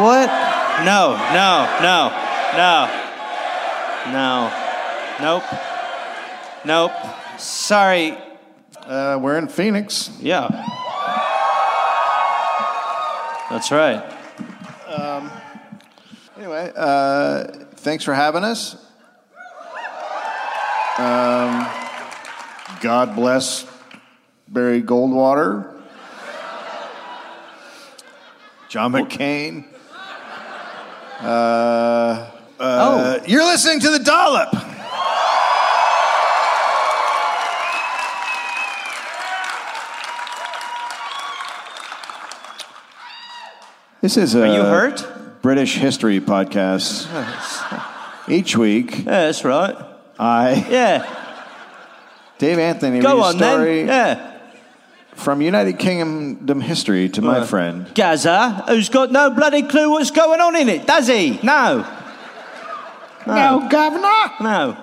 What? 0.00 0.28
No, 0.84 1.16
no, 1.32 1.68
no, 1.80 2.10
no, 2.56 2.88
no, 4.12 4.52
nope, 5.20 5.44
nope. 6.64 6.92
Sorry. 7.38 8.18
Uh, 8.86 9.18
we're 9.20 9.38
in 9.38 9.48
Phoenix. 9.48 10.10
Yeah. 10.20 10.48
That's 13.50 13.70
right. 13.70 14.14
Anyway, 16.44 16.72
uh, 16.76 17.44
thanks 17.76 18.04
for 18.04 18.12
having 18.12 18.44
us. 18.44 18.74
Um, 20.98 21.66
God 22.82 23.16
bless 23.16 23.66
Barry 24.46 24.82
Goldwater, 24.82 25.80
John 28.68 28.92
McCain. 28.92 29.73
Uh, 31.24 31.26
uh, 31.26 32.30
Oh. 32.60 33.22
You're 33.26 33.44
listening 33.44 33.80
to 33.80 33.90
the 33.90 33.98
Dollop. 33.98 34.52
This 44.00 44.16
is 44.18 44.34
a 44.34 44.42
Are 44.42 44.46
you 44.54 44.62
hurt? 44.62 45.40
British 45.42 45.76
history 45.76 46.20
podcast. 46.20 47.08
Each 48.28 48.56
week, 48.56 48.98
Yeah, 48.98 49.04
that's 49.04 49.44
right. 49.44 49.76
I, 50.18 50.66
Yeah. 50.70 51.20
Dave 52.38 52.58
Anthony, 52.58 53.00
Go 53.00 53.22
on 53.22 53.36
story 53.36 53.84
then. 53.84 53.86
Yeah. 54.18 54.33
From 55.14 55.40
United 55.40 55.78
Kingdom 55.78 56.60
history 56.60 57.08
to 57.10 57.22
my 57.22 57.46
friend. 57.46 57.90
Gaza, 57.94 58.64
who's 58.68 58.88
got 58.88 59.10
no 59.12 59.30
bloody 59.30 59.62
clue 59.62 59.90
what's 59.90 60.10
going 60.10 60.40
on 60.40 60.56
in 60.56 60.68
it, 60.68 60.86
does 60.86 61.06
he? 61.08 61.38
No. 61.42 61.86
No. 63.26 63.66
governor. 63.70 64.32
No. 64.40 64.76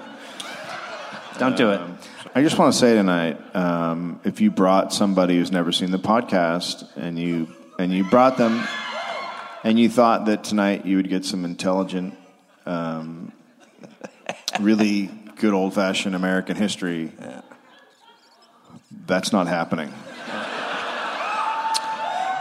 Don't 1.37 1.55
do 1.55 1.71
it. 1.71 1.81
I 2.33 2.41
just 2.41 2.57
want 2.57 2.73
to 2.73 2.79
say 2.79 2.93
tonight, 2.93 3.55
um, 3.55 4.19
if 4.23 4.39
you 4.39 4.51
brought 4.51 4.93
somebody 4.93 5.37
who's 5.37 5.51
never 5.51 5.71
seen 5.71 5.91
the 5.91 5.99
podcast 5.99 6.87
and 6.95 7.19
you 7.19 7.49
and 7.77 7.91
you 7.91 8.09
brought 8.09 8.37
them, 8.37 8.63
and 9.63 9.77
you 9.77 9.89
thought 9.89 10.25
that 10.25 10.43
tonight 10.43 10.85
you 10.85 10.97
would 10.97 11.09
get 11.09 11.25
some 11.25 11.45
intelligent, 11.45 12.15
um, 12.65 13.33
really 14.59 15.07
good 15.37 15.53
old 15.53 15.73
fashioned 15.73 16.15
American 16.15 16.55
history, 16.55 17.11
that's 19.05 19.33
not 19.33 19.47
happening. 19.47 19.91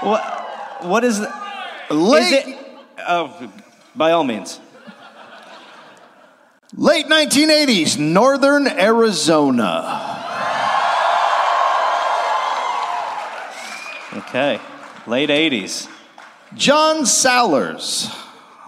What? 0.03 0.85
What 0.85 1.05
is? 1.05 1.21
The, 1.21 1.33
Late, 1.91 2.23
is 2.23 2.33
it? 2.33 2.59
Oh, 3.07 3.53
by 3.95 4.13
all 4.13 4.25
means. 4.25 4.59
late 6.75 7.07
1980s, 7.07 7.99
northern 7.99 8.67
Arizona. 8.67 10.17
Okay. 14.13 14.61
Late 15.07 15.31
'80s. 15.31 15.89
John 16.55 17.03
Sallers. 17.03 18.15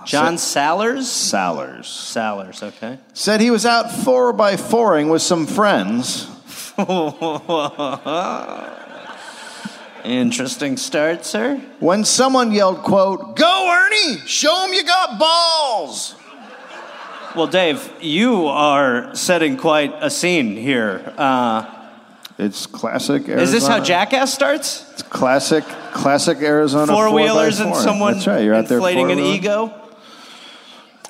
John 0.05 0.35
Sallers. 0.35 1.03
Sallers. 1.03 1.85
Sallers. 1.85 2.63
Okay. 2.63 2.99
said 3.13 3.41
he 3.41 3.51
was 3.51 3.65
out 3.65 3.91
four 3.91 4.33
by 4.33 4.57
fouring 4.57 5.09
with 5.09 5.23
some 5.23 5.47
friends. 5.47 6.29
Interesting 10.05 10.77
start, 10.77 11.25
sir. 11.25 11.59
When 11.79 12.05
someone 12.05 12.51
yelled, 12.53 12.79
quote, 12.83 13.37
Go 13.37 13.71
Ernie, 13.87 14.19
show 14.27 14.65
him 14.67 14.73
you 14.73 14.85
got 14.85 15.19
balls. 15.19 16.17
Well, 17.37 17.47
Dave, 17.47 17.89
you 18.01 18.47
are 18.47 19.15
setting 19.15 19.57
quite 19.57 19.95
a 20.01 20.11
scene 20.11 20.57
here. 20.57 21.15
Uh, 21.17 21.65
It's 22.39 22.67
classic 22.67 23.23
Arizona. 23.29 23.43
is 23.43 23.53
this 23.53 23.67
how 23.67 23.79
Jackass 23.81 24.35
starts? 24.35 24.91
It's 24.93 25.03
classic, 25.03 25.65
classic 25.93 26.39
Arizona. 26.39 26.93
Four 26.93 27.13
wheelers 27.13 27.61
and 27.61 27.75
someone 27.77 28.15
That's 28.15 28.27
right, 28.27 28.43
you're 28.45 28.55
out 28.55 28.67
there 28.69 28.79
inflating 28.79 29.11
an 29.13 29.19
ego. 29.21 29.73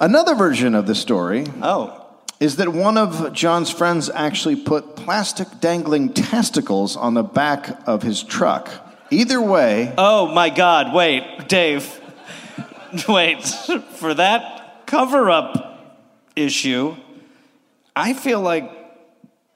Another 0.00 0.34
version 0.34 0.74
of 0.74 0.86
the 0.86 0.94
story 0.94 1.46
Oh, 1.62 2.04
is 2.40 2.56
that 2.56 2.68
one 2.68 2.98
of 2.98 3.32
John's 3.32 3.70
friends 3.70 4.10
actually 4.10 4.56
put 4.56 4.96
plastic 4.96 5.48
dangling 5.60 6.12
testicles 6.12 6.96
on 6.96 7.14
the 7.14 7.22
back 7.22 7.80
of 7.86 8.02
his 8.02 8.22
truck. 8.22 8.68
Either 9.12 9.42
way, 9.42 9.92
oh 9.98 10.26
my 10.32 10.48
God! 10.48 10.94
Wait, 10.94 11.46
Dave. 11.46 12.00
Wait 13.08 13.46
for 13.46 14.14
that 14.14 14.86
cover-up 14.86 16.00
issue. 16.34 16.96
I 17.94 18.14
feel 18.14 18.40
like 18.40 18.72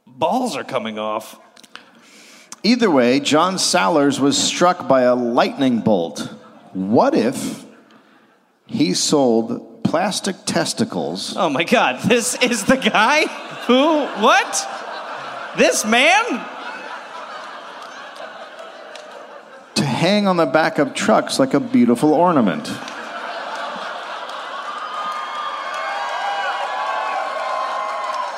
balls 0.06 0.58
are 0.58 0.64
coming 0.64 0.98
off. 0.98 1.40
either 2.62 2.90
way, 2.90 3.18
John 3.18 3.54
Sallers 3.54 4.20
was 4.20 4.36
struck 4.36 4.86
by 4.86 5.02
a 5.02 5.14
lightning 5.14 5.80
bolt. 5.80 6.20
What 6.74 7.14
if 7.14 7.64
he 8.66 8.92
sold 8.92 9.82
plastic 9.84 10.36
testicles 10.44 11.34
Oh 11.34 11.48
my 11.48 11.64
God! 11.64 12.02
This 12.02 12.34
is 12.42 12.64
the 12.66 12.76
guy 12.76 13.22
who 13.66 14.04
what? 14.22 15.54
This 15.56 15.86
man? 15.86 16.44
to 19.76 19.84
hang 19.96 20.28
on 20.28 20.36
the 20.36 20.46
back 20.46 20.78
of 20.78 20.94
trucks 20.94 21.38
like 21.38 21.54
a 21.54 21.60
beautiful 21.60 22.12
ornament? 22.12 22.68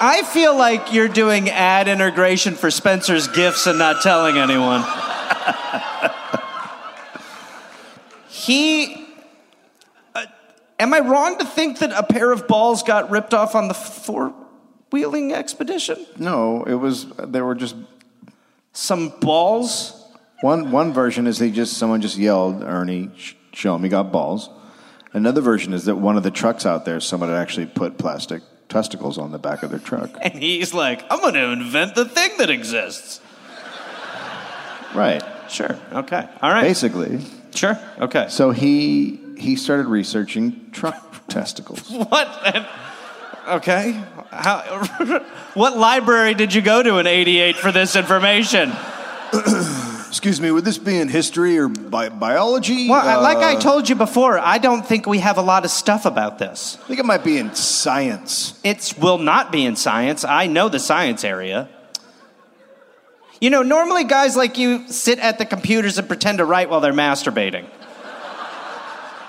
I 0.01 0.23
feel 0.33 0.57
like 0.57 0.93
you're 0.93 1.09
doing 1.09 1.51
ad 1.51 1.89
integration 1.89 2.55
for 2.55 2.71
Spencer's 2.71 3.27
Gifts 3.27 3.67
and 3.67 3.81
not 3.81 4.01
telling 4.01 4.39
anyone. 4.39 4.83
he. 8.29 9.09
Uh, 10.15 10.27
am 10.79 10.95
I 10.95 11.01
wrong 11.01 11.39
to 11.39 11.45
think 11.45 11.81
that 11.81 11.91
a 11.91 12.05
pair 12.05 12.31
of 12.31 12.47
balls 12.47 12.85
got 12.85 13.11
ripped 13.11 13.35
off 13.35 13.57
on 13.57 13.67
the 13.67 13.75
four 13.75 14.33
wheeling 14.93 15.33
expedition? 15.33 16.07
No, 16.17 16.63
it 16.63 16.75
was 16.75 17.07
they 17.19 17.43
were 17.43 17.57
just 17.57 17.75
Some 18.73 19.09
balls? 19.19 19.98
One 20.41 20.71
one 20.71 20.93
version 20.93 21.27
is 21.27 21.39
they 21.39 21.51
just 21.51 21.77
someone 21.77 22.01
just 22.01 22.17
yelled, 22.17 22.63
"Ernie, 22.63 23.11
show 23.53 23.75
him 23.75 23.83
he 23.83 23.89
got 23.89 24.13
balls." 24.13 24.49
Another 25.13 25.41
version 25.41 25.73
is 25.73 25.87
that 25.87 25.97
one 25.97 26.17
of 26.17 26.23
the 26.23 26.31
trucks 26.31 26.67
out 26.67 26.85
there, 26.85 27.01
someone 27.01 27.31
had 27.31 27.39
actually 27.39 27.67
put 27.67 27.97
plastic 27.99 28.43
testicles 28.69 29.17
on 29.17 29.33
the 29.33 29.39
back 29.39 29.63
of 29.63 29.71
their 29.71 29.79
truck. 29.81 30.11
And 30.23 30.35
he's 30.35 30.75
like, 30.75 31.03
I'm 31.11 31.21
going 31.21 31.33
to 31.35 31.51
invent 31.53 31.95
the 31.95 32.05
thing 32.05 32.37
that 32.39 32.51
exists. 32.51 33.21
Right, 34.95 35.23
Sure. 35.49 35.79
Okay. 35.93 36.29
All 36.43 36.51
right. 36.51 36.63
basically. 36.63 37.21
Sure. 37.55 37.79
Okay. 37.99 38.27
So 38.29 38.51
he 38.51 39.19
he 39.39 39.57
started 39.57 39.87
researching 39.87 40.71
truck 40.73 41.27
testicles. 41.29 41.89
What? 41.91 42.29
And- 42.55 42.67
okay. 43.49 44.03
How, 44.31 44.61
what 45.55 45.79
library 45.79 46.35
did 46.35 46.53
you 46.53 46.61
go 46.61 46.83
to 46.83 46.99
in 46.99 47.07
88 47.07 47.57
for 47.57 47.73
this 47.73 47.97
information? 47.97 48.73
Excuse 50.09 50.41
me, 50.41 50.51
would 50.51 50.65
this 50.65 50.79
be 50.79 50.97
in 50.99 51.09
history 51.09 51.59
or 51.59 51.69
bi- 51.69 52.09
biology? 52.09 52.89
Well, 52.89 53.07
I- 53.07 53.17
like 53.17 53.39
I 53.39 53.55
Uh, 53.57 53.61
told 53.61 53.89
you 53.89 53.95
before, 53.95 54.39
I 54.39 54.59
don't 54.59 54.87
think 54.87 55.07
we 55.07 55.19
have 55.19 55.37
a 55.39 55.43
lot 55.43 55.65
of 55.65 55.71
stuff 55.71 56.07
about 56.07 56.39
this. 56.39 56.79
I 56.85 56.89
think 56.89 57.01
it 57.01 57.07
might 57.07 57.25
be 57.25 57.39
in 57.39 57.55
science. 57.55 58.55
It 58.65 58.95
will 58.99 59.19
not 59.19 59.53
be 59.53 59.65
in 59.67 59.77
science. 59.77 60.25
I 60.25 60.47
know 60.47 60.69
the 60.69 60.79
science 60.79 61.25
area. 61.25 61.69
You 63.41 63.51
know, 63.51 63.63
normally 63.63 64.05
guys 64.05 64.37
like 64.37 64.59
you 64.59 64.89
sit 64.89 65.19
at 65.21 65.39
the 65.39 65.45
computers 65.45 65.99
and 65.99 66.09
pretend 66.09 66.39
to 66.39 66.45
write 66.45 66.71
while 66.71 66.81
they're 66.81 66.93
masturbating. 66.93 67.67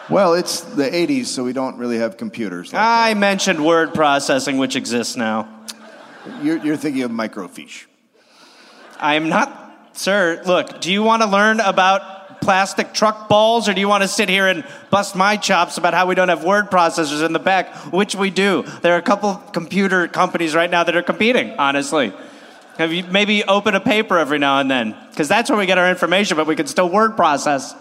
Well, 0.10 0.34
it's 0.34 0.62
the 0.62 0.90
80s, 0.92 1.28
so 1.28 1.44
we 1.44 1.54
don't 1.54 1.78
really 1.78 2.00
have 2.00 2.18
computers. 2.18 2.74
Like 2.74 2.82
I 2.82 3.14
mentioned 3.14 3.64
word 3.64 3.94
processing, 3.94 4.58
which 4.58 4.76
exists 4.76 5.16
now. 5.16 5.48
You're, 6.42 6.58
you're 6.58 6.78
thinking 6.78 7.04
of 7.04 7.12
microfiche. 7.12 7.86
I'm 9.00 9.30
not, 9.30 9.59
sir. 10.00 10.42
Look, 10.46 10.80
do 10.80 10.92
you 10.92 11.04
want 11.04 11.22
to 11.24 11.28
learn 11.28 11.60
about 11.60 12.42
plastic 12.42 12.94
truck 12.94 13.28
balls, 13.28 13.68
or 13.68 13.74
do 13.74 13.82
you 13.82 13.88
want 13.90 14.02
to 14.02 14.08
sit 14.08 14.30
here 14.30 14.48
and 14.48 14.64
bust 14.90 15.14
my 15.14 15.36
chops 15.36 15.78
about 15.78 15.94
how 15.94 16.06
we 16.06 16.16
don't 16.16 16.30
have 16.30 16.44
word 16.44 16.72
processors 16.72 17.24
in 17.24 17.34
the 17.34 17.40
back, 17.40 17.76
which 17.92 18.16
we 18.16 18.30
do? 18.30 18.64
There 18.82 18.96
are 18.96 18.98
a 18.98 19.02
couple 19.02 19.36
computer 19.52 20.08
companies 20.08 20.56
right 20.56 20.70
now 20.70 20.86
that 20.86 20.96
are 20.96 21.04
competing. 21.04 21.52
Honestly, 21.60 22.14
have 22.78 22.94
you 22.94 23.04
maybe 23.04 23.44
open 23.44 23.76
a 23.76 23.82
paper 23.82 24.18
every 24.18 24.40
now 24.40 24.60
and 24.60 24.72
then? 24.72 24.96
Because 25.10 25.28
that's 25.28 25.50
where 25.50 25.60
we 25.60 25.66
get 25.66 25.78
our 25.78 25.90
information, 25.90 26.38
but 26.38 26.48
we 26.48 26.56
can 26.56 26.68
still 26.68 26.88
word 26.88 27.18
process. 27.18 27.76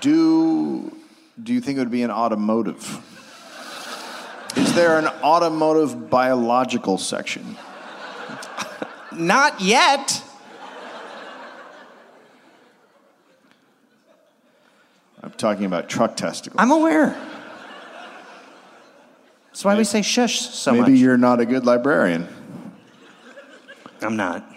Do 0.00 0.94
do 1.40 1.52
you 1.52 1.60
think 1.60 1.76
it 1.76 1.80
would 1.80 1.90
be 1.92 2.02
an 2.02 2.10
automotive? 2.10 3.00
Is 4.56 4.74
there 4.74 4.98
an 4.98 5.06
automotive 5.22 6.10
biological 6.10 6.98
section? 6.98 7.56
Not 9.12 9.60
yet. 9.60 10.22
I'm 15.26 15.32
talking 15.32 15.64
about 15.64 15.88
truck 15.88 16.16
testicles. 16.16 16.54
I'm 16.56 16.70
aware. 16.70 17.08
That's 19.48 19.64
why 19.64 19.76
we 19.76 19.82
say 19.82 20.02
shush 20.02 20.38
so 20.38 20.70
Maybe 20.72 20.92
much. 20.92 21.00
you're 21.00 21.16
not 21.16 21.40
a 21.40 21.46
good 21.46 21.66
librarian. 21.66 22.28
I'm 24.00 24.14
not. 24.14 24.48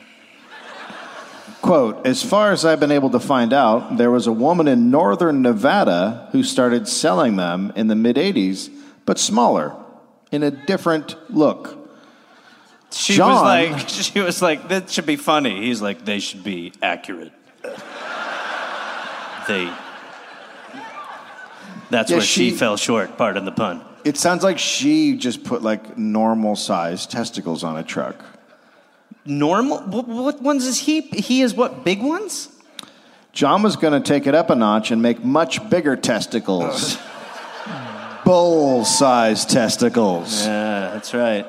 Quote, 1.64 2.06
as 2.06 2.22
far 2.22 2.52
as 2.52 2.66
I've 2.66 2.80
been 2.80 2.92
able 2.92 3.10
to 3.10 3.20
find 3.20 3.52
out, 3.52 3.98
there 3.98 4.12
was 4.12 4.28
a 4.28 4.32
woman 4.32 4.68
in 4.68 4.92
northern 4.92 5.42
Nevada 5.42 6.30
who 6.34 6.44
started 6.44 6.88
selling 6.88 7.36
them 7.36 7.74
in 7.76 7.88
the 7.88 7.96
mid 7.96 8.18
80s, 8.18 8.70
but 9.08 9.18
smaller, 9.18 9.76
in 10.32 10.44
a 10.44 10.52
different 10.52 11.16
look. 11.36 11.78
She 12.92 13.16
John- 13.16 13.32
was 13.32 13.42
like, 13.42 13.80
she 13.90 14.20
was 14.22 14.40
like, 14.44 14.68
that 14.70 14.92
should 14.92 15.08
be 15.08 15.16
funny. 15.16 15.64
He's 15.64 15.82
like, 15.82 16.06
they 16.06 16.20
should 16.20 16.44
be 16.44 16.74
accurate. 16.80 17.34
they. 19.48 19.74
That's 21.90 22.10
Yeah, 22.12 22.18
where 22.18 22.26
she, 22.26 22.52
she- 22.52 22.56
fell 22.56 22.78
short. 22.78 23.18
Pardon 23.18 23.46
the 23.46 23.52
pun. 23.52 23.82
It 24.06 24.18
sounds 24.18 24.44
like 24.44 24.58
she 24.60 25.18
just 25.18 25.44
put 25.44 25.62
like 25.62 25.98
normal 25.98 26.56
sized 26.56 27.12
testicles 27.12 27.64
on 27.64 27.78
a 27.78 27.84
truck. 27.84 28.16
Normal. 29.26 29.80
What, 29.80 30.08
what 30.08 30.42
ones 30.42 30.66
is 30.66 30.80
he? 30.80 31.02
He 31.02 31.42
is 31.42 31.54
what? 31.54 31.84
Big 31.84 32.02
ones? 32.02 32.48
John 33.34 33.62
was 33.62 33.76
going 33.76 33.94
to 34.02 34.06
take 34.08 34.26
it 34.26 34.34
up 34.34 34.50
a 34.50 34.56
notch 34.56 34.92
and 34.92 35.02
make 35.02 35.24
much 35.24 35.70
bigger 35.70 35.96
testicles. 35.96 36.98
Bull 38.26 38.86
sized 38.86 39.50
testicles. 39.50 40.46
Yeah, 40.46 40.92
that's 40.94 41.14
right. 41.14 41.46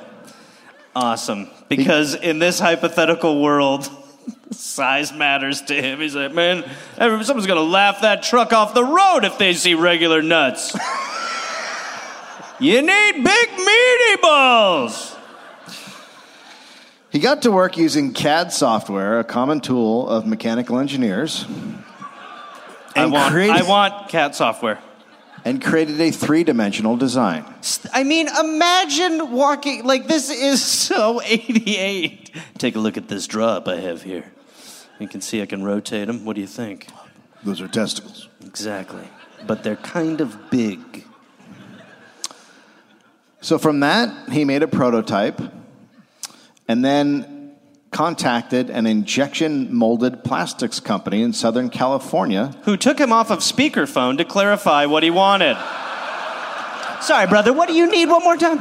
Awesome. 0.95 1.49
Because 1.69 2.15
in 2.15 2.39
this 2.39 2.59
hypothetical 2.59 3.41
world, 3.43 3.89
size 4.51 5.13
matters 5.13 5.63
to 5.63 5.75
him. 5.75 6.01
He's 6.01 6.15
like, 6.15 6.33
man, 6.33 6.65
someone's 6.99 7.47
gonna 7.47 7.61
laugh 7.61 8.01
that 8.03 8.23
truck 8.23 8.53
off 8.53 8.75
the 8.75 8.85
road 8.85 9.25
if 9.25 9.39
they 9.39 9.55
see 9.55 9.75
regular 9.75 10.23
nuts. 10.23 10.77
you 12.59 12.83
need 12.83 13.13
big 13.25 13.49
meaty 13.59 14.21
balls. 14.23 15.17
He 17.11 17.19
got 17.19 17.43
to 17.43 17.51
work 17.51 17.77
using 17.77 18.13
CAD 18.13 18.53
software, 18.53 19.19
a 19.19 19.25
common 19.25 19.61
tool 19.61 20.09
of 20.09 20.27
mechanical 20.27 20.79
engineers, 20.79 21.45
I 22.95 23.07
want, 23.07 23.33
created, 23.33 23.57
I 23.57 23.63
want 23.69 24.09
cat 24.09 24.37
software. 24.37 24.79
and 25.45 25.61
created 25.63 26.01
a 26.01 26.13
three 26.13 26.45
dimensional 26.45 26.97
design. 26.97 27.45
I 27.93 28.05
mean, 28.05 28.29
imagine 28.29 29.33
walking 29.33 29.85
like 29.85 30.07
this 30.07 30.31
is 30.31 30.63
so 30.63 31.21
88. 31.25 32.31
Take 32.59 32.77
a 32.77 32.79
look 32.79 32.97
at 32.97 33.09
this 33.09 33.27
drop 33.27 33.67
I 33.67 33.77
have 33.77 34.03
here. 34.03 34.31
You 35.01 35.09
can 35.09 35.23
see 35.23 35.43
I 35.43 35.47
can 35.47 35.65
rotate 35.65 36.07
them. 36.07 36.25
What 36.25 36.35
do 36.35 36.43
you 36.43 36.47
think? 36.47 36.87
Those 37.43 37.61
are 37.63 37.69
testicles. 37.69 38.29
Exactly. 38.45 39.09
But 39.47 39.65
they're 39.65 39.77
kind 39.77 40.21
of 40.21 40.51
big. 40.51 41.07
So 43.41 43.59
from 43.59 43.81
that, 43.81 44.29
he 44.31 44.45
made 44.45 44.63
a 44.63 44.69
prototype 44.69 45.41
and 46.69 46.85
then 46.85 47.57
contacted 47.91 48.69
an 48.69 48.87
injection 48.87 49.75
molded 49.75 50.23
plastics 50.23 50.79
company 50.79 51.23
in 51.23 51.33
Southern 51.33 51.71
California 51.71 52.55
Who 52.65 52.77
took 52.77 53.01
him 53.01 53.13
off 53.13 53.31
of 53.31 53.41
speakerphone 53.41 54.19
to 54.19 54.25
clarify 54.25 54.87
what 54.87 55.03
he 55.03 55.11
wanted. 55.11 55.57
Sorry, 57.01 57.27
brother, 57.27 57.55
what 57.55 57.69
do 57.69 57.75
you 57.75 57.91
need 57.91 58.09
one 58.09 58.23
more 58.23 58.37
time? 58.37 58.59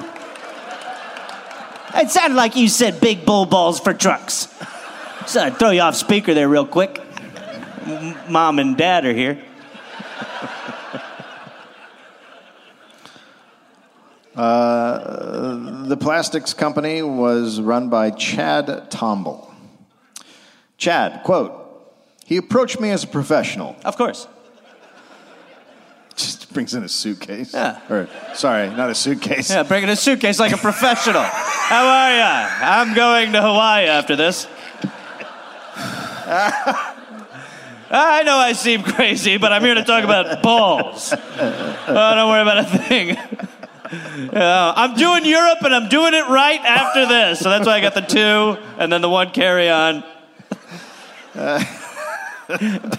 It 1.96 2.10
sounded 2.10 2.38
like 2.38 2.56
you 2.56 2.70
said 2.70 3.02
big 3.02 3.26
bull 3.26 3.46
balls 3.46 3.80
for 3.80 3.94
trucks. 3.94 4.48
So 5.28 5.42
I'd 5.44 5.58
throw 5.58 5.70
you 5.72 5.82
off 5.82 5.96
speaker 5.96 6.34
there 6.34 6.50
real 6.50 6.66
quick. 6.66 7.00
M- 7.86 8.16
Mom 8.30 8.60
and 8.60 8.76
dad 8.78 9.06
are 9.06 9.14
here. 9.14 9.44
Uh, 14.36 15.84
the 15.88 15.98
plastics 15.98 16.54
company 16.54 17.02
was 17.02 17.60
run 17.60 17.90
by 17.90 18.10
Chad 18.12 18.90
Tomble. 18.90 19.54
Chad, 20.78 21.24
quote, 21.24 21.56
he 22.26 22.38
approached 22.38 22.80
me 22.80 22.90
as 22.92 23.04
a 23.04 23.08
professional. 23.08 23.76
Of 23.84 23.98
course. 23.98 24.28
Just 26.16 26.54
brings 26.54 26.74
in 26.74 26.84
a 26.84 26.90
suitcase. 26.90 27.54
Yeah. 27.54 27.80
Or, 27.90 28.08
sorry, 28.34 28.70
not 28.70 28.90
a 28.90 28.96
suitcase. 28.96 29.50
Yeah, 29.50 29.64
bringing 29.64 29.90
a 29.90 29.96
suitcase 29.96 30.40
like 30.40 30.54
a 30.54 30.58
professional. 30.58 31.24
How 31.24 31.86
are 31.86 32.16
ya? 32.16 32.50
I'm 32.62 32.94
going 32.94 33.34
to 33.34 33.42
Hawaii 33.42 33.88
after 33.88 34.16
this. 34.16 34.48
I 37.92 38.24
know 38.24 38.38
I 38.38 38.54
seem 38.54 38.84
crazy, 38.84 39.38
but 39.38 39.52
I'm 39.52 39.64
here 39.64 39.74
to 39.76 39.84
talk 39.84 40.04
about 40.04 40.44
balls. 40.44 41.12
Oh, 41.14 42.12
don't 42.16 42.30
worry 42.30 42.42
about 42.42 42.60
a 42.60 42.64
thing. 42.66 43.08
Yeah, 43.10 43.48
uh, 44.34 44.74
I'm 44.76 44.96
doing 44.96 45.26
Europe 45.26 45.58
and 45.64 45.74
I'm 45.74 45.90
doing 45.90 46.14
it 46.14 46.28
right 46.30 46.60
after 46.62 47.08
this. 47.08 47.40
So 47.40 47.50
that's 47.50 47.66
why 47.66 47.74
I 47.78 47.82
got 47.82 47.96
the 47.96 48.02
two 48.02 48.62
and 48.78 48.92
then 48.92 49.02
the 49.02 49.10
one 49.10 49.32
carry 49.32 49.70
on. 49.70 50.04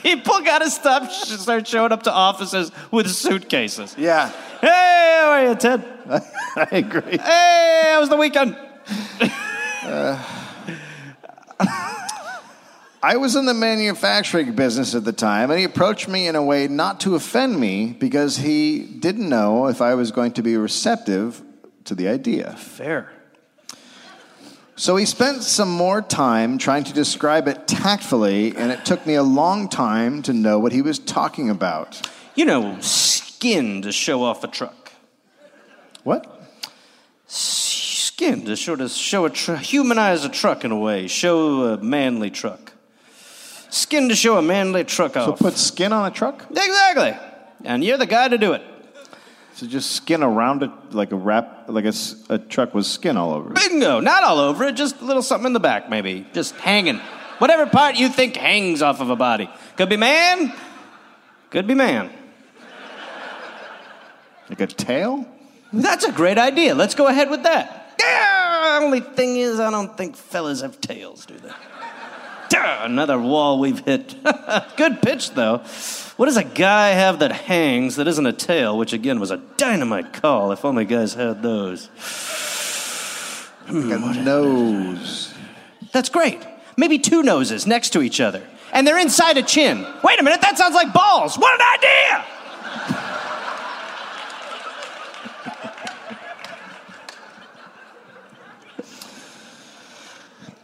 People 0.03 0.41
got 0.41 0.61
to 0.61 0.71
stop, 0.71 1.11
start 1.11 1.67
showing 1.67 1.93
up 1.93 2.03
to 2.05 2.12
offices 2.12 2.73
with 2.91 3.09
suitcases. 3.11 3.94
Yeah, 3.99 4.33
Hey, 4.61 5.19
how 5.23 5.31
are 5.31 5.49
you, 5.49 5.55
Ted? 5.55 5.83
I 6.56 6.69
agree. 6.73 7.17
Hey, 7.17 7.83
how 7.87 8.00
was 8.00 8.11
the 8.11 8.17
weekend? 8.17 8.56
I 13.02 13.17
was 13.17 13.35
in 13.35 13.47
the 13.47 13.55
manufacturing 13.55 14.55
business 14.55 14.94
at 14.94 15.05
the 15.05 15.12
time, 15.12 15.50
and 15.50 15.58
he 15.58 15.64
approached 15.64 16.06
me 16.06 16.29
in 16.29 16.37
a 16.37 16.43
way 16.43 16.69
not 16.69 17.00
to 17.00 17.14
offend 17.14 17.58
me 17.58 17.97
because 17.99 18.37
he 18.37 18.81
didn't 18.81 19.26
know 19.26 19.69
if 19.69 19.81
I 19.81 19.94
was 19.94 20.11
going 20.11 20.32
to 20.32 20.43
be 20.43 20.56
receptive 20.58 21.41
to 21.85 21.94
the 21.94 22.08
idea. 22.08 22.52
Fair. 22.58 23.11
So 24.76 24.97
he 24.97 25.06
spent 25.06 25.43
some 25.43 25.70
more 25.70 26.02
time 26.02 26.58
trying 26.58 26.85
to 26.85 26.93
describe 26.93 27.49
it 27.49 27.67
tactfully, 27.67 28.55
and 28.55 28.70
it 28.70 28.85
took 28.85 29.06
me 29.06 29.14
a 29.14 29.23
long 29.23 29.70
time 29.70 30.20
to 30.23 30.35
know 30.35 30.58
what 30.58 30.73
he 30.73 30.82
was 30.82 30.99
talking 30.99 31.49
about. 31.49 32.06
You 32.35 32.44
know, 32.44 32.79
skin 32.81 33.81
to 33.82 33.93
show 33.93 34.23
off 34.23 34.44
a 34.44 34.49
truck. 34.49 34.93
What? 36.05 36.50
Skin 37.26 38.44
to 38.44 38.56
sort 38.56 38.82
of 38.82 38.91
show 38.91 39.25
a 39.25 39.31
tr- 39.31 39.55
humanize 39.56 40.25
a 40.25 40.29
truck 40.29 40.64
in 40.64 40.70
a 40.70 40.79
way, 40.79 41.06
show 41.06 41.75
a 41.75 41.76
manly 41.79 42.31
truck. 42.31 42.69
Skin 43.70 44.08
to 44.08 44.14
show 44.14 44.37
a 44.37 44.43
manly 44.43 44.84
truck 44.84 45.17
off. 45.17 45.38
So 45.38 45.44
put 45.44 45.56
skin 45.56 45.93
on 45.93 46.06
a 46.06 46.11
truck? 46.11 46.46
exactly. 46.50 47.17
And 47.64 47.85
you're 47.85 47.99
the 47.99 48.06
guy 48.06 48.28
to 48.28 48.38
do 48.38 48.52
it. 48.52 48.62
So 49.54 49.66
just 49.66 49.92
skin 49.92 50.23
around 50.23 50.62
it 50.62 50.71
like 50.90 51.12
a 51.12 51.16
wrap, 51.16 51.66
like 51.68 51.85
a 51.85 52.38
truck 52.38 52.75
with 52.75 52.87
skin 52.87 53.16
all 53.16 53.33
over 53.33 53.50
it. 53.50 53.56
Bingo. 53.56 54.00
Not 54.00 54.25
all 54.25 54.38
over 54.38 54.64
it, 54.64 54.75
just 54.75 55.00
a 55.00 55.04
little 55.04 55.23
something 55.23 55.49
in 55.49 55.52
the 55.52 55.61
back, 55.61 55.90
maybe. 55.90 56.26
Just 56.33 56.54
hanging. 56.54 56.99
Whatever 57.38 57.66
part 57.66 57.97
you 57.97 58.09
think 58.09 58.37
hangs 58.37 58.83
off 58.83 59.00
of 59.00 59.11
a 59.11 59.16
body. 59.16 59.50
Could 59.76 59.88
be 59.88 59.97
man, 59.97 60.52
could 61.50 61.66
be 61.66 61.75
man. 61.75 62.11
Like 64.49 64.61
a 64.61 64.66
tail? 64.66 65.26
That's 65.73 66.04
a 66.04 66.12
great 66.12 66.38
idea. 66.38 66.75
Let's 66.75 66.95
go 66.95 67.06
ahead 67.06 67.30
with 67.30 67.45
that. 67.45 67.95
Yeah, 68.00 68.78
only 68.83 69.00
thing 69.00 69.37
is, 69.37 69.61
I 69.61 69.71
don't 69.71 69.97
think 69.97 70.16
fellas 70.16 70.62
have 70.62 70.80
tails, 70.80 71.26
do 71.26 71.38
they? 71.38 71.50
Another 72.52 73.19
wall 73.19 73.59
we've 73.59 73.85
hit. 73.85 74.14
Good 74.76 75.02
pitch, 75.02 75.33
though. 75.33 75.59
What 76.16 76.26
does 76.26 76.37
a 76.37 76.45
guy 76.45 76.90
have 76.90 77.21
that 77.21 77.33
hangs 77.33 77.97
that 77.97 78.07
isn't 78.09 78.26
a 78.26 78.33
tail, 78.33 78.76
which 78.76 78.92
again 78.92 79.21
was 79.21 79.30
a 79.30 79.38
dynamite 79.57 80.12
call, 80.12 80.52
if 80.52 80.64
only 80.64 80.85
guys 80.85 81.14
had 81.14 81.42
those? 81.42 81.87
A 83.69 83.73
hmm, 83.73 84.25
nose. 84.25 85.35
That's 85.92 86.09
great. 86.09 86.47
Maybe 86.76 86.99
two 86.99 87.23
noses 87.23 87.66
next 87.66 87.90
to 87.90 88.02
each 88.02 88.21
other, 88.21 88.42
and 88.73 88.87
they're 88.87 88.99
inside 88.99 89.37
a 89.37 89.42
chin. 89.42 89.87
Wait 90.02 90.21
a 90.21 90.23
minute, 90.23 90.40
that 90.40 90.59
sounds 90.59 90.75
like 90.75 90.92
balls. 90.92 91.37
What 91.37 91.61
an 91.61 91.66
idea! 91.78 93.07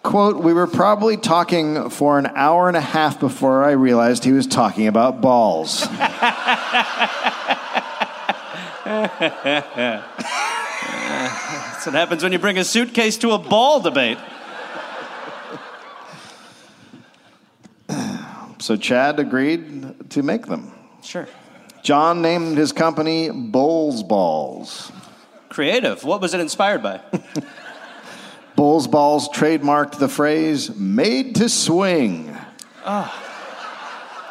Quote, 0.07 0.37
we 0.37 0.53
were 0.53 0.69
probably 0.69 1.17
talking 1.17 1.91
for 1.91 2.17
an 2.17 2.27
hour 2.37 2.69
and 2.69 2.77
a 2.77 2.81
half 2.81 3.19
before 3.19 3.65
I 3.65 3.73
realized 3.73 4.23
he 4.23 4.31
was 4.31 4.47
talking 4.47 4.87
about 4.87 5.21
balls. 5.21 5.81
That's 5.91 5.97
what 11.87 11.95
happens 11.97 12.23
when 12.23 12.31
you 12.31 12.39
bring 12.39 12.57
a 12.57 12.63
suitcase 12.63 13.19
to 13.19 13.33
a 13.33 13.39
ball 13.39 13.81
debate. 13.81 14.19
So 18.59 18.77
Chad 18.77 19.19
agreed 19.19 20.11
to 20.11 20.23
make 20.23 20.47
them. 20.47 20.71
Sure. 21.03 21.27
John 21.83 22.23
named 22.23 22.57
his 22.57 22.71
company 22.71 23.31
Bulls 23.31 24.05
Balls. 24.05 24.93
Creative. 25.49 26.05
What 26.05 26.21
was 26.21 26.33
it 26.33 26.39
inspired 26.39 26.85
by? 26.85 27.01
Bulls 28.57 28.87
Balls 28.89 29.29
trademarked 29.29 29.99
the 29.99 30.09
phrase 30.09 30.75
made 30.75 31.35
to 31.37 31.49
swing. 31.49 32.35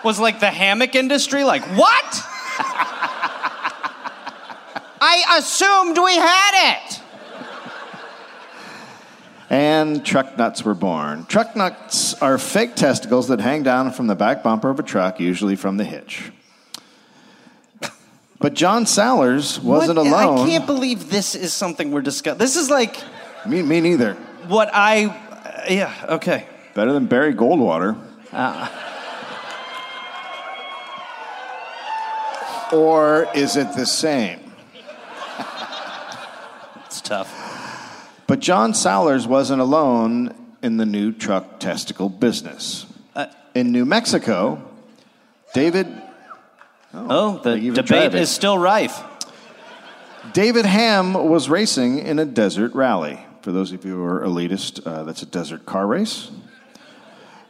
Was 0.04 0.20
like 0.20 0.40
the 0.40 0.52
hammock 0.52 0.96
industry 0.96 1.44
like, 1.44 1.64
what? 1.78 2.24
I 5.02 5.38
assumed 5.38 5.98
we 5.98 6.16
had 6.16 6.74
it. 6.74 7.02
And 9.48 10.04
truck 10.04 10.38
nuts 10.38 10.64
were 10.66 10.74
born. 10.74 11.26
Truck 11.26 11.56
nuts 11.56 12.16
are 12.22 12.40
fake 12.40 12.76
testicles 12.76 13.28
that 13.28 13.40
hang 13.40 13.62
down 13.62 13.92
from 13.92 14.08
the 14.08 14.16
back 14.16 14.42
bumper 14.42 14.72
of 14.72 14.80
a 14.80 14.84
truck, 14.84 15.20
usually 15.20 15.56
from 15.56 15.78
the 15.78 15.84
hitch. 15.86 16.32
But 18.40 18.54
John 18.56 18.86
Sallers 18.86 19.60
wasn't 19.62 19.98
What- 20.00 20.08
alone. 20.08 20.40
I 20.48 20.50
can't 20.50 20.66
believe 20.66 21.10
this 21.12 21.36
is 21.36 21.54
something 21.54 21.92
we're 21.92 22.02
discussing. 22.02 22.40
This 22.40 22.56
is 22.56 22.70
like 22.72 22.98
Me, 23.48 23.62
me 23.62 23.82
neither. 23.82 24.14
what 24.48 24.70
I. 24.74 25.06
uh, 25.06 25.66
yeah, 25.70 25.94
okay. 26.10 26.48
Better 26.74 26.94
than 26.94 27.06
Barry 27.06 27.34
Goldwater. 27.34 27.96
or 32.74 33.28
is 33.34 33.56
it 33.56 33.74
the 33.76 33.86
same? 33.86 34.40
It's 36.86 37.02
tough. 37.02 38.24
But 38.28 38.40
John 38.40 38.72
Sallers 38.72 39.28
wasn't 39.28 39.60
alone 39.62 40.34
in 40.62 40.78
the 40.78 40.86
new 40.86 41.12
truck 41.12 41.60
testicle 41.60 42.08
business. 42.08 42.86
Uh, 43.14 43.26
in 43.54 43.72
New 43.74 43.86
Mexico, 43.86 44.62
David 45.54 45.88
Oh, 46.94 47.38
the 47.44 47.52
Thank 47.52 47.64
you 47.64 47.74
debate 47.74 48.16
is 48.16 48.30
still 48.30 48.58
rife. 48.58 49.02
David 50.32 50.66
Ham 50.66 51.14
was 51.14 51.50
racing 51.50 52.00
in 52.00 52.20
a 52.20 52.26
desert 52.26 52.74
rally. 52.74 53.25
For 53.46 53.52
those 53.52 53.72
of 53.74 53.86
you 53.86 53.98
who 53.98 54.04
are 54.04 54.22
elitist, 54.22 54.88
uh, 54.88 55.04
that's 55.04 55.22
a 55.22 55.28
desert 55.28 55.68
car 55.68 55.86
race. 55.86 56.32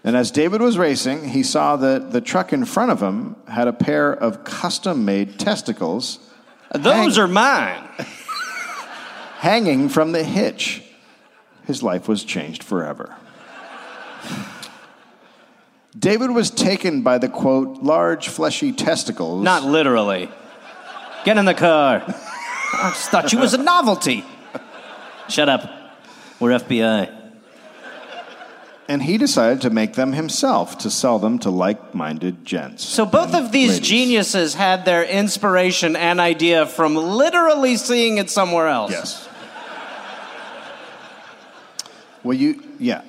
And 0.03 0.17
as 0.17 0.29
David 0.29 0.59
was 0.59 0.77
racing, 0.77 1.29
he 1.29 1.41
saw 1.41 1.77
that 1.77 2.11
the 2.11 2.19
truck 2.19 2.51
in 2.51 2.65
front 2.65 2.91
of 2.91 3.01
him 3.01 3.37
had 3.47 3.69
a 3.69 3.71
pair 3.71 4.11
of 4.11 4.43
custom 4.43 5.05
made 5.05 5.39
testicles 5.39 6.19
Those 6.73 7.15
Hang- 7.15 7.23
are 7.23 7.27
mine. 7.29 7.87
hanging 9.37 9.87
from 9.87 10.11
the 10.11 10.25
hitch. 10.25 10.83
His 11.65 11.81
life 11.81 12.09
was 12.09 12.25
changed 12.25 12.61
forever. 12.61 13.15
David 15.97 16.31
was 16.31 16.51
taken 16.51 17.03
by 17.03 17.19
the 17.19 17.29
quote, 17.29 17.81
large 17.83 18.27
fleshy 18.27 18.73
testicles. 18.73 19.45
Not 19.45 19.63
literally. 19.63 20.29
Get 21.23 21.37
in 21.37 21.45
the 21.45 21.53
car. 21.53 22.03
I 22.05 22.89
just 22.93 23.09
thought 23.11 23.31
you 23.31 23.39
was 23.39 23.53
a 23.53 23.63
novelty. 23.63 24.25
Shut 25.29 25.47
up. 25.47 25.83
We're 26.39 26.51
FBI. 26.51 27.11
and 28.87 29.01
he 29.01 29.17
decided 29.17 29.61
to 29.61 29.69
make 29.69 29.93
them 29.93 30.13
himself 30.13 30.77
to 30.79 30.89
sell 30.91 31.17
them 31.17 31.39
to 31.39 31.49
like 31.49 31.95
minded 31.95 32.45
gents. 32.45 32.83
So 32.83 33.05
both 33.05 33.33
of 33.33 33.51
these 33.51 33.73
Ladies. 33.75 33.87
geniuses 33.87 34.53
had 34.53 34.85
their 34.85 35.03
inspiration 35.03 35.95
and 35.95 36.19
idea 36.19 36.65
from 36.65 36.95
literally 36.95 37.77
seeing 37.77 38.17
it 38.17 38.29
somewhere 38.29 38.67
else. 38.67 38.91
Yes. 38.91 39.29
Well, 42.23 42.35
you, 42.35 42.61
yeah. 42.79 43.01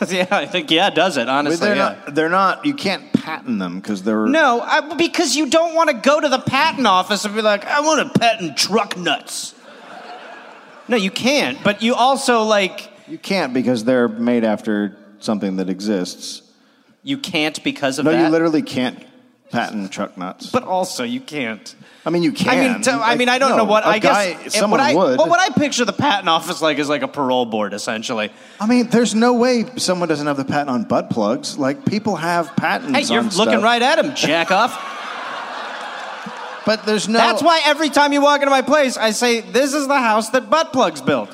yeah, 0.08 0.26
I 0.30 0.46
think 0.46 0.70
yeah, 0.70 0.88
does 0.90 1.16
it 1.18 1.26
But 1.26 1.32
honestly? 1.32 1.66
they're 1.66 1.76
yeah. 1.76 1.96
not. 2.04 2.14
They're 2.14 2.28
not. 2.30 2.64
You 2.64 2.74
can't 2.74 3.12
patent 3.12 3.58
them 3.58 3.78
because 3.78 4.02
they're. 4.02 4.26
No, 4.26 4.60
I, 4.60 4.94
because 4.94 5.36
you 5.36 5.50
don't 5.50 5.74
want 5.74 5.90
to 5.90 5.96
go 5.96 6.20
to 6.20 6.28
the 6.28 6.38
patent 6.38 6.86
office 6.86 7.24
and 7.24 7.34
be 7.34 7.42
like, 7.42 7.66
I 7.66 7.80
want 7.80 8.12
to 8.12 8.18
patent 8.18 8.56
truck 8.56 8.96
nuts. 8.96 9.54
No, 10.88 10.96
you 10.96 11.10
can't. 11.10 11.62
But 11.64 11.82
you 11.82 11.94
also 11.94 12.42
like 12.42 12.90
You 13.08 13.18
can't 13.18 13.52
because 13.54 13.84
they're 13.84 14.08
made 14.08 14.44
after 14.44 14.96
something 15.20 15.56
that 15.56 15.68
exists. 15.68 16.42
you 17.02 17.18
can't 17.18 17.62
because 17.64 17.98
of 17.98 18.04
No, 18.04 18.12
that. 18.12 18.20
you 18.24 18.28
literally 18.28 18.62
can't 18.62 19.02
patent 19.50 19.90
truck 19.92 20.18
nuts. 20.18 20.50
but 20.50 20.64
also 20.64 21.04
you 21.04 21.20
can't. 21.20 21.74
I 22.04 22.10
mean, 22.10 22.22
you 22.22 22.30
can. 22.32 22.48
I 22.48 22.56
mean, 22.72 22.82
t- 22.82 22.90
I 22.90 22.96
Like, 22.98 23.18
mean, 23.18 23.28
I 23.28 23.38
don't 23.38 23.50
no, 23.50 23.58
know 23.58 23.64
what 23.64 23.84
a 23.84 23.88
I 23.88 23.98
guy, 23.98 24.32
guess. 24.34 24.54
Someone 24.56 24.80
what 24.80 24.90
I, 24.90 24.94
would. 24.94 25.18
Well, 25.18 25.28
what 25.28 25.40
I 25.40 25.50
picture 25.50 25.84
the 25.84 25.92
patent 25.92 26.28
office 26.28 26.60
like 26.62 26.78
is 26.78 26.88
like 26.88 27.02
a 27.02 27.08
parole 27.08 27.46
board, 27.46 27.72
essentially. 27.74 28.30
I 28.60 28.66
mean, 28.66 28.88
there's 28.90 29.14
no 29.14 29.34
way 29.34 29.64
someone 29.76 30.08
doesn't 30.08 30.26
have 30.26 30.36
the 30.36 30.44
patent 30.44 30.70
on 30.70 30.84
butt 30.84 31.10
plugs. 31.10 31.58
Like 31.58 31.84
people 31.84 32.14
have 32.16 32.54
patents. 32.56 32.92
Hey, 32.96 33.02
you're 33.12 33.22
on 33.22 33.30
looking 33.30 33.52
stuff. 33.54 33.62
right 33.62 33.82
at 33.82 33.98
him, 34.04 34.14
jack 34.14 34.50
off. 34.52 34.72
But 36.66 36.84
there's 36.84 37.08
no. 37.08 37.16
That's 37.16 37.42
why 37.44 37.62
every 37.64 37.88
time 37.88 38.12
you 38.12 38.20
walk 38.20 38.42
into 38.42 38.50
my 38.50 38.60
place, 38.60 38.96
I 38.98 39.12
say, 39.12 39.40
"This 39.40 39.72
is 39.72 39.86
the 39.86 40.00
house 40.00 40.30
that 40.30 40.50
butt 40.50 40.72
plugs 40.72 41.00
built." 41.00 41.30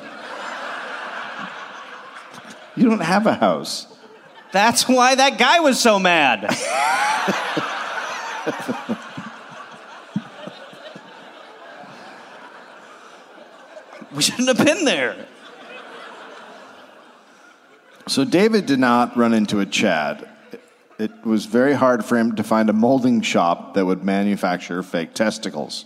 you 2.75 2.87
don't 2.87 3.01
have 3.01 3.25
a 3.25 3.33
house. 3.33 3.87
That's 4.51 4.87
why 4.87 5.15
that 5.15 5.39
guy 5.39 5.59
was 5.59 5.79
so 5.79 5.97
mad. 5.97 6.43
we 14.13 14.21
shouldn't 14.21 14.47
have 14.55 14.63
been 14.63 14.85
there. 14.85 15.25
So 18.07 18.23
David 18.23 18.67
did 18.67 18.77
not 18.79 19.17
run 19.17 19.33
into 19.33 19.59
a 19.61 19.65
Chad. 19.65 20.29
It 21.03 21.25
was 21.25 21.45
very 21.45 21.73
hard 21.73 22.05
for 22.05 22.17
him 22.17 22.37
to 22.37 22.45
find 22.45 22.69
a 22.69 22.73
molding 22.73 23.19
shop 23.19 23.73
that 23.73 23.85
would 23.85 24.05
manufacture 24.05 24.81
fake 24.81 25.13
testicles. 25.13 25.83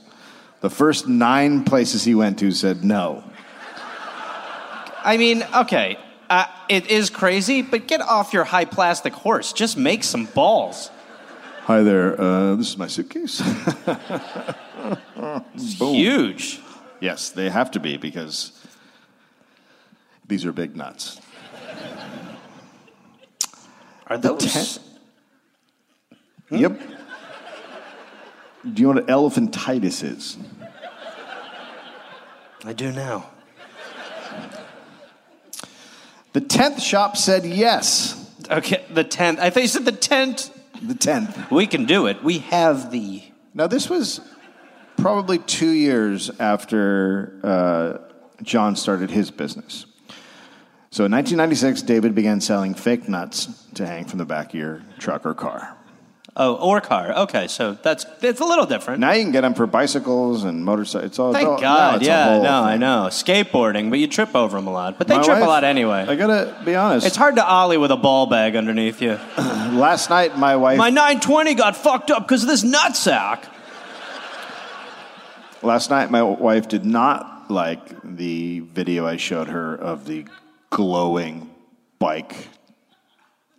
The 0.61 0.69
first 0.69 1.07
nine 1.07 1.63
places 1.63 2.03
he 2.03 2.13
went 2.13 2.37
to 2.37 2.51
said 2.51 2.83
no. 2.83 3.23
I 5.03 5.17
mean, 5.17 5.43
okay, 5.55 5.97
uh, 6.29 6.45
it 6.69 6.91
is 6.91 7.09
crazy, 7.09 7.63
but 7.63 7.87
get 7.87 7.99
off 7.99 8.31
your 8.31 8.43
high 8.43 8.65
plastic 8.65 9.13
horse. 9.13 9.53
Just 9.53 9.75
make 9.75 10.03
some 10.03 10.25
balls. 10.25 10.91
Hi 11.63 11.81
there, 11.81 12.21
uh, 12.21 12.55
this 12.55 12.69
is 12.69 12.77
my 12.77 12.85
suitcase. 12.85 13.41
Boom. 15.79 15.95
Huge. 15.95 16.59
Yes, 16.99 17.31
they 17.31 17.49
have 17.49 17.71
to 17.71 17.79
be 17.79 17.97
because 17.97 18.51
these 20.27 20.45
are 20.45 20.51
big 20.51 20.75
nuts. 20.75 21.19
Are 24.05 24.19
The 24.19 24.83
Yep. 26.49 26.79
Do 28.73 28.81
you 28.81 28.93
know 28.93 29.01
what 29.01 29.07
elephantitis 29.07 30.03
is? 30.03 30.37
I 32.63 32.73
do 32.73 32.91
now. 32.91 33.29
The 36.33 36.41
tenth 36.41 36.81
shop 36.81 37.17
said 37.17 37.45
yes. 37.45 38.13
Okay, 38.49 38.85
the 38.93 39.03
tent. 39.03 39.39
I 39.39 39.49
thought 39.49 39.63
you 39.63 39.67
said 39.67 39.85
the 39.85 39.91
tent. 39.91 40.51
The 40.81 40.95
tenth. 40.95 41.49
We 41.51 41.67
can 41.67 41.85
do 41.85 42.07
it. 42.07 42.23
We 42.23 42.39
have 42.39 42.91
the. 42.91 43.23
Now, 43.53 43.67
this 43.67 43.89
was 43.89 44.21
probably 44.97 45.39
two 45.39 45.69
years 45.69 46.29
after 46.39 47.39
uh, 47.43 47.97
John 48.43 48.75
started 48.75 49.09
his 49.09 49.31
business. 49.31 49.85
So 50.91 51.05
in 51.05 51.11
1996, 51.11 51.81
David 51.83 52.15
began 52.15 52.41
selling 52.41 52.73
fake 52.73 53.09
nuts 53.09 53.65
to 53.75 53.85
hang 53.85 54.05
from 54.05 54.19
the 54.19 54.25
back 54.25 54.49
of 54.49 54.55
your 54.55 54.83
truck 54.99 55.25
or 55.25 55.33
car. 55.33 55.76
Oh, 56.39 56.53
or 56.53 56.79
car. 56.81 57.13
Okay, 57.21 57.47
so 57.47 57.73
that's 57.81 58.05
it's 58.21 58.39
a 58.39 58.45
little 58.45 58.67
different. 58.67 58.99
Now 58.99 59.11
you 59.13 59.23
can 59.23 59.31
get 59.31 59.41
them 59.41 59.55
for 59.55 59.65
bicycles 59.65 60.43
and 60.43 60.63
motorcycles. 60.63 61.09
It's 61.09 61.17
all, 61.17 61.31
it's 61.31 61.37
Thank 61.37 61.47
all- 61.49 61.55
now 61.59 61.61
God. 61.61 61.95
it's 61.95 62.05
Yeah, 62.07 62.37
no, 62.43 62.61
I 62.63 62.77
know. 62.77 63.07
Skateboarding, 63.09 63.89
but 63.89 63.97
you 63.97 64.05
trip 64.07 64.35
over 64.35 64.55
them 64.55 64.67
a 64.67 64.71
lot. 64.71 64.99
But 64.99 65.07
they 65.07 65.17
My 65.17 65.23
trip 65.23 65.39
a 65.39 65.45
lot 65.45 65.63
anyway. 65.63 66.05
I 66.07 66.15
gotta 66.15 66.55
be 66.63 66.75
honest. 66.75 67.07
it's 67.07 67.15
hard 67.15 67.37
to 67.37 67.43
ollie 67.45 67.77
with 67.77 67.89
a 67.89 67.97
ball 67.97 68.27
bag 68.27 68.55
underneath 68.55 69.01
you. 69.01 69.17
Last 69.37 70.11
night, 70.11 70.37
my 70.37 70.55
wife. 70.57 70.77
My 70.77 70.91
920 70.91 71.55
got 71.55 71.75
fucked 71.75 72.11
up 72.11 72.27
because 72.27 72.43
of 72.43 72.49
this 72.49 72.63
nutsack. 72.63 73.45
Last 75.63 75.89
night, 75.89 76.11
my 76.11 76.21
wife 76.21 76.67
did 76.67 76.85
not 76.85 77.49
like 77.49 77.81
the 78.03 78.59
video 78.59 79.07
I 79.07 79.17
showed 79.17 79.47
her 79.47 79.73
of 79.75 80.05
the 80.05 80.25
glowing 80.69 81.49
bike 81.97 82.47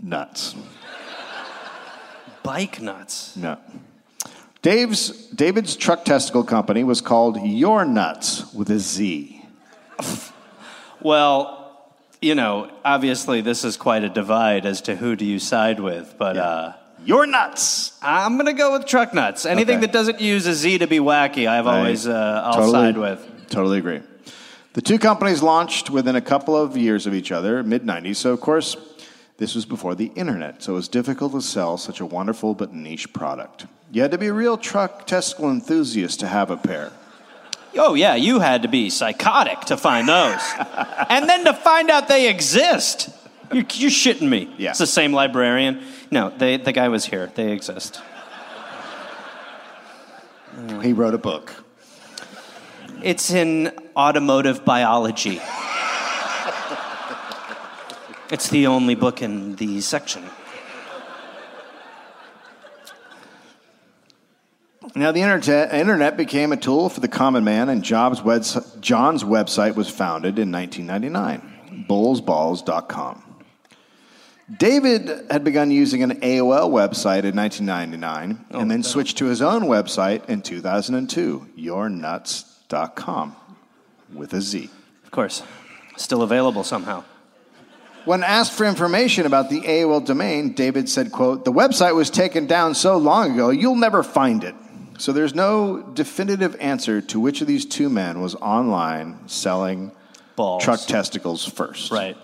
nuts. 0.01 0.55
Bike 2.49 2.81
nuts. 2.81 3.37
No. 3.37 3.59
Dave's 4.63 5.11
David's 5.29 5.77
truck 5.77 6.07
testicle 6.07 6.43
company 6.43 6.83
was 6.83 7.03
called 7.03 7.39
Your 7.47 7.85
Nuts 7.85 8.55
with 8.55 8.71
a 8.71 8.79
Z. 8.79 9.43
Well, 11.03 11.93
you 12.23 12.35
know, 12.35 12.71
obviously 12.87 13.43
this 13.43 13.65
is 13.65 13.77
quite 13.77 14.03
a 14.03 14.09
divide 14.09 14.65
as 14.65 14.81
to 14.83 14.97
who 14.97 15.15
do 15.15 15.27
you 15.27 15.39
side 15.39 15.79
with, 15.79 16.15
but 16.17 16.39
uh, 16.39 16.73
Your 17.05 17.27
Nuts. 17.27 17.93
I'm 18.01 18.39
gonna 18.39 18.55
go 18.55 18.73
with 18.73 18.87
truck 18.87 19.13
nuts. 19.13 19.45
Anything 19.45 19.77
Okay. 19.77 19.87
that 19.87 19.93
doesn't 19.93 20.23
use 20.23 20.47
a 20.47 20.55
Z 20.55 20.79
to 20.79 20.87
be 20.87 21.01
wacky, 21.01 21.47
I've 21.47 21.67
always 21.67 22.09
uh, 22.09 22.41
I'll 22.47 22.55
totally- 22.55 22.73
side 22.73 22.97
with. 22.97 23.31
Totally 23.51 23.77
agree. 23.79 24.01
The 24.73 24.81
two 24.81 24.99
companies 24.99 25.43
launched 25.43 25.91
within 25.91 26.17
a 26.17 26.23
couple 26.23 26.57
of 26.57 26.79
years 26.79 27.07
of 27.07 27.13
each 27.13 27.31
other, 27.31 27.63
mid 27.63 27.83
90s. 27.83 28.17
So, 28.17 28.33
of 28.33 28.41
course, 28.41 28.75
this 29.39 29.55
was 29.55 29.65
before 29.65 29.95
the 29.95 30.13
internet. 30.15 30.63
So, 30.63 30.73
it 30.73 30.77
was 30.77 30.89
difficult 30.89 31.33
to 31.33 31.41
sell 31.41 31.77
such 31.79 32.01
a 32.01 32.07
wonderful 32.07 32.55
but 32.55 32.73
niche 32.75 33.13
product. 33.13 33.67
You 33.91 34.03
had 34.03 34.11
to 34.11 34.19
be 34.19 34.27
a 34.27 34.33
real 34.33 34.59
truck 34.59 35.07
testicle 35.07 35.51
enthusiast 35.51 36.21
to 36.21 36.27
have 36.29 36.51
a 36.51 36.57
pair. 36.57 36.93
Oh 37.77 37.95
yeah, 37.95 38.15
you 38.15 38.41
had 38.41 38.63
to 38.63 38.69
be 38.69 38.91
psychotic 38.91 39.61
to 39.63 39.77
find 39.77 40.09
those, 40.09 40.41
and 41.09 41.29
then 41.29 41.45
to 41.45 41.55
find 41.55 41.91
out 41.91 42.09
they 42.09 42.29
exist. 42.29 43.11
You're, 43.53 43.65
you're 43.75 43.91
shitting 43.91 44.29
me. 44.29 44.53
Yeah. 44.59 44.71
It's 44.71 44.79
the 44.79 44.87
same 44.87 45.13
librarian. 45.13 45.83
No, 46.11 46.31
they, 46.31 46.59
the 46.59 46.73
guy 46.73 46.89
was 46.89 47.07
here. 47.07 47.31
They 47.35 47.53
exist. 47.53 48.01
He 50.83 50.93
wrote 50.93 51.15
a 51.15 51.19
book. 51.19 51.65
It's 53.03 53.31
in 53.31 53.73
automotive 53.97 54.65
biology. 54.65 55.41
It's 58.31 58.49
the 58.49 58.67
only 58.67 58.95
book 58.95 59.23
in 59.23 59.57
the 59.57 59.81
section. 59.81 60.23
Now, 64.95 65.13
the 65.13 65.21
internet, 65.21 65.73
internet 65.73 66.17
became 66.17 66.53
a 66.53 66.57
tool 66.57 66.89
for 66.89 67.01
the 67.01 67.09
common 67.09 67.45
man, 67.45 67.69
and 67.69 67.83
Jobs' 67.85 68.23
webs- 68.23 68.59
John's 68.81 69.23
website 69.23 69.75
was 69.75 69.89
founded 69.89 70.39
in 70.39 70.51
1999, 70.51 71.87
bullsballs.com. 71.89 73.23
David 74.57 75.27
had 75.31 75.45
begun 75.45 75.71
using 75.71 76.03
an 76.03 76.21
AOL 76.23 76.71
website 76.71 77.25
in 77.25 77.37
1999 77.37 78.47
and 78.51 78.71
then 78.71 78.83
switched 78.83 79.19
to 79.19 79.27
his 79.27 79.43
own 79.43 79.65
website 79.65 80.27
in 80.27 80.41
2002, 80.41 81.49
yournuts.com, 81.59 83.37
with 84.15 84.33
a 84.33 84.41
Z. 84.41 84.71
Of 85.05 85.11
course, 85.11 85.43
still 85.97 86.23
available 86.23 86.65
somehow. 86.65 87.05
When 88.09 88.25
asked 88.25 88.53
for 88.53 88.65
information 88.65 89.27
about 89.27 89.51
the 89.51 89.61
AOL 89.61 90.03
domain, 90.03 90.55
David 90.55 90.89
said, 90.89 91.13
quote, 91.13 91.45
"The 91.45 91.53
website 91.53 91.95
was 91.95 92.09
taken 92.09 92.47
down 92.47 92.75
so 92.75 92.97
long 92.97 93.35
ago, 93.35 93.51
you'll 93.51 93.77
never 93.77 94.03
find 94.03 94.43
it." 94.45 94.55
So 94.97 95.13
there's 95.13 95.35
no 95.35 95.83
definitive 95.93 96.57
answer 96.59 97.03
to 97.03 97.21
which 97.21 97.43
of 97.43 97.47
these 97.47 97.67
two 97.67 97.91
men 97.91 98.23
was 98.23 98.35
online 98.37 99.19
selling 99.27 99.93
Balls. 100.37 100.65
truck 100.65 100.81
testicles 100.87 101.45
first. 101.45 101.93
Right. 101.93 102.17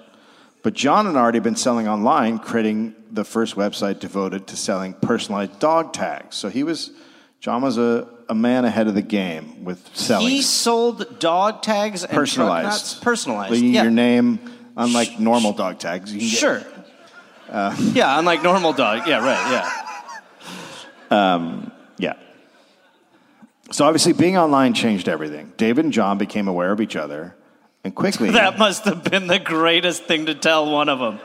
But 0.62 0.72
John 0.72 1.04
had 1.04 1.16
already 1.16 1.40
been 1.40 1.54
selling 1.54 1.86
online, 1.86 2.38
creating 2.38 2.94
the 3.12 3.24
first 3.24 3.54
website 3.54 3.98
devoted 4.00 4.46
to 4.46 4.56
selling 4.56 4.94
personalized 4.94 5.58
dog 5.58 5.92
tags. 5.92 6.34
So 6.34 6.48
he 6.48 6.62
was 6.62 6.92
John 7.40 7.60
was 7.60 7.76
a, 7.76 8.08
a 8.30 8.34
man 8.34 8.64
ahead 8.64 8.86
of 8.86 8.94
the 8.94 9.02
game 9.02 9.66
with 9.66 9.86
selling 9.92 10.28
He 10.30 10.40
sold 10.40 11.18
dog 11.20 11.60
tags 11.60 12.04
and 12.04 12.10
truck 12.10 12.20
nuts? 12.22 12.30
personalized. 12.30 13.02
Personalized. 13.02 13.62
Yeah. 13.62 13.82
Your 13.82 13.92
name, 13.92 14.40
unlike 14.76 15.18
normal 15.20 15.52
dog 15.52 15.78
tags. 15.78 16.12
You 16.12 16.20
can 16.20 16.28
get, 16.28 16.38
Sure. 16.38 16.62
yeah, 17.92 18.18
unlike 18.18 18.42
normal 18.42 18.72
dog. 18.72 19.06
Yeah, 19.06 19.18
right. 19.24 19.50
Yeah. 21.10 21.34
Um, 21.34 21.70
Yeah. 21.98 22.14
So 23.70 23.84
obviously, 23.86 24.12
being 24.12 24.36
online 24.36 24.74
changed 24.74 25.08
everything. 25.08 25.52
David 25.56 25.84
and 25.84 25.92
John 25.92 26.18
became 26.18 26.48
aware 26.48 26.70
of 26.70 26.80
each 26.80 26.96
other, 26.96 27.34
and 27.82 27.94
quickly. 27.94 28.30
That 28.32 28.58
must 28.58 28.84
have 28.84 29.04
been 29.04 29.26
the 29.26 29.38
greatest 29.38 30.04
thing 30.04 30.26
to 30.26 30.34
tell 30.34 30.70
one 30.70 30.88
of 30.88 30.98
them. 30.98 31.18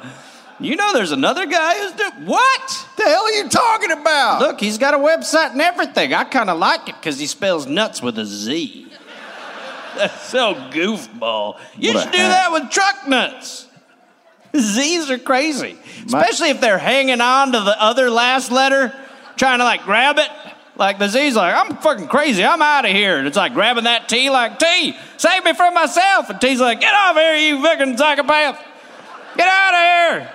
You 0.62 0.76
know, 0.76 0.92
there's 0.94 1.12
another 1.14 1.46
guy 1.46 1.78
who's 1.80 1.94
doing 1.94 2.26
what? 2.26 2.88
the 2.98 3.04
hell 3.04 3.24
are 3.24 3.32
you 3.32 3.48
talking 3.50 3.92
about? 3.92 4.42
Look, 4.42 4.60
he's 4.60 4.78
got 4.78 4.94
a 4.94 4.98
website 4.98 5.52
and 5.52 5.62
everything. 5.62 6.14
I 6.14 6.26
kind 6.26 6.50
of 6.50 6.58
like 6.58 6.90
it 6.90 6.96
because 6.96 7.18
he 7.18 7.28
spells 7.28 7.66
nuts 7.66 8.02
with 8.02 8.18
a 8.20 8.26
Z. 8.26 8.88
That's 9.98 10.22
so 10.30 10.54
goofball. 10.72 11.58
You 11.78 11.94
What 11.94 12.00
a 12.00 12.04
should 12.04 12.12
do 12.12 12.18
hack. 12.20 12.30
that 12.32 12.52
with 12.52 12.70
truck 12.72 13.08
nuts. 13.08 13.66
Z's 14.58 15.12
are 15.12 15.18
crazy, 15.20 15.78
My- 16.10 16.22
especially 16.22 16.50
if 16.50 16.60
they're 16.62 16.78
hanging 16.80 17.22
on 17.22 17.52
to 17.52 17.60
the 17.60 17.82
other 17.82 18.10
last 18.10 18.52
letter, 18.52 18.94
trying 19.36 19.60
to 19.60 19.64
like 19.64 19.84
grab 19.84 20.18
it. 20.18 20.30
Like 20.76 20.98
the 20.98 21.08
Z's, 21.10 21.36
like 21.36 21.54
I'm 21.54 21.76
fucking 21.78 22.08
crazy. 22.08 22.44
I'm 22.44 22.62
out 22.62 22.86
of 22.86 22.92
here. 22.92 23.18
And 23.18 23.28
it's 23.28 23.36
like 23.38 23.54
grabbing 23.54 23.84
that 23.84 24.08
T, 24.10 24.30
like 24.30 24.58
T, 24.60 24.96
save 25.18 25.44
me 25.44 25.54
from 25.54 25.74
myself. 25.74 26.30
And 26.30 26.40
T's 26.40 26.60
like, 26.62 26.80
get 26.80 26.94
off 26.94 27.16
here, 27.18 27.36
you 27.36 27.62
fucking 27.62 27.98
psychopath. 27.98 28.60
Get 29.36 29.48
out 29.48 29.74
of 29.74 29.80
here. 30.22 30.32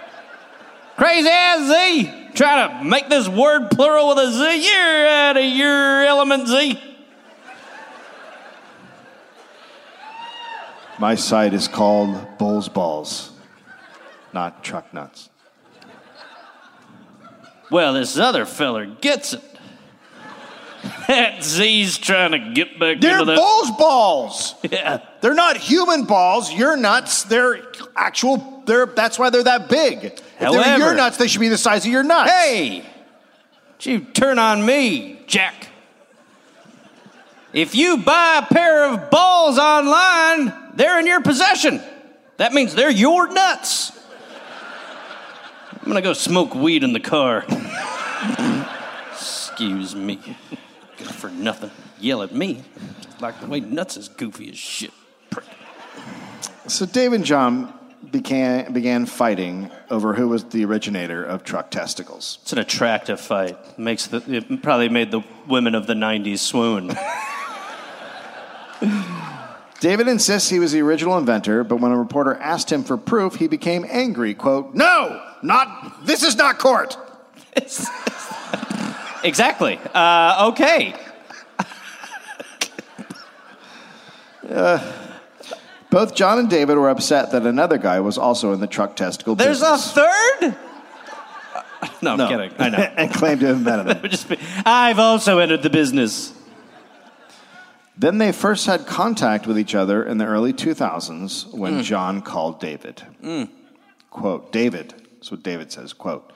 Crazy 0.97 1.29
ass 1.29 1.69
Z. 1.69 2.13
Trying 2.35 2.79
to 2.79 2.85
make 2.85 3.09
this 3.09 3.29
word 3.29 3.71
plural 3.71 4.09
with 4.09 4.19
a 4.19 4.31
Z. 4.33 4.71
You're 4.71 5.09
out 5.09 5.37
of 5.39 5.45
your 5.45 6.05
element, 6.05 6.47
Z. 6.49 6.81
My 11.05 11.17
site 11.17 11.53
is 11.53 11.69
called 11.69 12.39
Bulls 12.39 12.71
Balls, 12.71 13.31
not 14.33 14.65
Truck 14.65 14.95
Nuts. 14.95 15.29
Well, 17.71 17.93
this 17.93 18.17
other 18.17 18.47
feller 18.47 18.87
gets 18.87 19.35
it. 19.35 19.43
That 21.07 21.45
Z's 21.45 21.99
trying 21.99 22.31
to 22.33 22.39
get 22.39 22.79
back 22.79 22.79
to 22.79 22.95
you. 22.95 23.01
They're 23.01 23.21
into 23.21 23.25
that. 23.27 23.37
Bulls 23.37 23.71
Balls. 23.73 24.55
Yeah. 24.63 25.03
They're 25.21 25.35
not 25.35 25.59
human 25.59 26.05
balls. 26.05 26.51
You're 26.51 26.79
nuts. 26.79 27.25
They're 27.25 27.61
actual. 27.95 28.63
They're 28.65 28.87
that's 28.87 29.19
why 29.19 29.29
they're 29.29 29.43
that 29.45 29.69
big. 29.69 30.05
If 30.05 30.23
they're 30.39 30.53
However- 30.53 30.79
your 30.79 30.95
nuts, 30.95 31.19
they 31.19 31.29
should 31.29 31.41
be 31.43 31.49
the 31.49 31.59
size 31.59 31.85
of 31.85 31.93
your 31.93 32.03
nuts. 32.03 32.31
Hey, 32.31 32.81
don't 32.81 33.87
you 33.87 34.01
turn 34.01 34.39
on 34.39 34.65
me, 34.65 35.21
Jack. 35.27 35.69
If 37.53 37.75
you 37.75 37.99
buy 37.99 38.41
a 38.43 38.55
pair 38.55 38.87
of 38.87 39.11
balls 39.11 39.59
online, 39.59 40.64
they're 40.77 40.99
in 41.01 41.07
your 41.07 41.23
possession. 41.23 41.81
That 42.37 42.53
means 42.53 42.75
they're 42.75 42.91
your 42.91 43.33
nuts. 43.33 43.93
I'm 45.73 45.89
gonna 45.89 46.03
go 46.03 46.13
smoke 46.15 46.55
weed 46.55 46.83
in 46.83 46.93
the 46.93 47.01
car. 47.01 47.45
Excuse 49.13 49.95
me. 49.95 50.19
Good 50.97 51.15
for 51.15 51.31
nothing. 51.31 51.71
Yell 52.01 52.23
at 52.23 52.35
me. 52.35 52.63
Like 53.21 53.41
the 53.41 53.47
way 53.47 53.61
nuts 53.61 53.97
is 53.97 54.09
goofy 54.09 54.51
as 54.51 54.59
shit. 54.59 54.93
Prick. 55.31 55.45
So 56.67 56.87
Dave 56.87 57.13
and 57.13 57.25
John 57.25 57.73
began 58.11 58.73
began 58.73 59.07
fighting 59.07 59.71
over 59.91 60.15
who 60.15 60.29
was 60.29 60.45
the 60.45 60.65
originator 60.65 61.23
of 61.23 61.45
truck 61.45 61.71
testicles. 61.71 62.39
It's 62.43 62.53
an 62.53 62.59
attractive 62.59 63.21
fight. 63.21 63.79
Makes 63.79 64.07
the 64.07 64.23
it 64.27 64.63
probably 64.63 64.89
made 64.89 65.11
the 65.11 65.21
women 65.47 65.75
of 65.75 65.87
the 65.87 65.95
'90s 65.95 66.39
swoon. 66.39 66.97
David 69.85 70.09
insists 70.09 70.49
he 70.49 70.59
was 70.59 70.73
the 70.73 70.81
original 70.81 71.19
inventor, 71.19 71.63
but 71.63 71.77
when 71.77 71.93
a 71.93 71.99
reporter 71.99 72.37
asked 72.37 72.73
him 72.73 72.85
for 72.85 72.97
proof, 72.97 73.35
he 73.35 73.49
became 73.49 73.85
angry. 73.91 74.33
"Quote: 74.33 74.75
No, 74.75 75.21
not 75.43 76.07
this 76.07 76.23
is 76.23 76.37
not 76.37 76.59
court." 76.59 76.97
exactly. 79.25 79.79
Uh, 79.93 80.49
okay. 80.53 80.95
Both 85.91 86.15
John 86.15 86.39
and 86.39 86.49
David 86.49 86.79
were 86.79 86.89
upset 86.89 87.33
that 87.33 87.45
another 87.45 87.77
guy 87.77 88.01
was 88.01 88.17
also 88.17 88.55
in 88.55 88.61
the 88.61 88.67
truck 88.67 88.97
testicle 88.97 89.37
business. 89.37 89.61
There's 89.61 89.97
a 89.99 90.01
third. 90.41 90.57
No, 92.01 92.13
I'm 92.13 92.17
No. 92.19 92.29
kidding. 92.29 92.53
I 92.59 92.71
know. 92.71 92.79
and 92.97 93.13
claimed 93.13 93.41
to 93.41 93.49
have 93.49 93.57
invented 93.59 94.03
them. 94.29 94.39
I've 94.65 94.99
also 94.99 95.41
entered 95.41 95.63
the 95.63 95.69
business. 95.69 96.33
Then 97.97 98.19
they 98.19 98.33
first 98.33 98.67
had 98.67 98.87
contact 98.87 99.47
with 99.47 99.59
each 99.59 99.75
other 99.75 100.05
in 100.05 100.19
the 100.19 100.27
early 100.27 100.53
2000s 100.53 101.53
when 101.53 101.81
mm. 101.81 101.83
John 101.85 102.23
called 102.23 102.61
David. 102.61 103.03
Mm. 103.23 103.49
Quote, 104.11 104.53
David, 104.53 104.95
that's 105.15 105.31
what 105.31 105.43
David 105.43 105.71
says, 105.71 105.93
quote, 105.93 106.33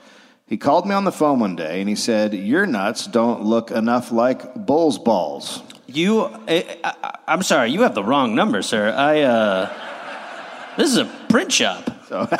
he 0.46 0.56
called 0.56 0.86
me 0.86 0.94
on 0.94 1.04
the 1.04 1.12
phone 1.12 1.40
one 1.40 1.56
day 1.56 1.80
and 1.80 1.88
he 1.88 1.94
said, 1.94 2.32
Your 2.32 2.64
nuts 2.64 3.06
don't 3.06 3.42
look 3.42 3.70
enough 3.70 4.10
like 4.10 4.54
bull's 4.54 4.98
balls. 4.98 5.62
You, 5.86 6.26
eh, 6.48 6.76
I, 6.82 6.94
I, 7.02 7.18
I'm 7.26 7.42
sorry, 7.42 7.70
you 7.70 7.82
have 7.82 7.94
the 7.94 8.04
wrong 8.04 8.34
number, 8.34 8.62
sir. 8.62 8.90
I, 8.90 9.22
uh, 9.22 10.76
this 10.78 10.90
is 10.90 10.96
a 10.96 11.04
print 11.28 11.52
shop. 11.52 11.90
So 12.08 12.26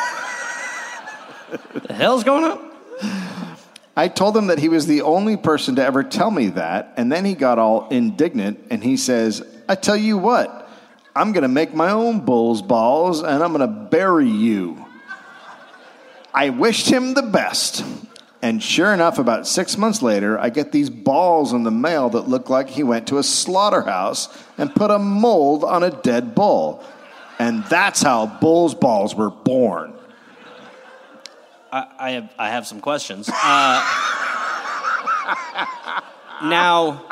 The 1.48 1.94
hell's 1.94 2.24
going 2.24 2.44
on? 2.44 2.67
I 3.98 4.06
told 4.06 4.36
him 4.36 4.46
that 4.46 4.60
he 4.60 4.68
was 4.68 4.86
the 4.86 5.02
only 5.02 5.36
person 5.36 5.74
to 5.74 5.84
ever 5.84 6.04
tell 6.04 6.30
me 6.30 6.50
that, 6.50 6.94
and 6.96 7.10
then 7.10 7.24
he 7.24 7.34
got 7.34 7.58
all 7.58 7.88
indignant 7.88 8.64
and 8.70 8.80
he 8.80 8.96
says, 8.96 9.44
I 9.68 9.74
tell 9.74 9.96
you 9.96 10.16
what, 10.16 10.70
I'm 11.16 11.32
going 11.32 11.42
to 11.42 11.48
make 11.48 11.74
my 11.74 11.90
own 11.90 12.20
bull's 12.20 12.62
balls 12.62 13.24
and 13.24 13.42
I'm 13.42 13.52
going 13.52 13.68
to 13.68 13.88
bury 13.90 14.30
you. 14.30 14.86
I 16.32 16.50
wished 16.50 16.88
him 16.88 17.14
the 17.14 17.22
best. 17.22 17.84
And 18.40 18.62
sure 18.62 18.94
enough, 18.94 19.18
about 19.18 19.48
six 19.48 19.76
months 19.76 20.00
later, 20.00 20.38
I 20.38 20.50
get 20.50 20.70
these 20.70 20.90
balls 20.90 21.52
in 21.52 21.64
the 21.64 21.72
mail 21.72 22.08
that 22.10 22.28
look 22.28 22.48
like 22.48 22.68
he 22.68 22.84
went 22.84 23.08
to 23.08 23.18
a 23.18 23.24
slaughterhouse 23.24 24.28
and 24.56 24.72
put 24.72 24.92
a 24.92 25.00
mold 25.00 25.64
on 25.64 25.82
a 25.82 25.90
dead 25.90 26.36
bull. 26.36 26.84
And 27.40 27.64
that's 27.64 28.02
how 28.02 28.26
bull's 28.26 28.76
balls 28.76 29.16
were 29.16 29.30
born. 29.30 29.97
I, 31.72 31.86
I 31.98 32.10
have 32.12 32.34
I 32.38 32.50
have 32.50 32.66
some 32.66 32.80
questions. 32.80 33.28
Uh, 33.32 33.84
now, 36.44 37.04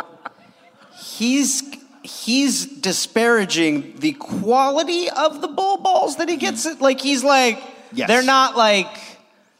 he's 0.98 1.62
he's 2.02 2.66
disparaging 2.66 3.96
the 3.98 4.12
quality 4.12 5.10
of 5.10 5.40
the 5.40 5.48
bull 5.48 5.78
balls 5.78 6.16
that 6.16 6.28
he 6.28 6.36
gets. 6.36 6.64
It 6.66 6.80
like 6.80 7.00
he's 7.00 7.24
like 7.24 7.60
Yes. 7.92 8.08
they're 8.08 8.22
not 8.22 8.56
like 8.56 8.88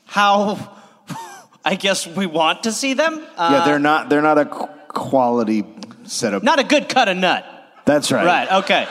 how 0.05 0.77
I 1.65 1.75
guess 1.77 2.07
we 2.07 2.27
want 2.27 2.65
to 2.65 2.73
see 2.73 2.95
them. 2.95 3.25
Uh, 3.37 3.51
yeah, 3.59 3.65
they're 3.65 3.79
not. 3.79 4.09
They're 4.09 4.23
not 4.23 4.39
a 4.39 4.45
qu- 4.47 4.67
quality 4.89 5.65
set 6.05 6.35
of. 6.35 6.43
not 6.43 6.59
a 6.59 6.65
good 6.65 6.89
cut 6.89 7.09
of 7.09 7.17
nut. 7.17 7.45
That's 7.85 8.11
right. 8.13 8.25
Right. 8.27 8.53
Okay. 8.65 8.87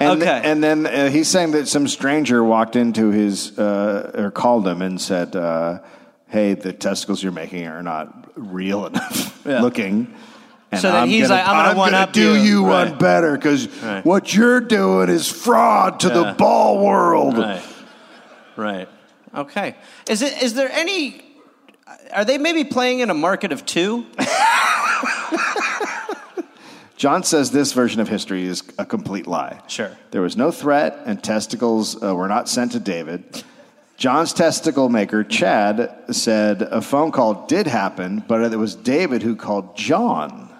And, 0.00 0.22
Okay. 0.22 0.40
And 0.44 0.64
then 0.64 0.86
uh, 0.86 1.10
he's 1.10 1.28
saying 1.28 1.50
that 1.52 1.68
some 1.68 1.86
stranger 1.86 2.42
walked 2.42 2.74
into 2.74 3.10
his 3.10 3.58
uh, 3.58 4.12
or 4.14 4.30
called 4.30 4.66
him 4.66 4.80
and 4.82 4.98
said, 5.00 5.36
uh, 5.36 5.80
"Hey, 6.28 6.54
the 6.54 6.72
testicles 6.72 7.22
you're 7.22 7.32
making 7.32 7.66
are 7.66 7.82
not 7.82 8.32
real 8.34 8.86
enough 8.86 9.38
Yeah. 9.46 9.60
looking." 9.60 10.14
And 10.72 10.80
So 10.80 10.90
then 10.92 11.08
he's 11.08 11.28
like, 11.28 11.46
I'm 11.46 11.66
gonna 11.66 11.78
one 11.78 11.94
up 11.94 12.12
do 12.12 12.36
you. 12.40 12.64
Right. 12.66 12.88
one 12.90 12.98
better 12.98 13.32
because 13.36 13.68
Right. 13.82 14.04
what 14.04 14.32
you're 14.34 14.60
doing 14.60 15.08
is 15.10 15.28
fraud 15.28 16.00
to 16.00 16.08
the 16.08 16.34
ball 16.38 16.84
world. 16.84 17.36
Right. 17.36 17.62
Right. 18.56 18.88
Okay. 19.34 19.74
Is 20.08 20.22
it? 20.22 20.42
Is 20.42 20.54
there 20.54 20.70
any? 20.72 21.22
Are 22.12 22.24
they 22.24 22.38
maybe 22.38 22.64
playing 22.64 23.00
in 23.00 23.10
a 23.10 23.14
market 23.14 23.52
of 23.52 23.66
two? 23.66 24.06
John 27.00 27.22
says 27.22 27.50
this 27.50 27.72
version 27.72 28.02
of 28.02 28.10
history 28.10 28.44
is 28.44 28.62
a 28.76 28.84
complete 28.84 29.26
lie. 29.26 29.62
Sure. 29.68 29.96
There 30.10 30.20
was 30.20 30.36
no 30.36 30.50
threat, 30.50 30.98
and 31.06 31.24
testicles 31.24 31.96
uh, 32.02 32.14
were 32.14 32.28
not 32.28 32.46
sent 32.46 32.72
to 32.72 32.78
David. 32.78 33.42
John's 33.96 34.34
testicle 34.34 34.90
maker, 34.90 35.24
Chad, 35.24 35.96
said 36.10 36.60
a 36.60 36.82
phone 36.82 37.10
call 37.10 37.46
did 37.46 37.66
happen, 37.66 38.22
but 38.28 38.52
it 38.52 38.58
was 38.58 38.74
David 38.74 39.22
who 39.22 39.34
called 39.34 39.78
John. 39.78 40.54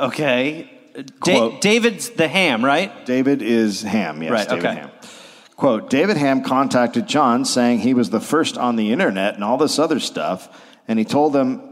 Okay. 0.00 0.70
Da- 0.94 1.04
Quote. 1.20 1.60
David's 1.60 2.08
the 2.08 2.28
ham, 2.28 2.64
right? 2.64 3.04
David 3.04 3.42
is 3.42 3.82
Ham, 3.82 4.22
yes, 4.22 4.32
Right, 4.32 4.48
David 4.48 4.64
okay. 4.64 4.74
Ham. 4.76 4.90
Quote, 5.56 5.90
David 5.90 6.16
Ham 6.16 6.42
contacted 6.42 7.06
John 7.06 7.44
saying 7.44 7.80
he 7.80 7.92
was 7.92 8.08
the 8.08 8.20
first 8.20 8.56
on 8.56 8.76
the 8.76 8.90
internet 8.90 9.34
and 9.34 9.44
all 9.44 9.58
this 9.58 9.78
other 9.78 10.00
stuff, 10.00 10.48
and 10.88 10.98
he 10.98 11.04
told 11.04 11.34
them 11.34 11.71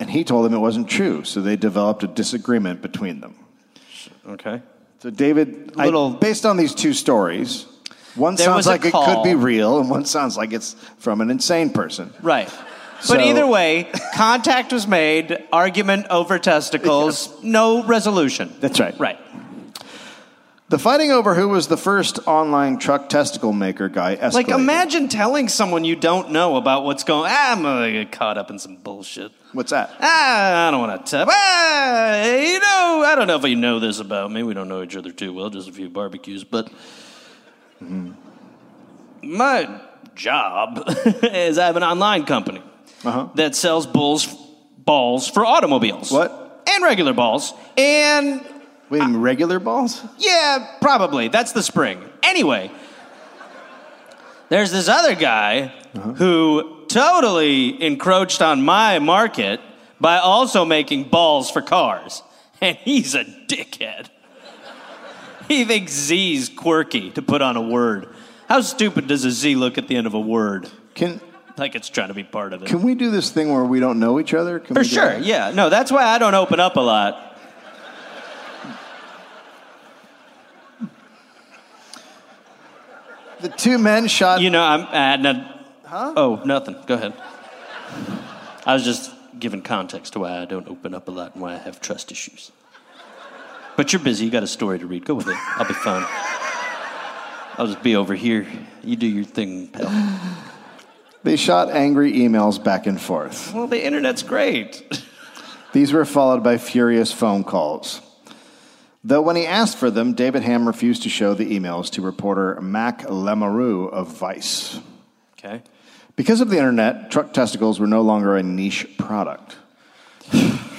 and 0.00 0.10
he 0.10 0.24
told 0.24 0.44
them 0.44 0.54
it 0.54 0.58
wasn't 0.58 0.88
true, 0.88 1.24
so 1.24 1.40
they 1.40 1.56
developed 1.56 2.02
a 2.02 2.06
disagreement 2.06 2.82
between 2.82 3.20
them. 3.20 3.34
Okay. 4.28 4.62
So 5.00 5.10
David, 5.10 5.72
I- 5.76 5.84
Little- 5.86 6.10
based 6.10 6.46
on 6.46 6.56
these 6.56 6.74
two 6.74 6.92
stories, 6.94 7.66
one 8.14 8.36
There 8.36 8.46
sounds 8.46 8.56
was 8.58 8.66
a 8.66 8.70
like 8.70 8.84
it 8.84 8.92
call. 8.92 9.06
could 9.06 9.22
be 9.24 9.34
real, 9.34 9.78
and 9.78 9.90
one 9.90 10.04
sounds 10.06 10.36
like 10.36 10.52
it's 10.52 10.74
from 10.98 11.20
an 11.20 11.30
insane 11.30 11.70
person. 11.70 12.12
Right. 12.22 12.48
So- 13.00 13.14
but 13.16 13.24
either 13.24 13.46
way, 13.46 13.88
contact 14.14 14.72
was 14.72 14.86
made, 14.86 15.36
argument 15.52 16.06
over 16.10 16.38
testicles, 16.38 17.28
no 17.42 17.82
resolution. 17.84 18.54
That's 18.60 18.80
right. 18.80 18.98
Right. 18.98 19.18
The 20.70 20.78
fighting 20.78 21.10
over 21.12 21.34
who 21.34 21.48
was 21.50 21.68
the 21.68 21.76
first 21.76 22.26
online 22.26 22.78
truck 22.78 23.10
testicle 23.10 23.52
maker 23.52 23.88
guy 23.90 24.16
escalated. 24.16 24.32
Like, 24.32 24.48
imagine 24.48 25.08
telling 25.08 25.48
someone 25.48 25.84
you 25.84 25.94
don't 25.94 26.30
know 26.30 26.56
about 26.56 26.84
what's 26.84 27.04
going. 27.04 27.30
Ah, 27.32 27.52
I'm 27.52 27.62
gonna 27.62 27.92
get 27.92 28.10
caught 28.10 28.38
up 28.38 28.50
in 28.50 28.58
some 28.58 28.76
bullshit. 28.76 29.30
What's 29.52 29.70
that? 29.72 29.90
Ah, 30.00 30.68
I 30.68 30.70
don't 30.70 30.80
want 30.80 31.04
to 31.04 31.10
tell. 31.10 31.26
Ah, 31.28 32.24
you 32.34 32.58
know, 32.60 33.04
I 33.06 33.14
don't 33.14 33.26
know 33.26 33.36
if 33.36 33.44
you 33.44 33.56
know 33.56 33.78
this 33.78 34.00
about 34.00 34.32
me. 34.32 34.42
We 34.42 34.54
don't 34.54 34.68
know 34.68 34.82
each 34.82 34.96
other 34.96 35.12
too 35.12 35.34
well, 35.34 35.50
just 35.50 35.68
a 35.68 35.72
few 35.72 35.90
barbecues. 35.90 36.44
But 36.44 36.70
my 39.22 39.80
job 40.14 40.82
is 41.22 41.58
I 41.58 41.66
have 41.66 41.76
an 41.76 41.82
online 41.84 42.24
company 42.24 42.62
Uh-huh. 43.04 43.28
that 43.34 43.54
sells 43.54 43.86
bulls 43.86 44.26
balls 44.78 45.28
for 45.28 45.44
automobiles. 45.44 46.10
What? 46.10 46.62
And 46.72 46.82
regular 46.84 47.12
balls. 47.12 47.52
And 47.76 48.40
Wait, 48.90 49.02
you 49.02 49.18
regular 49.18 49.58
balls? 49.58 50.02
yeah, 50.18 50.76
probably. 50.80 51.28
That's 51.28 51.52
the 51.52 51.62
spring. 51.62 52.02
Anyway, 52.22 52.70
there's 54.48 54.70
this 54.70 54.88
other 54.88 55.14
guy 55.14 55.72
uh-huh. 55.94 56.12
who 56.12 56.84
totally 56.88 57.82
encroached 57.82 58.42
on 58.42 58.62
my 58.64 58.98
market 58.98 59.60
by 60.00 60.18
also 60.18 60.64
making 60.64 61.04
balls 61.04 61.50
for 61.50 61.62
cars. 61.62 62.22
And 62.60 62.78
he's 62.78 63.14
a 63.14 63.24
dickhead. 63.24 64.08
He 65.48 65.64
thinks 65.66 65.92
Z's 65.92 66.48
quirky 66.48 67.10
to 67.10 67.20
put 67.20 67.42
on 67.42 67.56
a 67.56 67.60
word. 67.60 68.08
How 68.48 68.62
stupid 68.62 69.06
does 69.08 69.24
a 69.26 69.30
Z 69.30 69.56
look 69.56 69.76
at 69.76 69.88
the 69.88 69.96
end 69.96 70.06
of 70.06 70.14
a 70.14 70.20
word? 70.20 70.70
Can 70.94 71.20
Like 71.58 71.74
it's 71.74 71.90
trying 71.90 72.08
to 72.08 72.14
be 72.14 72.24
part 72.24 72.54
of 72.54 72.62
it. 72.62 72.68
can 72.68 72.82
we 72.82 72.94
do 72.94 73.10
this 73.10 73.30
thing 73.30 73.52
where 73.52 73.64
we 73.64 73.80
don't 73.80 73.98
know 73.98 74.18
each 74.18 74.32
other? 74.32 74.60
Can 74.60 74.74
For 74.76 74.80
we 74.80 74.88
do 74.88 74.94
sure, 74.94 75.04
that? 75.10 75.24
yeah. 75.24 75.50
No, 75.52 75.68
that's 75.68 75.92
why 75.92 76.04
I 76.04 76.16
don't 76.18 76.34
open 76.34 76.58
up 76.60 76.76
a 76.76 76.80
lot. 76.80 77.23
The 83.44 83.50
two 83.50 83.76
men 83.76 84.08
shot. 84.08 84.40
You 84.40 84.48
know, 84.48 84.62
I'm. 84.64 84.86
Uh, 84.86 85.16
no, 85.18 85.46
Oh, 85.92 86.40
nothing. 86.46 86.76
Go 86.86 86.94
ahead. 86.94 87.12
I 88.64 88.72
was 88.72 88.82
just 88.82 89.12
giving 89.38 89.60
context 89.60 90.14
to 90.14 90.20
why 90.20 90.40
I 90.40 90.46
don't 90.46 90.66
open 90.66 90.94
up 90.94 91.08
a 91.08 91.10
lot 91.10 91.34
and 91.34 91.42
why 91.42 91.52
I 91.52 91.58
have 91.58 91.78
trust 91.78 92.10
issues. 92.10 92.52
But 93.76 93.92
you're 93.92 94.00
busy. 94.00 94.24
You 94.24 94.30
got 94.30 94.44
a 94.44 94.46
story 94.46 94.78
to 94.78 94.86
read. 94.86 95.04
Go 95.04 95.12
with 95.14 95.28
it. 95.28 95.36
I'll 95.36 95.68
be 95.68 95.74
fine. 95.74 96.06
I'll 97.58 97.66
just 97.66 97.82
be 97.82 97.96
over 97.96 98.14
here. 98.14 98.46
You 98.82 98.96
do 98.96 99.06
your 99.06 99.24
thing, 99.24 99.68
pal. 99.68 99.92
They 101.22 101.36
shot 101.36 101.68
angry 101.68 102.14
emails 102.14 102.62
back 102.62 102.86
and 102.86 102.98
forth. 102.98 103.52
Well, 103.52 103.66
the 103.66 103.84
internet's 103.84 104.22
great. 104.22 105.04
These 105.74 105.92
were 105.92 106.06
followed 106.06 106.42
by 106.42 106.56
furious 106.56 107.12
phone 107.12 107.44
calls. 107.44 108.00
Though 109.06 109.20
when 109.20 109.36
he 109.36 109.46
asked 109.46 109.76
for 109.76 109.90
them, 109.90 110.14
David 110.14 110.42
Ham 110.42 110.66
refused 110.66 111.02
to 111.02 111.10
show 111.10 111.34
the 111.34 111.58
emails 111.58 111.90
to 111.90 112.00
reporter 112.00 112.58
Mack 112.62 113.02
Lamoureux 113.02 113.92
of 113.92 114.08
Vice. 114.08 114.80
Okay. 115.38 115.62
Because 116.16 116.40
of 116.40 116.48
the 116.48 116.56
internet, 116.56 117.10
truck 117.10 117.34
testicles 117.34 117.78
were 117.78 117.86
no 117.86 118.00
longer 118.00 118.34
a 118.34 118.42
niche 118.42 118.86
product. 118.96 119.56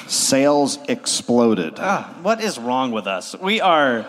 Sales 0.07 0.79
exploded. 0.88 1.75
Ah, 1.77 2.15
what 2.23 2.41
is 2.41 2.57
wrong 2.57 2.91
with 2.91 3.05
us? 3.05 3.35
We 3.39 3.61
are 3.61 4.07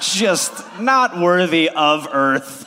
just 0.00 0.64
not 0.80 1.20
worthy 1.20 1.68
of 1.68 2.08
Earth. 2.10 2.66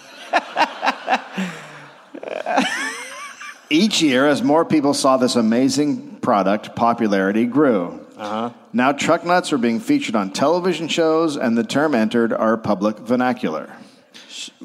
Each 3.70 4.02
year, 4.02 4.28
as 4.28 4.44
more 4.44 4.64
people 4.64 4.94
saw 4.94 5.18
this 5.18 5.36
amazing 5.36 6.18
product, 6.18 6.76
popularity 6.76 7.46
grew. 7.46 8.07
Uh-huh. 8.18 8.50
Now, 8.74 8.92
truck 8.94 9.24
nuts 9.24 9.54
are 9.54 9.60
being 9.60 9.80
featured 9.80 10.16
on 10.16 10.32
television 10.32 10.88
shows, 10.88 11.38
and 11.38 11.56
the 11.56 11.64
term 11.64 11.94
entered 11.94 12.34
our 12.34 12.58
public 12.58 12.98
vernacular. 12.98 13.72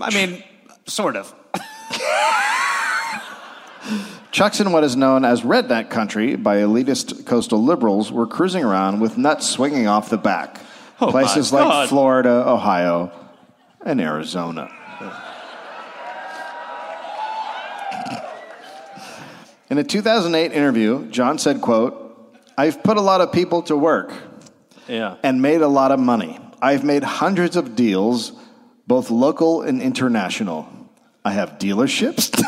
I 0.00 0.10
mean, 0.14 0.42
sort 0.86 1.16
of. 1.16 1.34
Trucks 4.32 4.60
in 4.60 4.72
what 4.72 4.82
is 4.82 4.96
known 4.96 5.26
as 5.26 5.42
redneck 5.42 5.90
country 5.90 6.36
by 6.36 6.56
elitist 6.56 7.26
coastal 7.26 7.62
liberals 7.62 8.10
were 8.10 8.26
cruising 8.26 8.64
around 8.64 9.00
with 9.00 9.18
nuts 9.18 9.46
swinging 9.46 9.86
off 9.86 10.08
the 10.08 10.16
back. 10.16 10.58
Oh, 10.98 11.06
my 11.06 11.10
Places 11.10 11.52
like 11.52 11.64
God. 11.64 11.88
Florida, 11.90 12.48
Ohio, 12.48 13.12
and 13.84 14.00
Arizona. 14.00 14.70
In 19.68 19.78
a 19.78 19.84
2008 19.84 20.52
interview, 20.52 21.06
John 21.10 21.38
said, 21.38 21.60
quote, 21.60 22.01
I've 22.56 22.82
put 22.82 22.96
a 22.96 23.00
lot 23.00 23.20
of 23.20 23.32
people 23.32 23.62
to 23.62 23.76
work 23.76 24.12
Yeah. 24.88 25.16
and 25.22 25.40
made 25.42 25.62
a 25.62 25.68
lot 25.68 25.90
of 25.92 25.98
money. 26.00 26.38
I've 26.60 26.84
made 26.84 27.02
hundreds 27.02 27.56
of 27.56 27.74
deals, 27.76 28.32
both 28.86 29.10
local 29.10 29.62
and 29.62 29.80
international. 29.82 30.68
I 31.24 31.32
have 31.32 31.58
dealerships. 31.58 32.30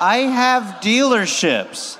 I 0.00 0.18
have 0.30 0.80
dealerships. 0.80 1.98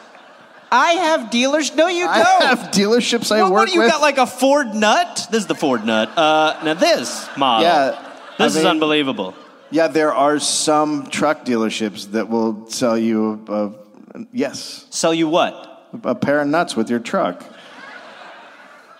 I 0.71 0.91
have 0.93 1.31
dealers. 1.31 1.75
No, 1.75 1.87
you 1.87 2.05
don't. 2.05 2.11
I 2.15 2.45
have 2.47 2.59
dealerships 2.73 3.31
I 3.33 3.37
Well, 3.43 3.53
work 3.53 3.61
what 3.61 3.69
do 3.69 3.75
you 3.75 3.81
with. 3.81 3.91
got? 3.91 4.01
Like 4.03 4.19
a 4.19 4.27
Ford 4.27 4.75
Nut? 4.75 5.29
This 5.31 5.43
is 5.43 5.47
the 5.47 5.55
Ford 5.55 5.85
Nut. 5.87 6.11
Uh, 6.17 6.61
now 6.65 6.75
this 6.75 7.29
model. 7.37 7.67
Yeah, 7.67 7.91
This 8.39 8.41
I 8.41 8.47
is 8.47 8.55
mean- 8.57 8.67
unbelievable. 8.67 9.35
Yeah, 9.71 9.89
there 9.89 10.13
are 10.15 10.39
some 10.39 11.07
truck 11.09 11.45
dealerships 11.45 12.13
that 12.13 12.29
will 12.29 12.69
sell 12.71 12.97
you 12.97 13.45
a, 13.49 13.71
yes, 14.33 14.87
Sell 14.91 15.13
you 15.13 15.27
what? 15.29 15.76
A 16.05 16.15
pair 16.15 16.41
of 16.41 16.49
nuts 16.49 16.77
with 16.77 16.91
your 16.91 17.01
truck. 17.01 17.45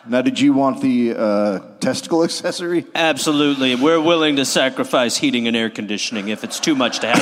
Now, 0.09 0.23
did 0.23 0.39
you 0.39 0.53
want 0.53 0.81
the 0.81 1.15
uh, 1.17 1.59
testicle 1.81 2.23
accessory? 2.29 2.87
Absolutely. 2.95 3.75
We're 3.75 4.01
willing 4.01 4.37
to 4.37 4.45
sacrifice 4.45 5.17
heating 5.17 5.49
and 5.49 5.57
air 5.57 5.69
conditioning 5.71 6.29
if 6.29 6.45
it's 6.45 6.61
too 6.61 6.77
much 6.77 7.01
to 7.01 7.09
have 7.09 7.19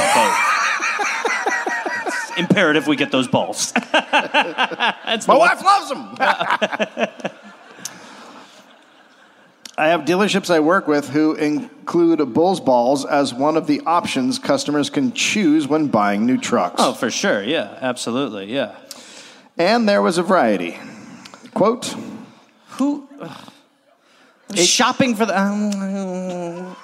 both. 2.04 2.06
it's 2.06 2.38
imperative 2.38 2.86
we 2.86 2.96
get 2.96 3.10
those 3.10 3.26
balls. 3.26 3.72
That's 3.92 5.26
My 5.26 5.36
wife 5.36 5.62
loves 5.62 5.88
them. 5.88 6.14
I 9.76 9.88
have 9.88 10.02
dealerships 10.02 10.54
I 10.54 10.60
work 10.60 10.86
with 10.86 11.08
who 11.08 11.34
include 11.34 12.32
Bulls 12.32 12.60
balls 12.60 13.04
as 13.04 13.34
one 13.34 13.56
of 13.56 13.66
the 13.66 13.80
options 13.86 14.38
customers 14.38 14.88
can 14.88 15.12
choose 15.12 15.66
when 15.66 15.88
buying 15.88 16.26
new 16.26 16.38
trucks. 16.38 16.76
Oh, 16.78 16.94
for 16.94 17.10
sure. 17.10 17.42
Yeah, 17.42 17.76
absolutely. 17.80 18.52
Yeah. 18.52 18.76
And 19.56 19.88
there 19.88 20.02
was 20.02 20.18
a 20.18 20.22
variety. 20.22 20.76
Quote, 21.54 21.94
Who? 22.78 23.08
ugh. 23.20 23.52
I'm 24.50 24.56
shopping 24.56 25.14
for 25.16 25.26
the. 25.26 25.38
Um, 25.40 26.76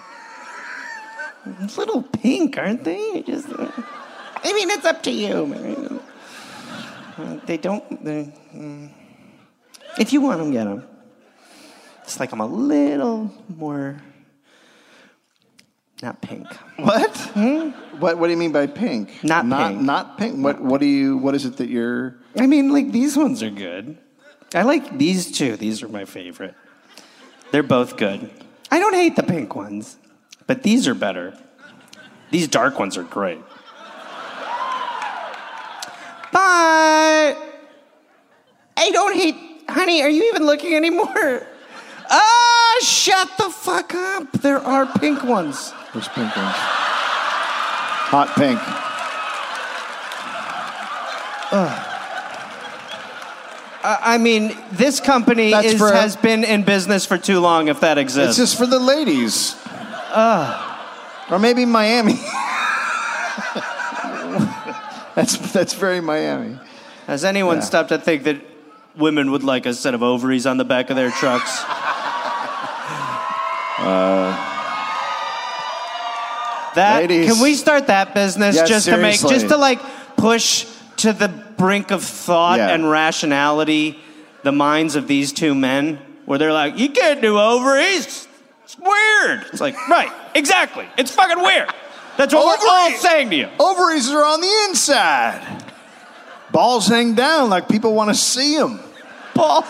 little 1.77 2.03
pink, 2.03 2.57
aren't 2.59 2.85
they? 2.85 3.23
Just, 3.27 3.49
uh, 3.51 3.71
I 4.43 4.53
mean, 4.53 4.71
it's 4.71 4.85
up 4.85 5.03
to 5.05 5.11
you. 5.11 5.47
man. 5.47 6.01
Uh, 7.19 7.39
They 7.47 7.57
don't. 7.57 8.05
they- 8.05 8.33
mm. 8.55 8.91
if 9.99 10.13
you 10.13 10.21
want 10.21 10.39
them, 10.39 10.53
get 10.53 10.65
them. 10.65 10.85
It's 12.05 12.19
like 12.21 12.33
I'm 12.33 12.41
a 12.41 12.47
little 12.47 13.31
more. 13.49 14.01
Not 16.03 16.21
pink. 16.23 16.47
What? 16.79 17.15
What? 18.01 18.17
What 18.19 18.27
do 18.27 18.31
you 18.31 18.37
mean 18.39 18.53
by 18.53 18.67
pink? 18.67 19.23
Not 19.23 19.45
not 19.47 19.69
pink. 19.69 19.83
Not 19.83 20.19
pink. 20.19 20.43
What? 20.43 20.61
What 20.61 20.81
do 20.81 20.87
you? 20.87 21.19
What 21.19 21.35
is 21.35 21.45
it 21.45 21.59
that 21.59 21.69
you're? 21.69 22.17
I 22.37 22.47
mean, 22.47 22.73
like 22.73 22.93
these 22.93 23.17
ones 23.17 23.43
are 23.43 23.51
good. 23.51 23.99
I 24.55 24.63
like 24.63 24.99
these 24.99 25.31
two. 25.31 25.57
These 25.57 25.83
are 25.83 25.89
my 25.89 26.05
favorite. 26.05 26.55
They're 27.51 27.63
both 27.63 27.97
good. 27.97 28.31
I 28.71 28.79
don't 28.79 28.95
hate 28.95 29.17
the 29.17 29.23
pink 29.23 29.55
ones, 29.55 29.97
but 30.47 30.63
these 30.63 30.87
are 30.87 30.95
better. 30.95 31.37
These 32.31 32.49
dark 32.49 32.79
ones 32.79 32.97
are 32.97 33.03
great. 33.03 33.41
Bye. 36.33 37.37
I 38.77 38.91
don't 38.93 39.17
hate. 39.17 39.37
Honey, 39.69 40.03
are 40.03 40.09
you 40.09 40.31
even 40.31 40.47
looking 40.47 40.75
anymore? 40.75 41.47
Ah, 42.13 42.77
shut 42.83 43.29
the 43.39 43.49
fuck 43.51 43.95
up. 43.95 44.33
There 44.33 44.59
are 44.59 44.85
pink 44.85 45.23
ones. 45.23 45.73
There's 45.93 46.09
pink 46.09 46.35
ones? 46.35 46.57
Hot 48.11 48.35
pink. 48.35 48.59
I 53.83 54.19
mean, 54.19 54.57
this 54.73 55.01
company 55.01 55.51
That's 55.53 55.69
is, 55.69 55.79
for- 55.79 55.93
has 55.93 56.17
been 56.17 56.45
in 56.45 56.63
business 56.65 57.07
for 57.07 57.17
too 57.19 57.41
long, 57.41 57.69
if 57.69 57.81
that 57.81 57.97
exists. 57.99 58.39
It's 58.39 58.51
just 58.51 58.59
for 58.59 58.67
the 58.67 58.79
ladies. 58.79 59.57
or 61.31 61.39
maybe 61.39 61.65
Miami. 61.65 62.19
that's 65.15 65.37
that's 65.53 65.75
very 65.75 66.01
Miami. 66.01 66.59
Has 67.07 67.25
anyone 67.25 67.57
Yeah. 67.57 67.63
stopped 67.63 67.89
to 67.91 67.99
think 67.99 68.25
that 68.25 68.37
women 68.97 69.31
would 69.31 69.43
like 69.43 69.67
a 69.67 69.75
set 69.75 69.95
of 69.95 70.03
ovaries 70.03 70.47
on 70.47 70.57
the 70.59 70.65
back 70.65 70.91
of 70.91 70.97
their 70.97 71.11
trucks? 71.11 71.63
Uh, 73.81 74.37
that 76.75 76.99
Ladies. 77.01 77.33
can 77.33 77.43
we 77.43 77.55
start 77.55 77.87
that 77.87 78.13
business 78.13 78.57
just 78.69 78.85
to 78.85 78.99
make 78.99 79.19
seriously. 79.19 79.31
just 79.31 79.49
to 79.49 79.57
like 79.57 79.81
push 80.19 80.67
to 80.97 81.15
the 81.15 81.29
brink 81.61 81.91
of 81.91 82.03
thought 82.03 82.59
Yeah. 82.59 82.71
and 82.71 82.91
rationality 82.91 83.99
the 84.43 84.53
minds 84.53 84.97
of 84.97 85.07
these 85.07 85.33
two 85.33 85.55
men 85.55 85.99
where 86.25 86.39
they're 86.39 86.53
like, 86.55 86.79
you 86.79 86.89
can't 86.89 87.21
do 87.21 87.39
ovaries. 87.39 88.27
It's 88.65 88.79
weird. 88.79 89.45
It's 89.53 89.61
like, 89.61 89.77
right, 89.89 90.11
exactly. 90.35 90.87
It's 90.97 91.15
fucking 91.15 91.43
weird. 91.43 91.69
That's 92.17 92.33
what 92.35 92.45
we're 92.61 92.69
all 92.69 92.87
Ovaries. 92.87 93.01
saying 93.01 93.31
to 93.31 93.37
you. 93.37 93.49
Ovaries 93.59 94.11
are 94.11 94.25
on 94.25 94.41
the 94.41 94.67
inside. 94.69 95.65
Balls 96.51 96.87
hang 96.89 97.15
down 97.15 97.51
like 97.51 97.69
people 97.69 97.95
want 97.95 98.09
to 98.11 98.15
see 98.15 98.57
them. 98.57 98.81
balls. 99.35 99.65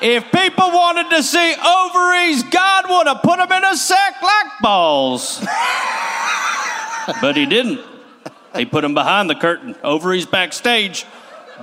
If 0.00 0.24
people 0.32 0.70
wanted 0.72 1.08
to 1.16 1.22
see 1.22 1.54
ovaries, 1.54 2.42
God 2.44 2.84
would 2.88 3.06
have 3.06 3.22
put 3.22 3.38
them 3.38 3.50
in 3.52 3.64
a 3.64 3.76
sack 3.76 4.20
like 4.22 4.52
balls. 4.60 5.40
but 7.20 7.36
he 7.36 7.46
didn't. 7.46 7.80
He 8.58 8.64
put 8.64 8.82
them 8.82 8.94
behind 8.94 9.28
the 9.28 9.34
curtain. 9.34 9.74
Over 9.82 10.06
Ovaries 10.06 10.26
backstage, 10.26 11.04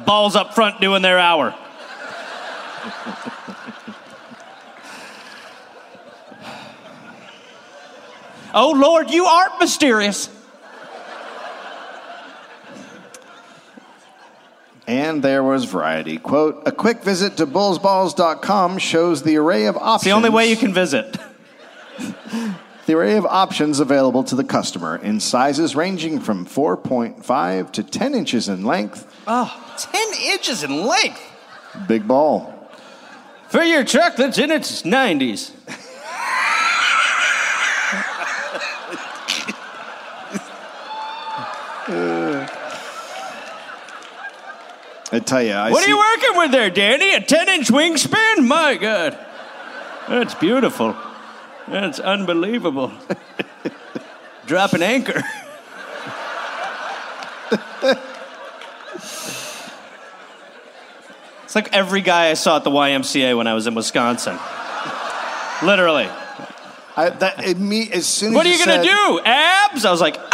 balls 0.05 0.35
up 0.35 0.53
front 0.53 0.81
doing 0.81 1.01
their 1.01 1.19
hour. 1.19 1.55
oh, 8.53 8.71
Lord, 8.71 9.09
you 9.11 9.25
aren't 9.25 9.59
mysterious. 9.59 10.29
And 14.85 15.23
there 15.23 15.43
was 15.43 15.63
variety. 15.63 16.17
Quote, 16.17 16.63
a 16.65 16.71
quick 16.71 17.03
visit 17.03 17.37
to 17.37 17.47
bullsballs.com 17.47 18.77
shows 18.79 19.23
the 19.23 19.37
array 19.37 19.67
of 19.67 19.77
options. 19.77 19.95
It's 19.95 20.03
the 20.03 20.11
only 20.11 20.29
way 20.29 20.49
you 20.49 20.57
can 20.57 20.73
visit. 20.73 21.15
The 22.85 22.95
array 22.95 23.15
of 23.15 23.25
options 23.25 23.79
available 23.79 24.25
to 24.25 24.35
the 24.35 24.43
customer 24.43 24.97
in 24.97 25.21
sizes 25.21 25.73
ranging 25.73 26.19
from 26.19 26.45
4.5 26.45 27.71
to 27.71 27.83
10 27.83 28.13
inches 28.13 28.49
in 28.49 28.65
length. 28.65 29.07
Oh, 29.25 29.75
10 29.77 30.07
inches 30.33 30.63
in 30.63 30.85
length. 30.85 31.21
Big 31.87 32.05
ball. 32.05 32.69
For 33.47 33.63
your 33.63 33.85
truck 33.85 34.17
that's 34.17 34.37
in 34.37 34.51
its 34.51 34.81
90s. 34.81 35.51
I 45.11 45.19
tell 45.19 45.43
you, 45.43 45.51
I 45.51 45.69
What 45.69 45.83
see, 45.83 45.91
are 45.91 45.93
you 45.93 45.97
working 45.97 46.37
with 46.37 46.51
there, 46.51 46.69
Danny? 46.69 47.13
A 47.13 47.21
10 47.21 47.47
inch 47.47 47.67
wingspan? 47.67 48.45
My 48.47 48.75
God. 48.75 49.17
That's 50.09 50.33
beautiful. 50.33 50.97
That's 51.67 51.99
unbelievable. 51.99 52.91
Drop 54.45 54.73
an 54.73 54.83
anchor. 54.83 55.23
it's 61.43 61.55
like 61.55 61.73
every 61.73 62.01
guy 62.01 62.29
I 62.29 62.33
saw 62.33 62.57
at 62.57 62.63
the 62.63 62.69
YMCA 62.69 63.37
when 63.37 63.47
I 63.47 63.53
was 63.53 63.67
in 63.67 63.75
Wisconsin. 63.75 64.37
Literally. 65.63 66.09
I, 66.95 67.09
that, 67.09 67.43
it, 67.43 67.57
me, 67.57 67.89
as 67.91 68.05
soon 68.05 68.29
as 68.29 68.35
What 68.35 68.45
are 68.45 68.49
you 68.49 68.57
said, 68.57 68.83
gonna 68.83 68.83
do? 68.83 69.19
Abs? 69.25 69.85
I 69.85 69.91
was 69.91 70.01
like, 70.01 70.17
ah! 70.19 70.33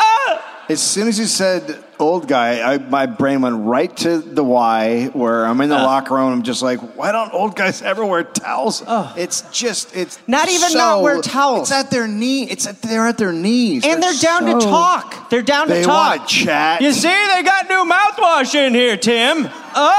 ah! 0.00 0.66
As 0.68 0.82
soon 0.82 1.08
as 1.08 1.18
you 1.18 1.26
said 1.26 1.82
old 1.98 2.28
guy, 2.28 2.60
I, 2.74 2.78
my 2.78 3.06
brain 3.06 3.40
went 3.40 3.64
right 3.64 3.94
to 3.98 4.18
the 4.18 4.44
Y, 4.44 5.10
where 5.12 5.44
I'm 5.46 5.60
in 5.60 5.68
the 5.68 5.76
Uh. 5.78 5.82
locker 5.84 6.14
room. 6.14 6.32
I'm 6.32 6.42
just 6.42 6.62
like, 6.62 6.78
why 6.96 7.12
don't 7.12 7.32
old 7.32 7.56
guys 7.56 7.82
ever 7.82 8.04
wear 8.04 8.22
towels? 8.24 8.82
It's 9.16 9.42
just, 9.50 9.94
it's 9.96 10.18
Not 10.26 10.48
even 10.48 10.68
so- 10.70 10.78
not 10.78 11.02
wear 11.02 11.20
towels. 11.22 11.70
It's 11.70 11.72
at 11.78 11.90
their 11.90 12.06
knee. 12.06 12.44
It's 12.44 12.66
at, 12.66 12.82
they're 12.82 13.06
at 13.06 13.18
their 13.18 13.32
knees, 13.32 13.84
And 13.84 14.02
they're 14.02 14.12
down 14.20 14.44
to 14.46 14.60
so- 14.60 14.68
talk. 14.68 15.30
They're 15.30 15.42
down 15.42 15.68
to 15.68 15.74
They 15.74 15.82
talk. 15.82 16.18
want 16.18 16.28
to 16.28 16.34
chat. 16.34 16.80
You 16.82 16.92
see, 16.92 17.08
they 17.08 17.42
got 17.42 17.68
new 17.68 17.84
mouthwash 17.90 18.54
in 18.54 18.74
here, 18.74 18.96
Tim. 18.96 19.48
Uh? 19.74 19.92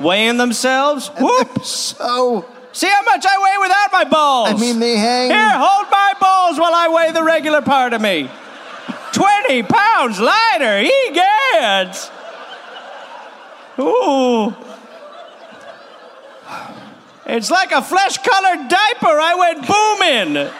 Weighing 0.00 0.36
themselves. 0.36 1.08
Whoop. 1.20 1.62
so, 1.64 2.44
See 2.72 2.86
how 2.88 3.02
much 3.02 3.24
I 3.28 3.36
weigh 3.38 3.58
without 3.68 3.92
my 3.92 4.04
balls. 4.10 4.48
I 4.48 4.54
mean, 4.56 4.80
they 4.80 4.96
hang. 4.96 5.30
Here, 5.30 5.50
hold 5.50 5.90
my 5.90 6.14
balls 6.18 6.58
while 6.58 6.72
I 6.74 6.88
weigh 6.88 7.12
the 7.12 7.22
regular 7.22 7.60
part 7.60 7.92
of 7.92 8.00
me. 8.00 8.30
20 9.22 9.62
pounds 9.62 10.18
lighter, 10.18 10.82
egads. 10.82 12.10
Ooh. 13.78 14.52
It's 17.26 17.48
like 17.48 17.70
a 17.70 17.82
flesh 17.82 18.18
colored 18.18 18.68
diaper. 18.68 19.06
I 19.06 19.34
went 19.38 20.34
booming. 20.34 20.50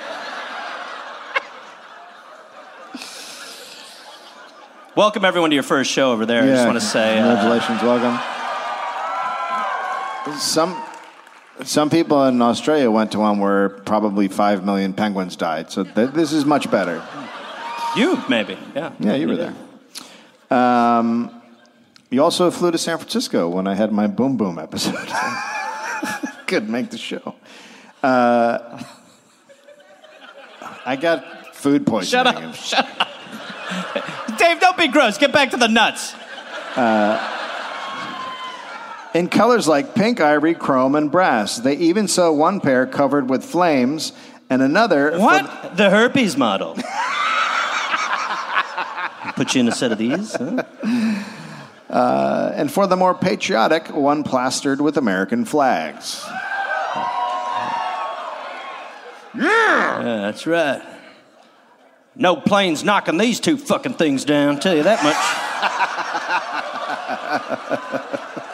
Welcome, 4.94 5.25
everyone, 5.25 5.51
to 5.51 5.55
your 5.55 5.64
first 5.64 5.90
show 5.90 6.12
over 6.12 6.25
there. 6.25 6.44
I 6.44 6.46
just 6.46 6.66
want 6.66 6.79
to 6.79 6.87
say. 6.87 7.18
uh, 7.18 7.35
congratulations, 7.35 7.83
welcome. 7.83 8.16
Some 10.38 10.81
some 11.64 11.90
people 11.90 12.25
in 12.27 12.40
Australia 12.40 12.92
went 12.92 13.11
to 13.12 13.18
one 13.18 13.40
where 13.40 13.70
probably 13.70 14.29
five 14.29 14.64
million 14.64 14.92
penguins 14.92 15.35
died. 15.35 15.72
So 15.72 15.83
th- 15.83 16.11
this 16.11 16.33
is 16.33 16.44
much 16.44 16.70
better. 16.70 17.03
You, 17.96 18.22
maybe. 18.28 18.57
Yeah. 18.74 18.92
Yeah, 18.98 19.14
you 19.14 19.28
were 19.28 19.37
there. 19.37 19.55
Um, 20.50 21.31
you 22.11 22.22
also 22.22 22.50
flew 22.50 22.70
to 22.70 22.78
San 22.78 22.98
Francisco 22.98 23.48
when 23.48 23.66
I 23.66 23.74
had 23.74 23.92
my 23.92 24.07
Boom 24.07 24.37
Boom 24.37 24.59
episode. 24.59 24.94
Couldn't 26.46 26.70
make 26.70 26.90
the 26.90 26.98
show. 26.98 27.35
Uh, 28.02 28.83
I 30.85 30.96
got 30.96 31.55
food 31.55 31.87
poisoning. 31.87 32.11
Shut 32.24 32.26
up. 32.26 32.55
Shut 32.55 33.00
up. 33.00 34.38
Dave, 34.38 34.61
don't 34.61 34.76
be 34.76 34.88
gross. 34.88 35.16
Get 35.18 35.33
back 35.33 35.50
to 35.52 35.57
the 35.57 35.68
nuts. 35.68 36.14
In 39.14 39.28
colors 39.28 39.68
like 39.68 39.94
pink, 39.94 40.20
ivory, 40.20 40.55
chrome, 40.55 40.94
and 40.94 41.11
brass. 41.11 41.57
They 41.59 41.76
even 41.76 42.09
saw 42.09 42.33
one 42.33 42.61
pair 42.61 42.87
covered 42.87 43.28
with 43.28 43.44
flames 43.44 44.12
and 44.48 44.62
another. 44.62 45.12
for- 45.12 45.18
What? 45.18 45.76
The 45.76 45.90
herpes 45.90 46.37
model. 46.37 46.76
Put 49.35 49.55
you 49.55 49.61
in 49.61 49.68
a 49.68 49.73
set 49.73 49.92
of 49.92 49.99
these? 49.99 50.35
huh? 50.35 50.62
Uh, 51.88 52.53
and 52.55 52.73
for 52.73 52.87
the 52.87 52.97
more 52.97 53.14
patriotic, 53.14 53.88
one 53.88 54.25
plastered 54.25 54.81
with 54.81 54.97
American 54.97 55.45
flags. 55.45 56.25
Yeah, 59.35 60.21
that's 60.23 60.47
right. 60.47 60.83
No 62.14 62.37
planes 62.37 62.85
knocking 62.85 63.18
these 63.18 63.40
two 63.40 63.57
fucking 63.57 63.95
things 63.95 64.25
down, 64.25 64.61
tell 64.61 64.77
you 64.77 64.83
that 64.83 65.03
much. 65.03 65.16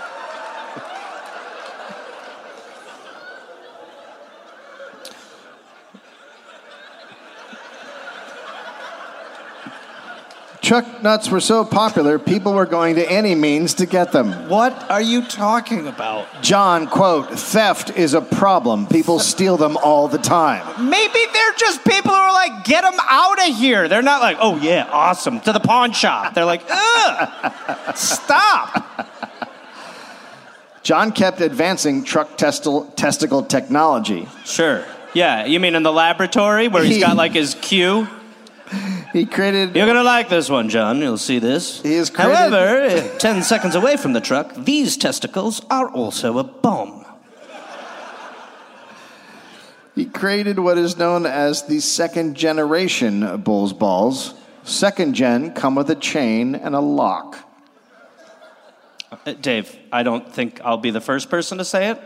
Chuck 10.69 11.03
nuts 11.03 11.31
were 11.31 11.41
so 11.41 11.65
popular, 11.65 12.19
people 12.19 12.53
were 12.53 12.67
going 12.67 12.97
to 12.97 13.11
any 13.11 13.35
means 13.35 13.73
to 13.73 13.87
get 13.87 14.13
them. 14.13 14.51
What 14.51 14.91
are 14.91 15.01
you 15.01 15.25
talking 15.25 15.87
about? 15.87 16.27
John, 16.43 16.89
quote, 16.89 17.31
theft 17.31 17.97
is 17.97 18.13
a 18.13 18.21
problem. 18.21 18.87
People 18.87 19.19
steal 19.19 19.57
them 19.57 19.79
all 19.79 20.09
the 20.09 20.19
time. 20.19 20.91
Maybe 20.91 21.21
they're 21.33 21.55
just 21.57 21.83
people 21.87 22.11
who 22.11 22.19
are 22.19 22.35
like, 22.35 22.65
get 22.65 22.83
them 22.83 23.01
out 23.01 23.49
of 23.49 23.57
here. 23.57 23.89
They're 23.89 24.03
not 24.03 24.21
like, 24.21 24.37
oh 24.41 24.59
yeah, 24.59 24.87
awesome, 24.93 25.41
to 25.41 25.55
the 25.55 25.61
pawn 25.61 25.93
shop. 25.93 26.35
They're 26.35 26.45
like, 26.45 26.65
ugh, 26.69 27.97
stop. 27.97 29.09
John 30.83 31.13
kept 31.13 31.41
advancing 31.41 32.05
truck 32.05 32.37
testil- 32.37 32.95
testicle 32.95 33.43
technology. 33.43 34.29
Sure. 34.45 34.85
Yeah, 35.15 35.47
you 35.47 35.61
mean 35.61 35.75
in 35.75 35.83
the 35.83 35.93
laboratory 35.95 36.69
where 36.69 36.85
he's 36.85 37.03
got 37.03 37.17
like 37.17 37.33
his 37.33 37.55
cue? 37.55 38.07
He 39.13 39.25
created 39.25 39.75
You're 39.75 39.87
gonna 39.87 40.03
like 40.03 40.29
this 40.29 40.49
one, 40.51 40.69
John. 40.69 41.01
You'll 41.01 41.17
see 41.19 41.39
this. 41.39 41.81
He 41.83 41.95
is 41.95 42.11
created- 42.11 42.35
However, 42.37 42.87
uh, 42.87 43.19
ten 43.19 43.43
seconds 43.43 43.75
away 43.75 43.97
from 43.97 44.13
the 44.13 44.21
truck, 44.21 44.55
these 44.55 44.97
testicles 44.97 45.63
are 45.71 45.89
also 45.89 46.39
a 46.39 46.45
bomb. 46.45 47.05
he 49.95 50.05
created 50.05 50.59
what 50.59 50.79
is 50.79 50.97
known 50.97 51.27
as 51.27 51.63
the 51.67 51.81
second 51.81 52.37
generation 52.37 53.39
Bulls 53.39 53.73
balls. 53.73 54.35
Second 54.63 55.15
gen 55.15 55.53
come 55.55 55.75
with 55.75 55.91
a 55.91 55.95
chain 55.95 56.55
and 56.55 56.75
a 56.75 56.81
lock. 56.81 57.39
Uh, 59.27 59.33
Dave, 59.33 59.75
I 59.91 60.03
don't 60.03 60.31
think 60.31 60.61
I'll 60.63 60.77
be 60.77 60.91
the 60.91 61.01
first 61.01 61.31
person 61.31 61.59
to 61.59 61.65
say 61.65 61.89
it, 61.91 62.01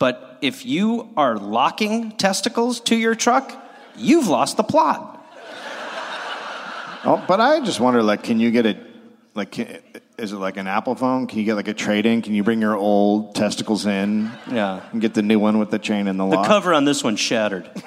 but 0.00 0.38
if 0.42 0.66
you 0.66 1.10
are 1.16 1.38
locking 1.38 2.10
testicles 2.12 2.80
to 2.80 2.96
your 2.96 3.14
truck, 3.14 3.54
you've 3.96 4.26
lost 4.26 4.56
the 4.56 4.64
plot. 4.64 5.13
Oh, 7.06 7.22
but 7.28 7.40
I 7.40 7.60
just 7.60 7.80
wonder, 7.80 8.02
like, 8.02 8.22
can 8.22 8.40
you 8.40 8.50
get 8.50 8.66
it? 8.66 8.78
Like, 9.34 9.50
can, 9.52 9.78
is 10.16 10.32
it 10.32 10.36
like 10.36 10.56
an 10.56 10.66
Apple 10.66 10.94
phone? 10.94 11.26
Can 11.26 11.38
you 11.38 11.44
get 11.44 11.54
like 11.54 11.68
a 11.68 11.74
trade 11.74 12.06
in? 12.06 12.22
Can 12.22 12.34
you 12.34 12.42
bring 12.42 12.60
your 12.60 12.76
old 12.76 13.34
testicles 13.34 13.84
in 13.84 14.30
Yeah. 14.50 14.80
and 14.92 15.00
get 15.00 15.12
the 15.14 15.22
new 15.22 15.38
one 15.38 15.58
with 15.58 15.70
the 15.70 15.78
chain 15.78 16.06
and 16.08 16.18
the, 16.18 16.24
lock? 16.24 16.30
The 16.32 16.36
lock? 16.38 16.46
cover 16.46 16.72
on 16.72 16.84
this 16.84 17.02
one 17.04 17.16
shattered. 17.16 17.68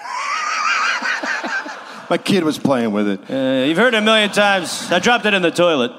My 2.10 2.18
kid 2.18 2.44
was 2.44 2.58
playing 2.58 2.92
with 2.92 3.08
it. 3.08 3.20
Uh, 3.30 3.66
you've 3.66 3.78
heard 3.78 3.94
it 3.94 3.98
a 3.98 4.02
million 4.02 4.30
times. 4.30 4.90
I 4.92 5.00
dropped 5.00 5.26
it 5.26 5.34
in 5.34 5.42
the 5.42 5.52
toilet. 5.52 5.92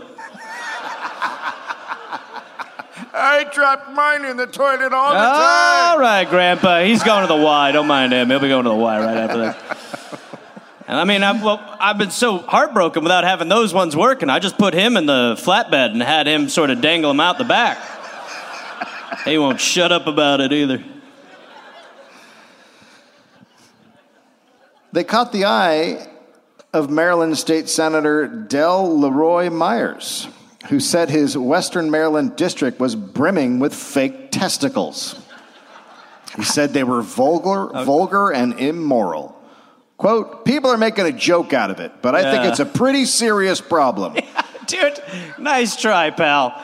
I 3.21 3.45
dropped 3.53 3.91
mine 3.93 4.25
in 4.25 4.37
the 4.37 4.47
toilet 4.47 4.93
all 4.93 5.11
the 5.13 5.19
time. 5.19 5.93
All 5.93 5.99
right, 5.99 6.29
Grandpa. 6.29 6.83
He's 6.83 7.03
going 7.03 7.23
to 7.23 7.27
the 7.27 7.37
Y. 7.43 7.73
Don't 7.73 7.87
mind 7.89 8.13
him. 8.13 8.29
He'll 8.29 8.39
be 8.39 8.49
going 8.49 8.65
to 8.65 8.71
the 8.71 8.77
Y 8.77 8.99
right 9.01 9.17
after 9.17 9.39
this. 9.39 10.18
And 10.89 10.97
I 10.97 11.05
mean, 11.05 11.23
I've, 11.23 11.43
well, 11.43 11.61
I've 11.79 11.99
been 11.99 12.11
so 12.11 12.39
heartbroken 12.39 13.03
without 13.03 13.23
having 13.23 13.51
those 13.51 13.75
ones 13.75 13.95
working. 13.95 14.31
I 14.31 14.39
just 14.39 14.57
put 14.57 14.73
him 14.73 14.97
in 14.97 15.05
the 15.05 15.37
flatbed 15.39 15.91
and 15.91 16.03
had 16.03 16.27
him 16.27 16.49
sort 16.49 16.71
of 16.71 16.81
dangle 16.81 17.11
him 17.11 17.21
out 17.21 17.37
the 17.37 17.45
back. 17.45 17.77
He 19.27 19.37
won't 19.37 19.61
shut 19.61 19.93
up 19.93 20.07
about 20.07 20.41
it 20.41 20.51
either. 20.51 20.83
They 24.93 25.05
caught 25.05 25.31
the 25.31 25.45
eye 25.45 26.09
of 26.73 26.89
Maryland 26.89 27.37
State 27.37 27.69
Senator 27.69 28.27
Del 28.27 28.99
Leroy 28.99 29.51
Myers, 29.51 30.27
who 30.71 30.81
said 30.81 31.11
his 31.11 31.37
Western 31.37 31.91
Maryland 31.91 32.37
district 32.37 32.81
was 32.81 32.97
brimming 32.97 33.59
with 33.59 33.75
fake 33.75 34.31
testicles. 34.31 35.21
He 36.35 36.45
said 36.45 36.73
they 36.73 36.85
were 36.85 37.03
vulgar, 37.03 37.67
vulgar 37.85 38.33
and 38.33 38.59
immoral. 38.59 39.38
Quote, 39.99 40.45
people 40.45 40.71
are 40.71 40.79
making 40.79 41.07
a 41.07 41.13
joke 41.13 41.53
out 41.53 41.71
of 41.71 41.81
it, 41.81 41.93
but 42.03 42.15
I 42.15 42.23
think 42.23 42.45
Yeah. 42.45 42.51
it's 42.51 42.61
a 42.61 42.67
pretty 42.67 43.05
serious 43.05 43.61
problem. 43.61 44.17
Dude, 44.67 44.99
nice 45.39 45.77
try, 45.77 46.11
pal. 46.11 46.55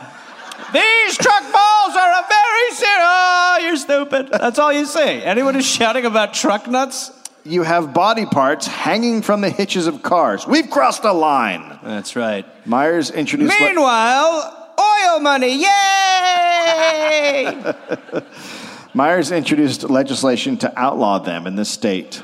These 0.73 1.17
truck 1.19 1.43
balls 1.53 1.97
are 1.97 2.13
a 2.13 2.25
very 2.29 2.71
serious. 2.71 3.01
Oh, 3.01 3.59
you're 3.63 3.77
stupid. 3.77 4.29
That's 4.33 4.59
all 4.59 4.73
you 4.73 4.87
say. 4.87 5.23
Anyone 5.23 5.55
who's 5.55 5.67
shouting 5.67 6.05
about 6.07 6.33
truck 6.35 6.67
nuts? 6.69 7.11
you 7.47 7.63
have 7.63 7.93
body 7.93 8.25
parts 8.25 8.67
hanging 8.67 9.21
from 9.21 9.43
the 9.43 9.51
hitches 9.51 9.87
of 9.87 10.03
cars. 10.03 10.47
We've 10.47 10.71
crossed 10.71 11.05
a 11.05 11.13
line. 11.13 11.79
That's 11.83 12.17
right. 12.17 12.47
Myers 12.67 13.11
introduced. 13.11 13.61
le- 13.61 13.67
Meanwhile, 13.67 14.73
oil 14.81 15.21
money, 15.21 15.59
yay! 15.63 15.67
Myers 18.95 19.31
introduced 19.31 19.83
legislation 19.91 20.57
to 20.59 20.73
outlaw 20.79 21.19
them 21.19 21.47
in 21.47 21.57
the 21.57 21.65
state. 21.67 22.23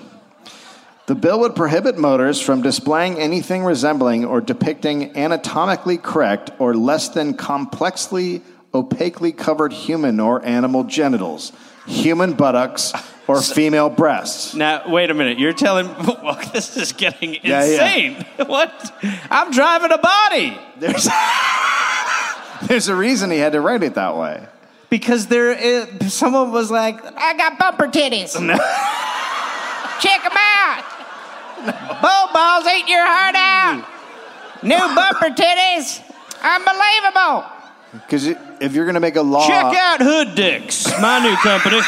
The 1.11 1.16
bill 1.16 1.40
would 1.40 1.57
prohibit 1.57 1.99
motors 1.99 2.40
from 2.40 2.62
displaying 2.62 3.18
anything 3.18 3.64
resembling 3.64 4.25
or 4.25 4.40
depicting 4.40 5.16
anatomically 5.16 5.99
correct 5.99 6.53
or 6.61 6.73
less 6.73 7.09
than 7.09 7.35
complexly 7.35 8.42
opaquely 8.73 9.33
covered 9.33 9.73
human 9.73 10.20
or 10.20 10.40
animal 10.46 10.85
genitals, 10.85 11.51
human 11.85 12.35
buttocks, 12.35 12.92
or 13.27 13.42
female 13.42 13.90
breasts. 13.90 14.55
now, 14.55 14.88
wait 14.88 15.11
a 15.11 15.14
minute. 15.14 15.40
You're 15.40 15.53
telling 15.53 15.88
well, 16.07 16.38
this 16.53 16.77
is 16.77 16.92
getting 16.92 17.35
Yeah, 17.42 17.64
yeah. 17.64 17.64
insane. 17.64 18.27
What? 18.46 18.94
I'm 19.33 19.51
driving 19.51 19.90
a 19.90 19.99
body 19.99 20.57
There's, 20.79 21.09
there's 22.68 22.87
a 22.87 22.94
reason 22.94 23.33
he 23.33 23.38
had 23.38 23.55
to 23.55 23.61
write 23.61 23.83
it 23.83 23.94
that 23.94 24.16
way. 24.16 24.46
because 24.90 25.27
there. 25.27 25.51
Is, 25.51 26.14
someone 26.14 26.53
was 26.53 26.70
like, 26.70 27.05
I 27.05 27.35
got 27.37 27.59
bumper 27.59 27.88
titties. 27.88 28.31
Check 30.01 30.23
them 30.23 30.33
out. 30.37 30.85
Bull 31.64 32.27
balls 32.33 32.66
eat 32.66 32.88
your 32.88 33.05
heart 33.07 33.35
out. 33.37 33.85
New 34.62 34.77
bumper 34.94 35.31
titties. 35.31 36.01
Unbelievable. 36.42 37.44
Because 37.92 38.27
if 38.61 38.73
you're 38.73 38.85
going 38.85 38.94
to 38.94 39.01
make 39.01 39.16
a 39.16 39.23
law. 39.23 39.46
"Check 39.46 39.64
out 39.64 40.01
Hood 40.01 40.35
Dicks, 40.35 40.87
my 41.01 41.18
new 41.23 41.35
company." 41.37 41.81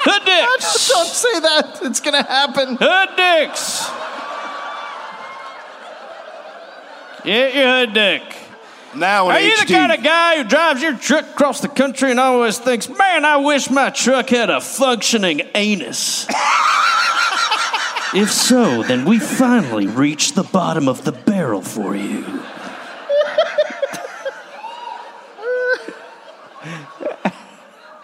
Hood 0.00 0.24
Dicks. 0.58 0.88
Don't 0.88 1.06
say 1.06 1.40
that. 1.40 1.78
It's 1.82 2.00
going 2.00 2.14
to 2.22 2.28
happen. 2.28 2.76
Hood 2.80 3.16
dicks. 3.16 3.90
Get 7.24 7.54
your 7.54 7.66
hood 7.66 7.92
dick. 7.92 8.22
Now, 8.94 9.26
Are 9.28 9.38
you 9.40 9.54
the 9.58 9.66
kind 9.66 9.92
of 9.92 10.02
guy 10.02 10.38
who 10.38 10.44
drives 10.48 10.80
your 10.80 10.96
truck 10.96 11.26
across 11.28 11.60
the 11.60 11.68
country 11.68 12.10
and 12.10 12.18
always 12.18 12.58
thinks, 12.58 12.88
man, 12.88 13.24
I 13.24 13.36
wish 13.36 13.68
my 13.70 13.90
truck 13.90 14.30
had 14.30 14.48
a 14.48 14.62
functioning 14.62 15.42
anus? 15.54 16.26
if 18.14 18.30
so, 18.32 18.82
then 18.82 19.04
we 19.04 19.18
finally 19.18 19.86
reached 19.86 20.34
the 20.34 20.42
bottom 20.42 20.88
of 20.88 21.04
the 21.04 21.12
barrel 21.12 21.62
for 21.62 21.94
you. 21.96 22.24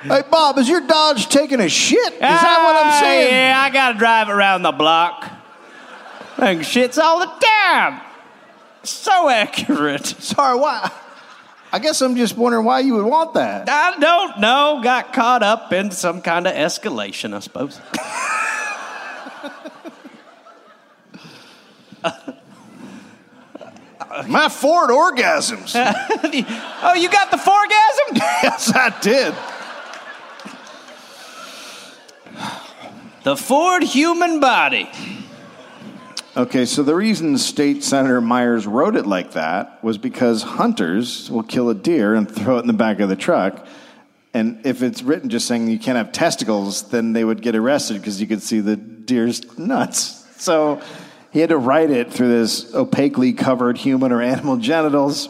Hey, 0.03 0.23
Bob, 0.31 0.59
is 0.59 0.69
your 0.69 0.83
Dodge 0.87 1.29
taking 1.29 1.61
a 1.61 1.69
shit? 1.69 2.13
Is 2.13 2.21
that 2.21 2.61
what 2.63 2.77
I'm 2.77 2.93
Ah, 2.93 2.99
saying? 3.01 3.33
Yeah, 3.33 3.59
I 3.59 3.71
gotta 3.71 3.99
drive 3.99 4.29
around 4.29 4.61
the 4.63 4.73
block. 4.73 5.31
Like 6.37 6.59
shits 6.59 6.99
all 6.99 7.21
the 7.21 7.27
time. 7.47 8.01
So 8.83 9.31
accurate. 9.31 10.05
Sorry, 10.07 10.59
why? 10.59 10.91
I 11.73 11.79
guess 11.79 12.03
I'm 12.03 12.17
just 12.17 12.37
wondering 12.37 12.67
why 12.67 12.81
you 12.81 12.95
would 12.97 13.07
want 13.07 13.33
that. 13.35 13.67
I 13.69 13.99
don't 13.99 14.41
know. 14.41 14.81
Got 14.83 15.15
caught 15.15 15.43
up 15.43 15.73
in 15.73 15.91
some 15.91 16.21
kind 16.21 16.47
of 16.47 16.53
escalation, 16.55 17.35
I 17.35 17.39
suppose. 17.41 17.81
My 24.29 24.49
Ford 24.49 24.91
orgasms. 24.91 25.75
oh, 26.83 26.95
you 26.95 27.11
got 27.11 27.31
the 27.31 27.37
foregasm? 27.37 28.17
yes, 28.43 28.73
I 28.75 28.99
did. 29.01 29.35
The 33.25 33.37
Ford 33.37 33.83
human 33.83 34.41
body. 34.41 34.89
Okay, 36.37 36.65
so 36.65 36.83
the 36.83 36.95
reason 36.95 37.39
State 37.39 37.85
Senator 37.85 38.21
Myers 38.21 38.67
wrote 38.67 38.97
it 38.97 39.07
like 39.07 39.33
that 39.33 39.83
was 39.85 39.99
because 39.99 40.43
hunters 40.43 41.31
will 41.31 41.45
kill 41.45 41.71
a 41.71 41.75
deer 41.75 42.15
and 42.15 42.31
throw 42.31 42.59
it 42.59 42.61
in 42.61 42.67
the 42.67 42.73
back 42.73 43.01
of 43.01 43.09
the 43.09 43.17
truck. 43.17 43.67
And 44.35 44.67
if 44.67 44.83
it's 44.83 45.03
written 45.03 45.31
just 45.31 45.47
saying 45.47 45.69
you 45.69 45.79
can't 45.79 45.97
have 45.97 46.11
testicles, 46.11 46.91
then 46.91 47.13
they 47.13 47.25
would 47.25 47.41
get 47.41 47.55
arrested 47.55 47.99
because 47.99 48.21
you 48.21 48.27
could 48.27 48.43
see 48.43 48.59
the 48.59 48.77
deer's 48.77 49.57
nuts. 49.57 50.27
So 50.43 50.83
he 51.35 51.41
had 51.41 51.49
to 51.49 51.59
write 51.59 51.91
it 51.91 52.13
through 52.13 52.29
this 52.29 52.73
opaquely 52.75 53.33
covered 53.33 53.77
human 53.77 54.13
or 54.13 54.23
animal 54.23 54.57
genitals. 54.57 55.27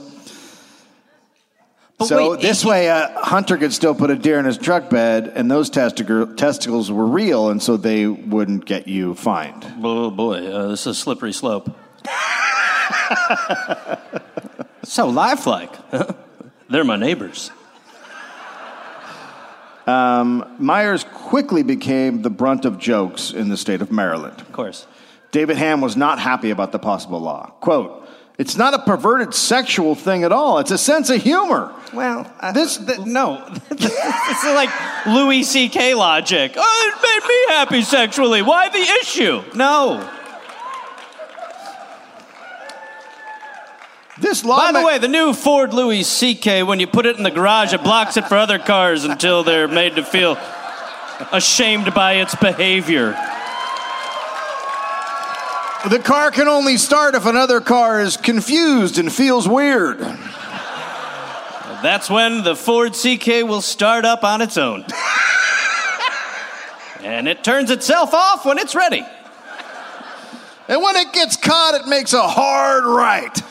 But 1.96 2.08
so 2.08 2.32
wait, 2.32 2.42
this 2.42 2.62
way, 2.62 2.88
a 2.88 3.10
hunter 3.16 3.56
could 3.56 3.72
still 3.72 3.94
put 3.94 4.10
a 4.10 4.16
deer 4.16 4.38
in 4.38 4.44
his 4.44 4.58
truck 4.58 4.90
bed, 4.90 5.32
and 5.34 5.50
those 5.50 5.70
testicle, 5.70 6.26
testicles 6.34 6.92
were 6.92 7.06
real, 7.06 7.48
and 7.48 7.62
so 7.62 7.78
they 7.78 8.06
wouldn't 8.06 8.66
get 8.66 8.86
you 8.86 9.14
fined. 9.14 9.64
Oh 9.82 10.10
boy, 10.10 10.46
uh, 10.46 10.68
this 10.68 10.82
is 10.82 10.88
a 10.88 10.94
slippery 10.94 11.32
slope. 11.32 11.74
so 14.82 15.08
lifelike. 15.08 15.72
They're 16.68 16.84
my 16.84 16.96
neighbors. 16.96 17.50
Myers 19.86 21.04
quickly 21.14 21.62
became 21.62 22.20
the 22.20 22.30
brunt 22.30 22.66
of 22.66 22.78
jokes 22.78 23.32
in 23.32 23.48
the 23.48 23.56
state 23.56 23.80
of 23.80 23.90
Maryland. 23.90 24.42
Of 24.42 24.52
course. 24.52 24.86
David 25.34 25.56
Ham 25.56 25.80
was 25.80 25.96
not 25.96 26.20
happy 26.20 26.50
about 26.50 26.70
the 26.70 26.78
possible 26.78 27.18
law. 27.18 27.50
Quote, 27.58 28.06
it's 28.38 28.56
not 28.56 28.72
a 28.72 28.78
perverted 28.78 29.34
sexual 29.34 29.96
thing 29.96 30.22
at 30.22 30.30
all. 30.30 30.60
It's 30.60 30.70
a 30.70 30.78
sense 30.78 31.10
of 31.10 31.20
humor. 31.20 31.74
Well, 31.92 32.32
uh, 32.38 32.52
This- 32.52 32.76
th- 32.76 33.00
no, 33.00 33.44
this 33.68 33.90
is 33.90 34.44
like 34.44 34.70
Louis 35.06 35.42
C.K. 35.42 35.94
logic. 35.94 36.52
Oh, 36.56 36.92
it 36.94 37.02
made 37.02 37.28
me 37.28 37.54
happy 37.56 37.82
sexually. 37.82 38.42
Why 38.42 38.68
the 38.68 38.78
issue? 39.02 39.42
No. 39.56 40.08
This 44.20 44.44
law. 44.44 44.58
By 44.58 44.70
the 44.70 44.82
ma- 44.82 44.86
way, 44.86 44.98
the 44.98 45.08
new 45.08 45.32
Ford 45.32 45.74
Louis 45.74 46.04
CK, 46.04 46.64
when 46.64 46.78
you 46.78 46.86
put 46.86 47.06
it 47.06 47.16
in 47.16 47.24
the 47.24 47.32
garage, 47.32 47.72
it 47.74 47.82
blocks 47.82 48.16
it 48.16 48.28
for 48.28 48.36
other 48.36 48.60
cars 48.60 49.02
until 49.04 49.42
they're 49.42 49.66
made 49.66 49.96
to 49.96 50.04
feel 50.04 50.38
ashamed 51.32 51.92
by 51.92 52.14
its 52.22 52.36
behavior. 52.36 53.16
The 55.90 55.98
car 55.98 56.30
can 56.30 56.48
only 56.48 56.76
start 56.76 57.14
if 57.14 57.26
another 57.26 57.60
car 57.60 58.00
is 58.00 58.16
confused 58.16 58.98
and 58.98 59.12
feels 59.12 59.48
weird. 59.48 59.98
That's 61.82 62.08
when 62.08 62.42
the 62.42 62.56
Ford 62.56 62.94
CK 62.94 63.46
will 63.46 63.60
start 63.60 64.06
up 64.06 64.24
on 64.24 64.40
its 64.40 64.56
own. 64.56 64.86
and 67.02 67.28
it 67.28 67.44
turns 67.44 67.70
itself 67.70 68.14
off 68.14 68.46
when 68.46 68.58
it's 68.58 68.74
ready. 68.74 69.04
And 70.66 70.82
when 70.82 70.96
it 70.96 71.12
gets 71.12 71.36
caught, 71.36 71.74
it 71.74 71.86
makes 71.86 72.14
a 72.14 72.22
hard 72.22 72.84
right. 72.84 73.42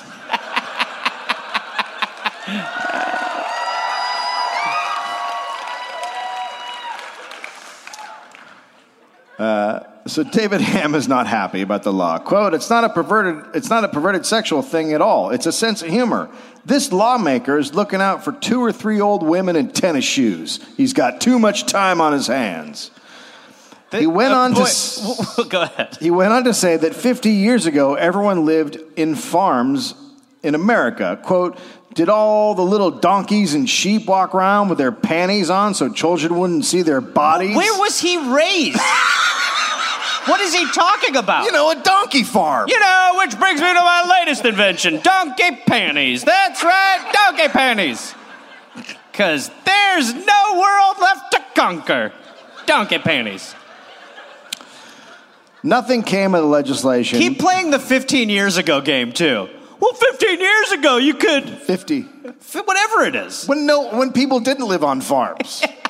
Uh, 9.39 9.92
so 10.05 10.23
David 10.23 10.61
Ham 10.73 10.95
is 10.95 11.07
not 11.07 11.27
happy 11.27 11.61
about 11.61 11.83
the 11.83 11.93
law. 11.93 12.17
Quote, 12.19 12.53
it's 12.53 12.69
not 12.69 12.83
a 12.83 12.89
perverted 12.89 13.55
it's 13.55 13.69
not 13.69 13.83
a 13.83 13.87
perverted 13.87 14.25
sexual 14.25 14.61
thing 14.61 14.93
at 14.93 15.01
all. 15.01 15.29
It's 15.31 15.45
a 15.45 15.51
sense 15.51 15.81
of 15.81 15.89
humor. 15.89 16.29
This 16.65 16.91
lawmaker 16.91 17.57
is 17.57 17.73
looking 17.73 18.01
out 18.01 18.23
for 18.23 18.31
two 18.31 18.61
or 18.61 18.71
three 18.71 19.01
old 19.01 19.21
women 19.23 19.55
in 19.55 19.69
tennis 19.71 20.05
shoes. 20.05 20.59
He's 20.77 20.93
got 20.93 21.19
too 21.21 21.37
much 21.39 21.65
time 21.65 21.99
on 22.01 22.13
his 22.13 22.27
hands. 22.27 22.91
He 23.91 24.07
went 24.07 24.33
Uh, 24.33 24.37
on 24.37 24.53
to 24.55 24.61
boy, 24.61 25.43
Go 25.49 25.61
ahead. 25.61 25.97
he 25.99 26.09
went 26.09 26.33
on 26.33 26.45
to 26.45 26.53
say 26.53 26.77
that 26.77 26.95
50 26.95 27.29
years 27.29 27.65
ago, 27.67 27.93
everyone 27.95 28.45
lived 28.45 28.77
in 28.95 29.13
farms 29.15 29.93
in 30.41 30.55
America. 30.55 31.19
Quote, 31.23 31.59
did 31.93 32.09
all 32.09 32.55
the 32.55 32.63
little 32.63 32.89
donkeys 32.89 33.53
and 33.53 33.69
sheep 33.69 34.07
walk 34.07 34.33
around 34.33 34.69
with 34.69 34.79
their 34.79 34.91
panties 34.91 35.51
on 35.51 35.75
so 35.75 35.89
children 35.93 36.39
wouldn't 36.39 36.65
see 36.65 36.81
their 36.81 37.01
bodies? 37.01 37.55
Where 37.55 37.79
was 37.79 37.99
he 37.99 38.17
raised? 38.33 38.79
what 40.25 40.39
is 40.41 40.53
he 40.53 40.65
talking 40.71 41.15
about? 41.15 41.45
you 41.45 41.51
know, 41.51 41.71
a 41.71 41.75
donkey 41.75 42.23
farm. 42.23 42.67
You 42.69 42.79
know, 42.79 43.13
which 43.17 43.37
brings 43.37 43.61
me 43.61 43.67
to 43.67 43.73
my 43.73 44.19
latest 44.19 44.45
invention 44.45 44.99
donkey 45.01 45.55
panties. 45.67 46.23
That's 46.23 46.63
right, 46.63 47.11
donkey 47.13 47.47
panties. 47.49 48.13
Because 49.11 49.51
there's 49.65 50.13
no 50.13 50.59
world 50.59 50.95
left 50.99 51.31
to 51.33 51.43
conquer. 51.55 52.11
Donkey 52.65 52.97
panties. 52.97 53.53
Nothing 55.61 56.03
came 56.03 56.35
of 56.35 56.41
the 56.41 56.47
legislation. 56.47 57.19
Keep 57.19 57.39
playing 57.39 57.71
the 57.71 57.79
15 57.79 58.29
years 58.29 58.57
ago 58.57 58.81
game, 58.81 59.13
too. 59.13 59.47
Well, 59.79 59.93
15 59.93 60.39
years 60.39 60.71
ago, 60.71 60.97
you 60.97 61.13
could, 61.13 61.49
50. 61.49 62.01
whatever 62.01 63.03
it 63.03 63.15
is. 63.15 63.45
When, 63.45 63.65
no, 63.65 63.89
when 63.95 64.11
people 64.11 64.39
didn't 64.39 64.67
live 64.67 64.83
on 64.83 65.01
farms. 65.01 65.63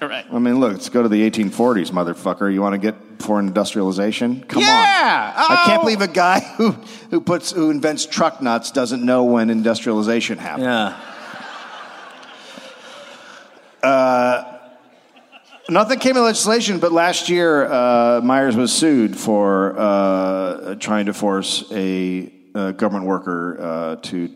Right. 0.08 0.24
I 0.32 0.38
mean, 0.38 0.58
look, 0.60 0.72
let's 0.72 0.88
go 0.88 1.02
to 1.02 1.08
the 1.10 1.30
1840s, 1.30 1.90
motherfucker. 1.90 2.50
You 2.52 2.62
want 2.62 2.72
to 2.72 2.78
get 2.78 3.18
before 3.18 3.38
industrialization? 3.38 4.42
Come 4.48 4.62
on. 4.62 4.68
Yeah. 4.68 5.34
I 5.36 5.62
can't 5.66 5.80
Oh. 5.80 5.82
believe 5.82 6.00
a 6.00 6.08
guy 6.08 6.40
who, 6.56 6.70
who 7.10 7.20
puts 7.20 7.50
who 7.52 7.70
invents 7.70 8.06
truck 8.06 8.40
nuts 8.40 8.70
doesn't 8.70 9.04
know 9.04 9.24
when 9.24 9.50
industrialization 9.50 10.38
happened. 10.38 10.64
Yeah. 10.64 10.96
Nothing 15.68 15.98
came 16.00 16.16
in 16.16 16.24
legislation, 16.24 16.78
but 16.80 16.90
last 16.90 17.28
year 17.28 17.70
uh, 17.70 18.20
Myers 18.24 18.56
was 18.56 18.72
sued 18.72 19.16
for 19.16 19.78
uh, 19.78 20.74
trying 20.76 21.06
to 21.06 21.12
force 21.14 21.64
a, 21.70 22.32
uh 22.52 22.72
government 22.72 23.06
worker 23.06 23.56
uh, 23.60 23.96
to 24.02 24.28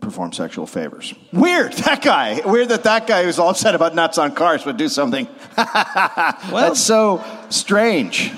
perform 0.00 0.32
sexual 0.32 0.66
favors. 0.66 1.14
Weird, 1.32 1.72
that 1.74 2.02
guy. 2.02 2.40
Weird 2.44 2.68
that 2.70 2.84
that 2.84 3.06
guy 3.06 3.24
who's 3.24 3.38
all 3.38 3.50
upset 3.50 3.74
about 3.74 3.94
nuts 3.94 4.18
on 4.18 4.34
cars 4.34 4.64
would 4.64 4.76
do 4.76 4.88
something. 4.88 5.28
That's 5.56 6.80
so 6.80 7.24
strange. 7.50 8.32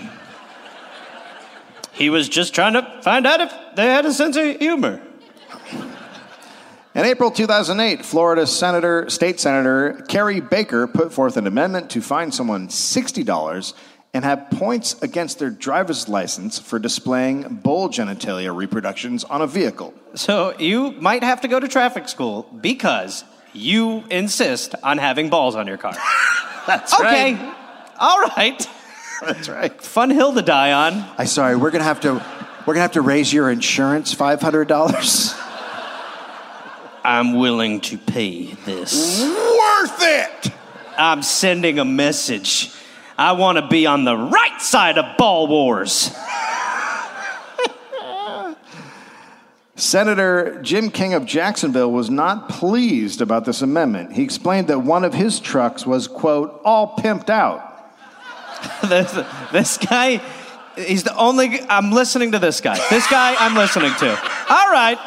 He 1.93 2.11
was 2.11 2.29
just 2.29 2.55
trying 2.55 2.73
to 2.75 3.01
find 3.03 3.27
out 3.27 3.41
if 3.41 3.53
they 3.77 3.87
had 3.87 4.07
a 4.07 4.13
sense 4.13 4.37
of 4.37 4.57
humor. 4.59 5.01
In 6.95 7.07
April 7.07 7.31
2008, 7.31 8.05
Florida 8.05 8.47
Senator, 8.47 9.09
State 9.09 9.41
Senator 9.41 10.05
Carey 10.09 10.41
Baker 10.41 10.87
put 10.87 11.11
forth 11.11 11.39
an 11.39 11.47
amendment 11.47 11.91
to 11.93 12.03
fine 12.03 12.31
someone 12.31 12.69
$60 12.69 13.75
and 14.15 14.25
have 14.25 14.51
points 14.51 15.01
against 15.03 15.39
their 15.39 15.49
driver's 15.49 16.09
license 16.09 16.59
for 16.59 16.79
displaying 16.79 17.43
bull 17.63 17.89
genitalia 17.89 18.55
reproductions 18.55 19.25
on 19.25 19.41
a 19.41 19.47
vehicle. 19.47 19.95
So 20.15 20.55
you 20.59 20.93
might 20.93 21.23
have 21.23 21.41
to 21.43 21.49
go 21.49 21.59
to 21.59 21.67
traffic 21.67 22.09
school 22.09 22.43
because 22.61 23.25
you 23.55 24.05
insist 24.11 24.75
on 24.83 24.99
having 24.99 25.31
balls 25.31 25.57
on 25.57 25.67
your 25.67 25.79
car. 25.79 25.95
That's 26.67 26.99
right. 27.01 27.35
Okay. 27.35 27.53
All 27.99 28.21
right. 28.21 28.69
That's 29.23 29.49
right. 29.49 29.83
Fun 29.83 30.11
hill 30.11 30.35
to 30.35 30.43
die 30.43 30.73
on. 30.73 31.05
I 31.17 31.25
sorry, 31.25 31.57
we're 31.57 31.71
gonna 31.71 31.85
have 31.85 32.01
to 32.01 32.15
we're 32.67 32.75
gonna 32.75 32.81
have 32.81 32.93
to 32.93 33.01
raise 33.01 33.33
your 33.33 33.51
insurance 33.51 34.13
five 34.13 34.43
hundred 34.43 34.69
dollars. 34.69 35.35
I'm 37.05 37.35
willing 37.35 37.81
to 37.83 37.99
pay 37.99 38.47
this. 38.65 39.21
Worth 39.23 39.99
it. 40.01 40.53
I'm 40.99 41.23
sending 41.23 41.79
a 41.79 41.85
message. 41.85 42.71
I 43.23 43.31
want 43.33 43.57
to 43.57 43.69
be 43.69 43.87
on 43.87 44.03
the 44.03 44.17
right 44.17 44.61
side 44.61 44.99
of 44.99 45.17
ball 45.17 45.47
wars. 45.47 46.11
Senator 49.77 50.61
Jim 50.63 50.91
King 50.91 51.15
of 51.15 51.25
Jacksonville 51.25 51.93
was 51.93 52.11
not 52.11 52.49
pleased 52.49 53.21
about 53.21 53.45
this 53.45 53.63
amendment. 53.63 54.13
He 54.13 54.25
explained 54.25 54.67
that 54.69 54.81
one 54.81 55.05
of 55.05 55.15
his 55.15 55.39
trucks 55.39 55.87
was, 55.87 56.09
quote, 56.09 56.61
all 56.65 56.97
pimped 56.97 57.31
out. 57.31 57.95
this, 58.89 59.17
this 59.53 59.79
guy, 59.79 60.21
he's 60.75 61.05
the 61.05 61.17
only. 61.17 61.61
I'm 61.69 61.93
listening 61.93 62.33
to 62.33 62.41
this 62.41 62.61
guy. 62.61 62.75
This 62.91 63.07
guy, 63.07 63.37
I'm 63.39 63.55
listening 63.55 63.95
to. 64.01 64.11
All 64.51 64.73
right. 64.73 64.99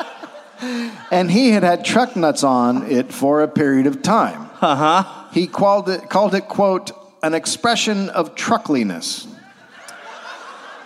And 1.12 1.30
he 1.30 1.50
had 1.50 1.64
had 1.64 1.84
truck 1.84 2.16
nuts 2.16 2.46
on 2.46 2.90
it 2.90 3.12
for 3.12 3.44
a 3.44 3.48
period 3.50 3.88
of 3.88 4.02
time. 4.02 4.50
Uh 4.62 5.04
huh. 5.04 5.28
He 5.34 5.48
called 5.48 5.90
it, 5.90 6.10
called 6.10 6.34
it, 6.34 6.48
quote, 6.48 6.94
an 7.24 7.34
expression 7.34 8.10
of 8.10 8.36
truckliness. 8.36 9.28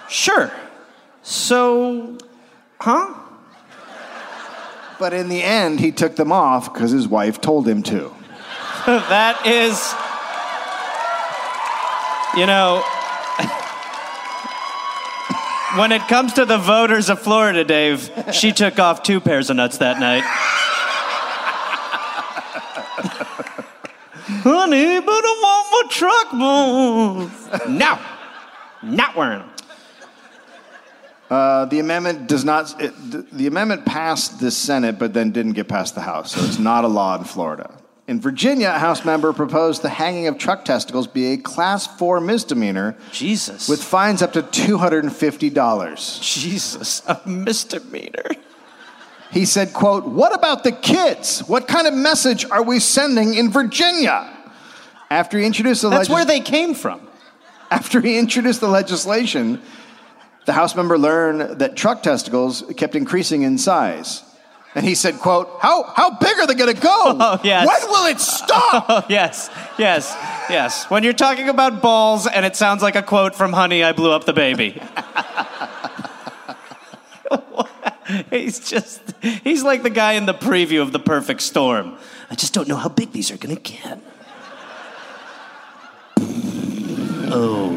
Sure. 0.10 0.52
So, 1.22 2.18
huh? 2.80 3.14
But 5.00 5.14
in 5.14 5.30
the 5.30 5.42
end, 5.42 5.80
he 5.80 5.92
took 5.92 6.16
them 6.16 6.32
off 6.32 6.74
because 6.74 6.92
his 6.92 7.08
wife 7.08 7.40
told 7.40 7.68
him 7.68 7.84
to. 7.84 8.14
that 8.86 9.46
is, 9.46 9.94
you 12.38 12.46
know, 12.46 12.84
when 15.80 15.92
it 15.92 16.02
comes 16.08 16.34
to 16.34 16.46
the 16.46 16.58
voters 16.58 17.10
of 17.10 17.22
Florida, 17.22 17.64
Dave, 17.64 18.12
she 18.34 18.52
took 18.52 18.80
off 18.80 19.04
two 19.04 19.22
pairs 19.22 19.50
of 19.50 19.56
nuts 19.56 19.78
that 19.78 20.00
night. 20.00 20.24
Honey, 24.44 25.00
but 25.00 25.12
I 25.12 25.36
want 25.44 25.68
my 25.72 25.92
truck 25.92 26.32
balls. 26.32 27.68
No, 27.68 28.00
not 28.84 29.16
wearing 29.16 29.40
them. 29.40 29.50
Uh, 31.30 31.66
the 31.66 31.80
amendment 31.80 32.28
does 32.28 32.44
not. 32.44 32.82
It, 32.82 32.94
the, 33.12 33.26
the 33.32 33.48
amendment 33.48 33.86
passed 33.86 34.40
the 34.40 34.50
Senate, 34.50 34.98
but 34.98 35.14
then 35.14 35.32
didn't 35.32 35.54
get 35.54 35.68
past 35.68 35.94
the 35.96 36.02
House, 36.02 36.32
so 36.32 36.44
it's 36.44 36.58
not 36.58 36.84
a 36.84 36.88
law 36.88 37.18
in 37.18 37.24
Florida. 37.24 37.76
In 38.08 38.20
Virginia, 38.20 38.70
a 38.70 38.80
House 38.80 39.06
member 39.06 39.32
proposed 39.34 39.84
the 39.84 39.90
hanging 39.90 40.26
of 40.26 40.40
truck 40.40 40.66
testicles 40.66 41.06
be 41.06 41.34
a 41.34 41.38
Class 41.38 41.86
Four 41.86 42.20
misdemeanor 42.20 42.98
Jesus. 43.12 43.70
with 43.70 43.84
fines 43.84 44.24
up 44.24 44.34
to 44.34 44.42
two 44.42 44.80
hundred 44.80 45.04
and 45.04 45.16
fifty 45.16 45.52
dollars. 45.52 46.20
Jesus, 46.24 47.04
a 47.06 47.22
misdemeanor. 47.28 48.32
He 49.32 49.46
said, 49.46 49.74
"quote 49.74 50.06
What 50.06 50.34
about 50.34 50.64
the 50.64 50.72
kids? 50.72 51.42
What 51.42 51.68
kind 51.68 51.88
of 51.88 51.94
message 51.94 52.46
are 52.50 52.64
we 52.64 52.80
sending 52.80 53.34
in 53.36 53.52
Virginia?" 53.52 54.28
After 55.12 55.38
he 55.40 55.46
introduced 55.46 55.82
the 55.82 55.90
That's 55.90 56.10
legis- 56.10 56.14
where 56.14 56.26
they 56.26 56.40
came 56.40 56.74
from. 56.74 57.02
After 57.72 58.02
he 58.02 58.18
introduced 58.18 58.62
the 58.62 58.68
legislation, 58.68 59.62
the 60.46 60.54
House 60.54 60.76
member 60.76 60.98
learned 60.98 61.60
that 61.60 61.76
truck 61.76 62.02
testicles 62.04 62.64
kept 62.78 62.96
increasing 62.96 63.44
in 63.44 63.58
size. 63.58 64.24
And 64.76 64.86
he 64.86 64.94
said, 64.96 65.16
quote, 65.20 65.50
how, 65.62 65.84
how 65.96 66.12
big 66.12 66.38
are 66.40 66.46
they 66.48 66.54
going 66.54 66.74
to 66.76 66.80
go? 66.82 66.90
Oh, 67.20 67.40
yes. 67.44 67.68
When 67.68 67.92
will 67.92 68.06
it 68.06 68.20
stop? 68.20 68.86
Oh, 68.90 69.04
yes, 69.10 69.50
yes, 69.78 70.16
yes. 70.50 70.86
When 70.90 71.04
you're 71.04 71.14
talking 71.14 71.50
about 71.50 71.82
balls 71.82 72.28
and 72.28 72.46
it 72.46 72.56
sounds 72.56 72.82
like 72.84 72.96
a 72.96 73.02
quote 73.04 73.36
from 73.36 73.52
Honey, 73.52 73.84
I 73.84 73.94
Blew 73.94 74.12
Up 74.12 74.26
the 74.26 74.34
Baby. 74.34 74.82
he's 78.30 78.60
just, 78.60 79.02
he's 79.22 79.64
like 79.64 79.84
the 79.84 79.90
guy 79.90 80.14
in 80.14 80.26
the 80.26 80.34
preview 80.34 80.82
of 80.82 80.92
The 80.92 81.00
Perfect 81.00 81.42
Storm. 81.42 81.98
I 82.30 82.36
just 82.36 82.54
don't 82.54 82.68
know 82.68 82.76
how 82.76 82.90
big 82.90 83.12
these 83.12 83.32
are 83.32 83.38
going 83.38 83.56
to 83.56 83.62
get. 83.62 84.00
Oh, 87.32 87.70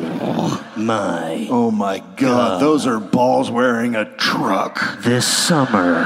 my. 0.77 1.47
oh 1.51 1.71
my 1.71 2.03
God, 2.17 2.63
those 2.63 2.87
are 2.87 2.99
balls 2.99 3.51
wearing 3.51 3.95
a 3.95 4.07
truck. 4.17 5.03
This 5.03 5.29
summer, 5.29 6.05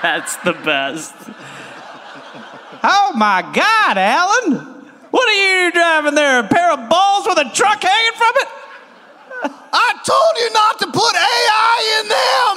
That's 0.00 0.36
the 0.36 0.52
best. 0.52 1.12
Oh 2.84 3.12
my 3.16 3.42
God, 3.42 3.98
Alan! 3.98 4.84
What 5.10 5.28
are 5.28 5.64
you 5.64 5.72
driving 5.72 6.14
there? 6.14 6.38
A 6.38 6.46
pair 6.46 6.70
of 6.70 6.88
balls 6.88 7.26
with 7.26 7.38
a 7.38 7.50
truck 7.52 7.82
hanging 7.82 8.12
from 8.12 8.32
it? 8.36 8.48
I 9.72 9.90
told 10.06 10.34
you 10.38 10.52
not 10.52 10.78
to 10.78 10.86
put 10.86 11.14
AI 11.16 11.76
in 11.98 12.04
them. 12.08 12.53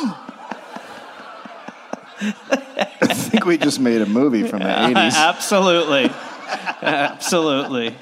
I 2.20 3.14
think 3.14 3.46
we 3.46 3.58
just 3.58 3.80
made 3.80 4.02
a 4.02 4.06
movie 4.06 4.44
from 4.44 4.60
the 4.60 4.70
uh, 4.70 4.90
80s. 4.90 5.14
Absolutely. 5.16 6.12
Absolutely. 6.82 7.96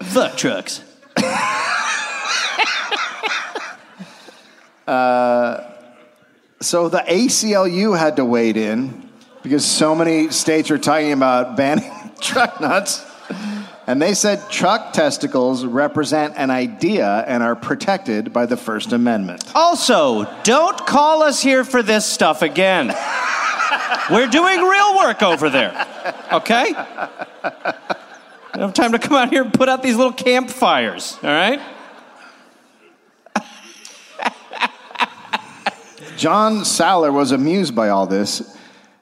Fuck 0.00 0.36
trucks. 0.36 0.82
Uh, 4.86 5.72
so 6.60 6.90
the 6.90 6.98
ACLU 6.98 7.98
had 7.98 8.16
to 8.16 8.24
wade 8.24 8.58
in 8.58 9.08
because 9.42 9.64
so 9.64 9.94
many 9.94 10.30
states 10.30 10.70
are 10.70 10.76
talking 10.76 11.12
about 11.12 11.56
banning 11.56 11.90
truck 12.20 12.60
nuts. 12.60 13.02
And 13.86 14.00
they 14.00 14.14
said 14.14 14.50
truck 14.50 14.92
testicles 14.92 15.64
represent 15.64 16.34
an 16.36 16.50
idea 16.50 17.24
and 17.26 17.42
are 17.42 17.54
protected 17.54 18.32
by 18.32 18.46
the 18.46 18.56
First 18.56 18.92
Amendment. 18.92 19.44
Also, 19.54 20.24
don't 20.42 20.86
call 20.86 21.22
us 21.22 21.42
here 21.42 21.64
for 21.64 21.82
this 21.82 22.06
stuff 22.06 22.40
again. 22.42 22.94
We're 24.10 24.28
doing 24.28 24.60
real 24.60 24.96
work 24.96 25.22
over 25.22 25.50
there. 25.50 25.86
Okay? 26.32 26.66
We 26.66 28.60
don't 28.60 28.68
have 28.68 28.74
time 28.74 28.92
to 28.92 28.98
come 28.98 29.16
out 29.16 29.30
here 29.30 29.42
and 29.42 29.52
put 29.52 29.68
out 29.68 29.82
these 29.82 29.96
little 29.96 30.12
campfires, 30.12 31.18
all 31.22 31.30
right? 31.30 31.60
John 36.16 36.58
Saller 36.60 37.12
was 37.12 37.32
amused 37.32 37.74
by 37.74 37.88
all 37.88 38.06
this. 38.06 38.56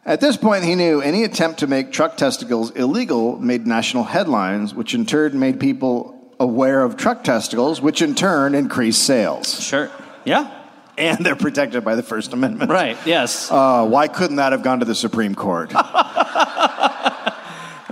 At 0.05 0.21
this 0.21 0.37
point, 0.37 0.65
he 0.65 0.75
knew 0.75 1.01
any 1.01 1.23
attempt 1.25 1.61
to 1.61 1.67
make 1.67 1.93
truck 1.93 2.17
testicles 2.17 2.71
illegal 2.73 3.39
made 3.39 3.67
national 3.67 4.05
headlines, 4.05 4.75
which 4.75 4.95
in 4.95 5.07
turn 5.07 5.39
made 5.39 5.61
people 5.61 6.35
aware 6.41 6.83
of 6.83 6.97
truck 6.97 7.23
testicles, 7.23 7.81
which 7.81 8.03
in 8.03 8.15
turn 8.15 8.55
increased 8.55 9.05
sales. 9.05 9.63
Sure. 9.63 9.91
Yeah? 10.25 10.62
And 10.99 11.24
they're 11.24 11.36
protected 11.36 11.84
by 11.84 11.95
the 11.95 12.03
First 12.03 12.34
Amendment. 12.34 12.70
Right, 12.70 12.99
yes. 13.07 13.51
Uh, 13.51 13.86
why 13.86 14.09
couldn't 14.09 14.36
that 14.36 14.53
have 14.53 14.62
gone 14.62 14.80
to 14.80 14.84
the 14.84 14.95
Supreme 14.95 15.34
Court? 15.34 15.72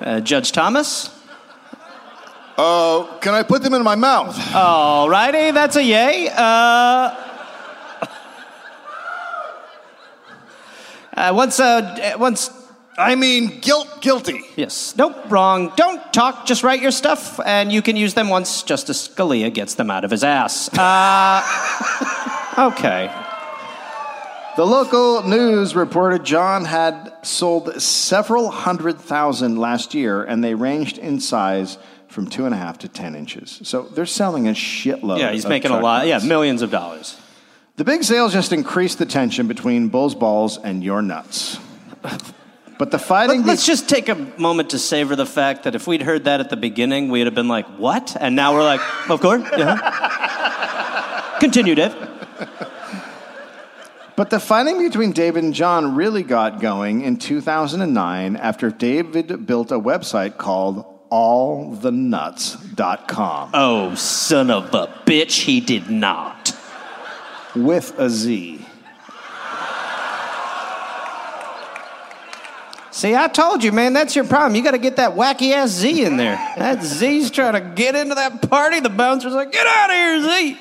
Uh, 0.01 0.19
Judge 0.19 0.51
Thomas? 0.53 1.11
Uh, 2.57 3.05
can 3.19 3.35
I 3.35 3.43
put 3.43 3.63
them 3.63 3.75
in 3.75 3.83
my 3.83 3.97
mouth? 3.97 4.35
All 4.55 5.11
righty, 5.11 5.51
that's 5.51 5.77
a 5.77 5.83
yay. 5.85 6.31
Uh, 6.35 7.15
uh, 11.15 11.33
once, 11.35 11.61
uh, 11.61 12.15
once, 12.19 12.51
I 12.97 13.15
mean, 13.15 13.61
guilt, 13.61 14.01
guilty. 14.01 14.41
yes, 14.57 14.95
nope, 14.97 15.31
wrong. 15.31 15.71
Don't 15.77 16.01
talk, 16.15 16.47
just 16.47 16.63
write 16.63 16.81
your 16.81 16.93
stuff, 16.93 17.39
and 17.45 17.71
you 17.71 17.83
can 17.83 17.97
use 17.97 18.15
them 18.15 18.31
once 18.31 18.63
Justice 18.63 19.07
Scalia 19.09 19.53
gets 19.53 19.75
them 19.75 19.91
out 19.91 20.07
of 20.07 20.11
his 20.11 20.25
ass. 20.25 20.71
Okay. 22.61 23.11
The 24.57 24.67
local 24.67 25.23
news 25.23 25.75
reported 25.75 26.25
John 26.25 26.67
had 26.67 27.11
sold 27.23 27.81
several 27.81 28.51
hundred 28.51 29.01
thousand 29.01 29.57
last 29.57 29.95
year, 29.95 30.23
and 30.23 30.45
they 30.45 30.55
ranged 30.55 30.99
in 30.99 31.21
size 31.21 31.79
from 32.09 32.27
two 32.27 32.45
and 32.45 32.55
a 32.55 32.59
half 32.59 32.79
to 32.81 32.89
ten 32.89 33.15
inches. 33.15 33.61
So 33.63 33.85
they're 33.85 34.05
selling 34.05 34.47
a 34.47 34.51
shitload. 34.51 35.21
Yeah, 35.21 35.33
he's 35.33 35.47
making 35.47 35.71
a 35.71 35.81
lot. 35.81 36.07
Yeah, 36.07 36.19
millions 36.19 36.61
of 36.61 36.71
dollars. 36.71 37.17
The 37.77 37.85
big 37.85 38.05
sales 38.05 38.35
just 38.35 38.53
increased 38.53 38.99
the 38.99 39.07
tension 39.07 39.49
between 39.49 39.89
Bull's 39.89 40.15
balls 40.15 40.59
and 40.59 40.85
your 40.85 41.01
nuts. 41.01 41.59
But 42.79 42.91
the 42.91 42.99
fighting. 42.99 43.45
Let, 43.47 43.59
us 43.59 43.67
just 43.67 43.89
take 43.89 44.11
a 44.11 44.15
moment 44.37 44.71
to 44.71 44.79
savor 44.79 45.17
the 45.17 45.25
fact 45.25 45.63
that 45.63 45.75
if 45.75 45.87
we'd 45.87 46.03
heard 46.03 46.25
that 46.25 46.41
at 46.41 46.51
the 46.51 46.57
beginning, 46.59 47.09
we'd 47.09 47.27
have 47.27 47.35
been 47.35 47.49
like, 47.49 47.67
"What?" 47.79 48.17
And 48.21 48.37
now 48.37 48.53
we're 48.53 48.65
like, 48.65 48.81
"Of 49.09 49.21
course." 49.21 49.49
Yeah. 49.57 51.37
Continue, 51.41 51.75
Dave. 51.75 51.95
But 54.17 54.29
the 54.31 54.39
fighting 54.41 54.79
between 54.87 55.13
David 55.13 55.45
and 55.45 55.55
John 55.55 55.95
really 55.95 56.23
got 56.23 56.61
going 56.61 57.01
in 57.03 57.17
2009 57.17 58.37
after 58.37 58.71
David 58.71 59.47
built 59.47 59.73
a 59.73 59.79
website 59.81 60.37
called 60.37 60.85
allthenuts.com 61.11 63.51
Oh, 63.55 63.95
son 63.95 64.51
of 64.51 64.75
a 64.75 64.87
bitch, 65.07 65.43
he 65.45 65.61
did 65.61 65.89
not. 65.91 66.53
with 67.57 67.99
a 67.99 68.11
Z. 68.11 68.67
See, 72.93 73.15
I 73.15 73.29
told 73.29 73.65
you, 73.65 73.73
man, 73.73 73.95
that's 73.95 74.15
your 74.15 74.27
problem. 74.27 74.55
You 74.57 74.63
got 74.63 74.73
to 74.73 74.79
get 74.79 74.97
that 74.97 75.13
wacky 75.13 75.53
ass 75.53 75.71
Z 75.71 76.05
in 76.05 76.19
there. 76.19 76.35
That 76.59 76.83
Z's 76.83 77.31
trying 77.31 77.55
to 77.55 77.61
get 77.61 77.95
into 77.95 78.15
that 78.17 78.51
party. 78.51 78.81
The 78.81 78.91
bouncer's 78.91 79.33
like, 79.33 79.53
get 79.53 79.67
out 79.67 79.89
of 79.91 79.97
here, 79.97 80.23
Z. 80.23 80.59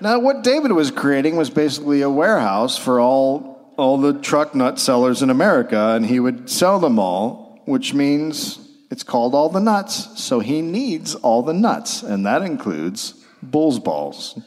Now, 0.00 0.18
what 0.18 0.42
David 0.42 0.72
was 0.72 0.90
creating 0.90 1.36
was 1.36 1.48
basically 1.48 2.02
a 2.02 2.10
warehouse 2.10 2.76
for 2.76 3.00
all, 3.00 3.72
all 3.76 3.96
the 3.96 4.12
truck 4.12 4.54
nut 4.54 4.78
sellers 4.78 5.22
in 5.22 5.30
America, 5.30 5.94
and 5.94 6.04
he 6.04 6.20
would 6.20 6.50
sell 6.50 6.78
them 6.78 6.98
all, 6.98 7.62
which 7.64 7.94
means 7.94 8.58
it's 8.90 9.02
called 9.02 9.34
All 9.34 9.48
the 9.48 9.60
Nuts, 9.60 10.22
so 10.22 10.40
he 10.40 10.60
needs 10.60 11.14
all 11.14 11.42
the 11.42 11.54
nuts, 11.54 12.02
and 12.02 12.26
that 12.26 12.42
includes 12.42 13.14
bull's 13.42 13.78
balls. 13.78 14.38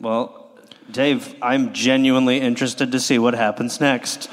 Well, 0.00 0.50
Dave, 0.90 1.34
I'm 1.42 1.72
genuinely 1.72 2.38
interested 2.40 2.92
to 2.92 3.00
see 3.00 3.18
what 3.18 3.34
happens 3.34 3.80
next. 3.80 4.30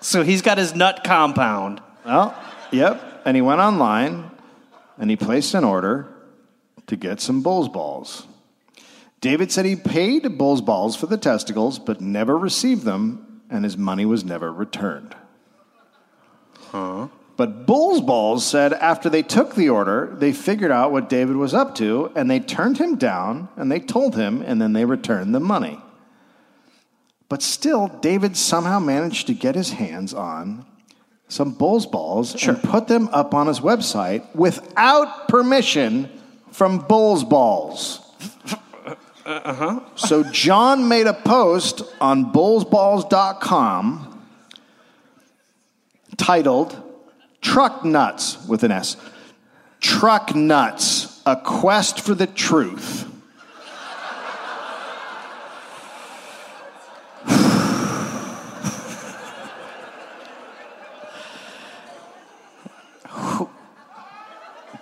So 0.00 0.22
he's 0.22 0.42
got 0.42 0.58
his 0.58 0.74
nut 0.74 1.02
compound. 1.04 1.80
Well, 2.04 2.36
yep. 2.70 3.22
And 3.24 3.36
he 3.36 3.40
went 3.40 3.60
online 3.60 4.30
and 4.98 5.10
he 5.10 5.16
placed 5.16 5.54
an 5.54 5.64
order 5.64 6.12
to 6.88 6.96
get 6.96 7.20
some 7.20 7.42
bull's 7.42 7.68
balls. 7.68 8.26
David 9.20 9.50
said 9.50 9.64
he 9.64 9.76
paid 9.76 10.38
bull's 10.38 10.60
balls 10.60 10.96
for 10.96 11.06
the 11.06 11.16
testicles, 11.16 11.78
but 11.78 12.00
never 12.00 12.36
received 12.36 12.82
them, 12.82 13.42
and 13.50 13.64
his 13.64 13.76
money 13.76 14.04
was 14.04 14.24
never 14.24 14.52
returned. 14.52 15.16
Huh? 16.70 17.08
But 17.36 17.66
Bull's 17.66 18.00
Balls 18.00 18.44
said 18.44 18.72
after 18.72 19.08
they 19.08 19.22
took 19.22 19.54
the 19.54 19.68
order, 19.68 20.12
they 20.18 20.32
figured 20.32 20.72
out 20.72 20.90
what 20.90 21.08
David 21.08 21.36
was 21.36 21.54
up 21.54 21.76
to, 21.76 22.10
and 22.16 22.28
they 22.28 22.40
turned 22.40 22.78
him 22.78 22.96
down, 22.96 23.48
and 23.54 23.70
they 23.70 23.78
told 23.78 24.16
him, 24.16 24.42
and 24.42 24.60
then 24.60 24.72
they 24.72 24.84
returned 24.84 25.32
the 25.32 25.40
money. 25.40 25.78
But 27.28 27.42
still, 27.42 27.86
David 27.86 28.36
somehow 28.36 28.80
managed 28.80 29.28
to 29.28 29.34
get 29.34 29.54
his 29.54 29.70
hands 29.70 30.12
on 30.12 30.66
some 31.28 31.52
Bull's 31.52 31.86
Balls 31.86 32.34
and 32.44 32.60
put 32.60 32.88
them 32.88 33.08
up 33.12 33.34
on 33.34 33.46
his 33.46 33.60
website 33.60 34.34
without 34.34 35.28
permission 35.28 36.10
from 36.52 36.78
Bull's 36.78 37.24
Balls. 37.24 38.00
So 39.96 40.22
John 40.24 40.88
made 40.88 41.06
a 41.06 41.12
post 41.12 41.82
on 42.00 42.32
bullsballs.com 42.32 44.24
titled 46.16 46.82
Truck 47.40 47.84
Nuts 47.84 48.46
with 48.46 48.64
an 48.64 48.72
S. 48.72 48.96
Truck 49.80 50.34
Nuts, 50.34 51.22
a 51.26 51.36
quest 51.36 52.00
for 52.00 52.14
the 52.14 52.26
truth. 52.26 53.07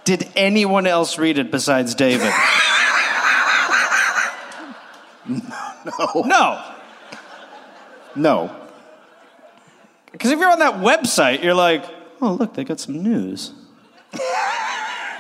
Did 0.06 0.28
anyone 0.36 0.86
else 0.86 1.18
read 1.18 1.36
it 1.36 1.50
besides 1.50 1.96
David? 1.96 2.32
no. 5.26 6.22
No. 6.24 6.64
No. 8.14 8.56
Because 10.12 10.30
if 10.30 10.38
you're 10.38 10.48
on 10.48 10.60
that 10.60 10.74
website, 10.74 11.42
you're 11.42 11.54
like, 11.54 11.84
oh, 12.22 12.34
look, 12.34 12.54
they 12.54 12.62
got 12.62 12.78
some 12.78 13.02
news. 13.02 13.52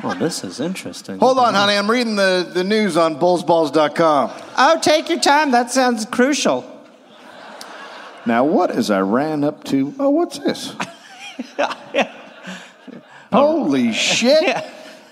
well, 0.04 0.14
this 0.14 0.44
is 0.44 0.60
interesting. 0.60 1.18
Hold 1.18 1.38
on, 1.38 1.54
honey. 1.54 1.74
I'm 1.74 1.90
reading 1.90 2.14
the, 2.14 2.48
the 2.54 2.62
news 2.62 2.96
on 2.96 3.16
bullsballs.com. 3.16 4.30
Oh, 4.56 4.78
take 4.80 5.08
your 5.08 5.18
time. 5.18 5.50
That 5.50 5.72
sounds 5.72 6.06
crucial. 6.06 6.64
Now, 8.24 8.44
what 8.44 8.70
is 8.70 8.88
Iran 8.92 9.42
up 9.42 9.64
to? 9.64 9.92
Oh, 9.98 10.10
what's 10.10 10.38
this? 10.38 10.76
Holy 13.32 13.92
shit! 13.92 14.64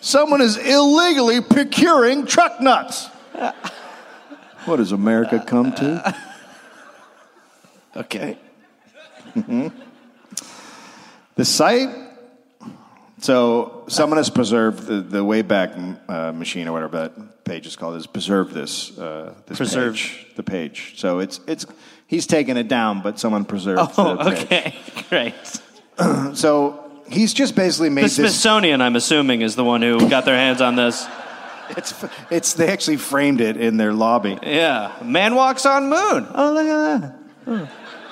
Someone 0.04 0.42
is 0.42 0.58
illegally 0.58 1.40
procuring 1.40 2.26
truck 2.26 2.60
nuts. 2.60 3.06
What 4.66 4.76
does 4.76 4.92
America 4.92 5.42
come 5.46 5.72
to? 5.76 6.14
Okay. 7.96 8.36
The 11.36 11.44
site 11.44 11.88
So 13.18 13.84
someone 13.88 14.18
has 14.18 14.28
preserved 14.28 14.86
the, 14.86 15.00
the 15.00 15.24
Wayback 15.24 15.98
uh, 16.10 16.32
Machine 16.32 16.68
or 16.68 16.72
whatever 16.72 16.98
that 17.08 17.44
page 17.44 17.66
is 17.66 17.74
called 17.74 17.94
has 17.94 18.06
preserved 18.06 18.52
this 18.52 18.98
uh, 18.98 19.32
this 19.46 19.56
Preserved. 19.56 19.96
page, 19.96 20.26
the 20.36 20.42
page. 20.42 20.94
So 20.98 21.20
it's 21.20 21.40
it's 21.46 21.64
he's 22.06 22.26
taken 22.26 22.58
it 22.58 22.68
down, 22.68 23.00
but 23.00 23.18
someone 23.18 23.46
preserved. 23.46 23.80
Oh, 23.96 24.16
the 24.22 24.30
page. 24.32 24.42
okay, 24.44 24.74
great. 25.08 26.36
So 26.36 26.83
he's 27.08 27.34
just 27.34 27.54
basically 27.54 27.90
made 27.90 28.02
The 28.02 28.06
this. 28.06 28.16
Smithsonian, 28.16 28.80
I'm 28.80 28.96
assuming, 28.96 29.42
is 29.42 29.56
the 29.56 29.64
one 29.64 29.82
who 29.82 30.08
got 30.08 30.24
their 30.24 30.36
hands 30.36 30.60
on 30.60 30.76
this. 30.76 31.06
It's 31.70 31.94
it's 32.30 32.54
they 32.54 32.68
actually 32.68 32.98
framed 32.98 33.40
it 33.40 33.56
in 33.56 33.78
their 33.78 33.92
lobby. 33.92 34.38
Yeah, 34.42 34.92
man 35.02 35.34
walks 35.34 35.64
on 35.64 35.84
moon. 35.84 36.26
Oh, 36.34 36.52
look 36.52 36.66
at 36.66 37.00
that. 37.46 37.68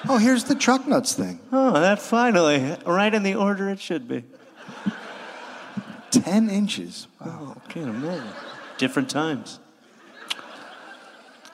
Oh, 0.09 0.17
here's 0.17 0.45
the 0.45 0.55
truck 0.55 0.87
nuts 0.87 1.15
thing. 1.15 1.39
Oh, 1.53 1.73
that 1.73 2.01
finally, 2.01 2.77
right 2.87 3.13
in 3.13 3.23
the 3.23 3.35
order 3.35 3.69
it 3.69 3.79
should 3.79 4.09
be. 4.09 4.25
Ten 6.11 6.51
inches. 6.51 7.07
Oh, 7.25 7.57
can't 7.69 7.89
imagine. 7.89 8.27
Different 8.79 9.11
times. 9.11 9.59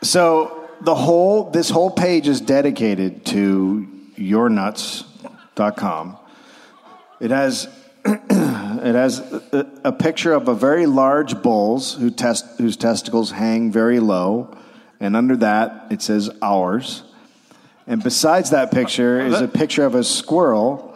So 0.02 0.68
the 0.80 0.94
whole 0.94 1.50
this 1.50 1.70
whole 1.70 1.90
page 1.90 2.28
is 2.28 2.40
dedicated 2.40 3.24
to 3.26 3.88
yournuts.com. 4.16 6.16
It 7.20 7.30
has 7.30 7.68
it 8.04 8.94
has 8.94 9.20
a, 9.52 9.66
a 9.84 9.92
picture 9.92 10.32
of 10.32 10.48
a 10.48 10.54
very 10.54 10.86
large 10.86 11.42
bulls 11.42 11.94
who 11.94 12.10
test, 12.10 12.46
whose 12.58 12.76
testicles 12.76 13.32
hang 13.32 13.72
very 13.72 14.00
low, 14.00 14.56
and 15.00 15.16
under 15.16 15.36
that 15.36 15.86
it 15.90 16.00
says 16.00 16.30
ours. 16.40 17.02
And 17.86 18.02
besides 18.02 18.50
that 18.50 18.70
picture 18.70 19.20
is 19.20 19.40
a 19.40 19.48
picture 19.48 19.84
of 19.84 19.94
a 19.94 20.04
squirrel 20.04 20.94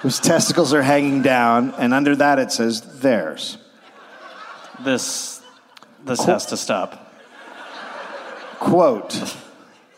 whose 0.00 0.20
testicles 0.20 0.74
are 0.74 0.82
hanging 0.82 1.22
down, 1.22 1.74
and 1.78 1.94
under 1.94 2.14
that 2.16 2.38
it 2.38 2.52
says 2.52 3.00
theirs. 3.00 3.56
This, 4.80 5.40
this 6.04 6.24
has 6.24 6.46
to 6.46 6.56
stop. 6.56 7.12
Quote, 8.58 9.36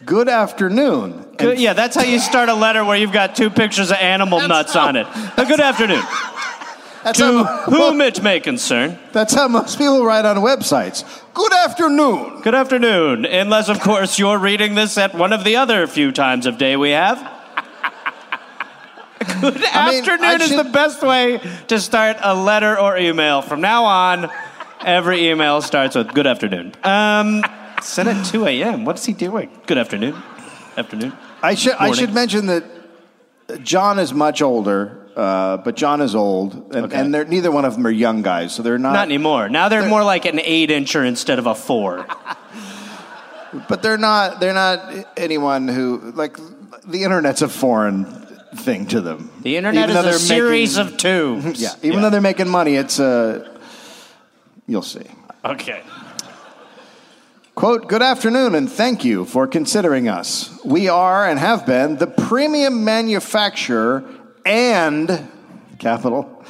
Good 0.05 0.29
afternoon. 0.29 1.25
Good, 1.39 1.59
yeah, 1.59 1.73
that's 1.73 1.97
how 1.97 2.03
you 2.03 2.19
start 2.19 2.49
a 2.49 2.55
letter 2.55 2.85
where 2.85 2.97
you've 2.97 3.13
got 3.13 3.35
two 3.37 3.49
pictures 3.51 3.91
of 3.91 3.97
animal 3.99 4.47
nuts 4.47 4.77
on 4.77 4.97
it. 4.97 5.07
Uh, 5.09 5.45
good 5.45 5.61
afternoon. 5.61 6.03
that's, 7.03 7.19
To 7.19 7.45
how, 7.45 7.63
whom 7.71 8.01
it 8.01 8.23
may 8.23 8.41
concern. 8.41 8.99
that's 9.13 9.33
how 9.35 9.49
most 9.49 9.79
people 9.79 10.05
write 10.05 10.25
on 10.25 10.37
websites. 10.39 11.05
Good 11.33 11.53
afternoon. 11.53 12.43
Good 12.43 12.55
afternoon. 12.55 13.25
Unless, 13.25 13.69
of 13.69 13.81
course, 13.81 14.19
you're 14.19 14.39
reading 14.39 14.75
this 14.75 14.99
at 14.99 15.15
one 15.15 15.33
of 15.33 15.43
the 15.45 15.57
other 15.57 15.87
few 15.87 16.13
times 16.13 16.47
of 16.47 16.59
day 16.59 16.77
we 16.77 16.91
have. 16.91 17.19
Good 19.41 19.65
I 19.65 19.97
afternoon 19.99 20.25
I 20.25 20.35
is 20.35 20.49
should- 20.49 20.67
the 20.67 20.71
best 20.71 21.03
way 21.03 21.41
to 21.69 21.81
start 21.81 22.19
a 22.21 22.35
letter 22.35 22.79
or 22.79 22.99
email. 22.99 23.41
From 23.43 23.61
now 23.63 23.85
on, 23.85 24.31
every 24.85 25.29
email 25.31 25.63
starts 25.63 25.97
with 25.97 26.09
good 26.13 26.27
afternoon. 26.27 26.75
Um, 26.85 27.43
sent 27.85 28.09
at 28.09 28.25
2 28.27 28.47
a.m. 28.47 28.85
What's 28.85 29.05
he 29.05 29.13
doing? 29.13 29.51
Good 29.67 29.79
afternoon. 29.79 30.15
Afternoon. 30.77 31.13
I 31.43 31.55
should 31.55 31.75
I 31.75 31.93
should 31.93 32.13
mention 32.13 32.47
that 32.47 32.65
John 33.63 33.99
is 33.99 34.13
much 34.15 34.41
older, 34.43 35.07
uh, 35.15 35.59
but 35.59 35.77
John 35.77 36.01
is 36.01 36.15
old, 36.15 36.55
and, 36.75 36.87
Okay. 36.87 36.97
and 36.99 37.13
they're, 37.15 37.25
neither 37.27 37.51
one 37.51 37.65
of 37.65 37.75
them 37.75 37.87
are 37.87 37.91
young 37.91 38.23
guys, 38.23 38.55
so 38.55 38.63
they're 38.63 38.79
not. 38.79 38.95
Not 38.95 39.07
anymore. 39.09 39.49
Now 39.49 39.69
they're 39.69 39.87
more 39.89 40.03
like 40.03 40.25
an 40.25 40.41
eight 40.43 40.71
incher 40.71 41.07
instead 41.07 41.39
of 41.39 41.47
a 41.47 41.55
four. 41.55 42.07
But 43.69 43.83
they're 43.83 43.99
not. 43.99 44.41
They're 44.41 44.53
not 44.53 44.93
anyone 45.17 45.69
who 45.69 46.11
like 46.17 46.37
the 46.85 47.05
internet's 47.05 47.41
a 47.41 47.49
foreign 47.49 48.05
thing 48.57 48.87
to 48.87 49.01
them. 49.01 49.31
The 49.43 49.57
internet 49.57 49.91
Even 49.91 49.95
though 50.03 50.09
is 50.09 50.17
a 50.17 50.27
they're 50.27 50.39
series 50.39 50.77
making- 50.77 50.93
of 50.95 50.99
tubes. 51.45 51.63
Yeah, 51.63 51.75
even 51.83 52.03
though 52.03 52.11
they're 52.11 52.21
making 52.21 52.49
money, 52.49 52.75
it's 52.75 52.99
uh, 52.99 53.57
you'll 54.67 54.83
see. 54.83 55.07
Okay. 55.45 55.85
Quote, 57.55 57.87
good 57.87 58.03
afternoon 58.03 58.57
and 58.57 58.69
thank 58.69 59.05
you 59.05 59.25
for 59.25 59.47
considering 59.47 60.09
us. 60.09 60.51
We 60.65 60.89
are 60.89 61.29
and 61.29 61.39
have 61.39 61.65
been 61.65 61.99
the 61.99 62.09
premium 62.09 62.85
manufacturer 62.85 64.03
and, 64.45 65.29
capital, 65.79 66.45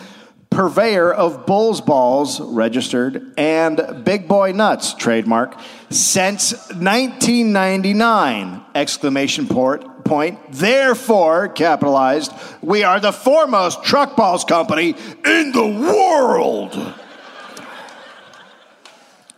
purveyor 0.48 1.12
of 1.12 1.44
Bulls 1.44 1.82
Balls, 1.82 2.40
registered, 2.40 3.34
and 3.36 4.02
Big 4.02 4.26
Boy 4.26 4.52
Nuts, 4.52 4.94
trademark, 4.94 5.58
since 5.90 6.52
1999! 6.70 8.62
Exclamation 8.74 9.46
port, 9.46 10.06
point. 10.06 10.38
Therefore, 10.52 11.48
capitalized, 11.48 12.32
we 12.62 12.82
are 12.82 12.98
the 12.98 13.12
foremost 13.12 13.84
truck 13.84 14.16
balls 14.16 14.44
company 14.44 14.94
in 15.22 15.52
the 15.52 15.66
world! 15.66 16.94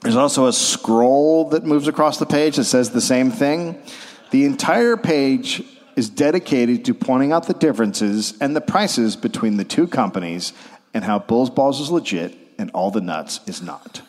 There's 0.06 0.14
also 0.14 0.46
a 0.46 0.52
scroll 0.52 1.48
that 1.48 1.64
moves 1.64 1.88
across 1.88 2.18
the 2.18 2.26
page 2.26 2.54
that 2.54 2.64
says 2.66 2.90
the 2.90 3.00
same 3.00 3.32
thing. 3.32 3.82
The 4.30 4.44
entire 4.44 4.96
page 4.96 5.64
is 5.96 6.08
dedicated 6.08 6.84
to 6.84 6.94
pointing 6.94 7.32
out 7.32 7.48
the 7.48 7.54
differences 7.54 8.38
and 8.40 8.54
the 8.54 8.60
prices 8.60 9.16
between 9.16 9.56
the 9.56 9.64
two 9.64 9.88
companies 9.88 10.52
and 10.94 11.02
how 11.02 11.18
Bulls 11.18 11.50
Balls 11.50 11.80
is 11.80 11.90
legit 11.90 12.38
and 12.56 12.70
All 12.70 12.92
the 12.92 13.00
Nuts 13.00 13.40
is 13.48 13.60
not. 13.60 14.00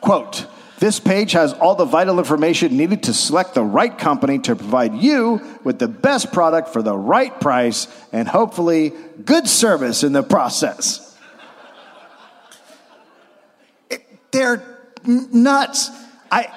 Quote, 0.00 0.46
this 0.80 0.98
page 0.98 1.30
has 1.34 1.52
all 1.52 1.76
the 1.76 1.84
vital 1.84 2.18
information 2.18 2.76
needed 2.76 3.04
to 3.04 3.14
select 3.14 3.54
the 3.54 3.62
right 3.62 3.96
company 3.96 4.40
to 4.40 4.56
provide 4.56 4.96
you 4.96 5.40
with 5.62 5.78
the 5.78 5.86
best 5.86 6.32
product 6.32 6.70
for 6.70 6.82
the 6.82 6.98
right 6.98 7.40
price 7.40 7.86
and 8.10 8.26
hopefully 8.26 8.92
good 9.24 9.46
service 9.46 10.02
in 10.02 10.12
the 10.12 10.24
process. 10.24 11.16
they're 14.32 14.60
n- 14.60 14.75
nuts. 15.06 15.90
I. 16.30 16.48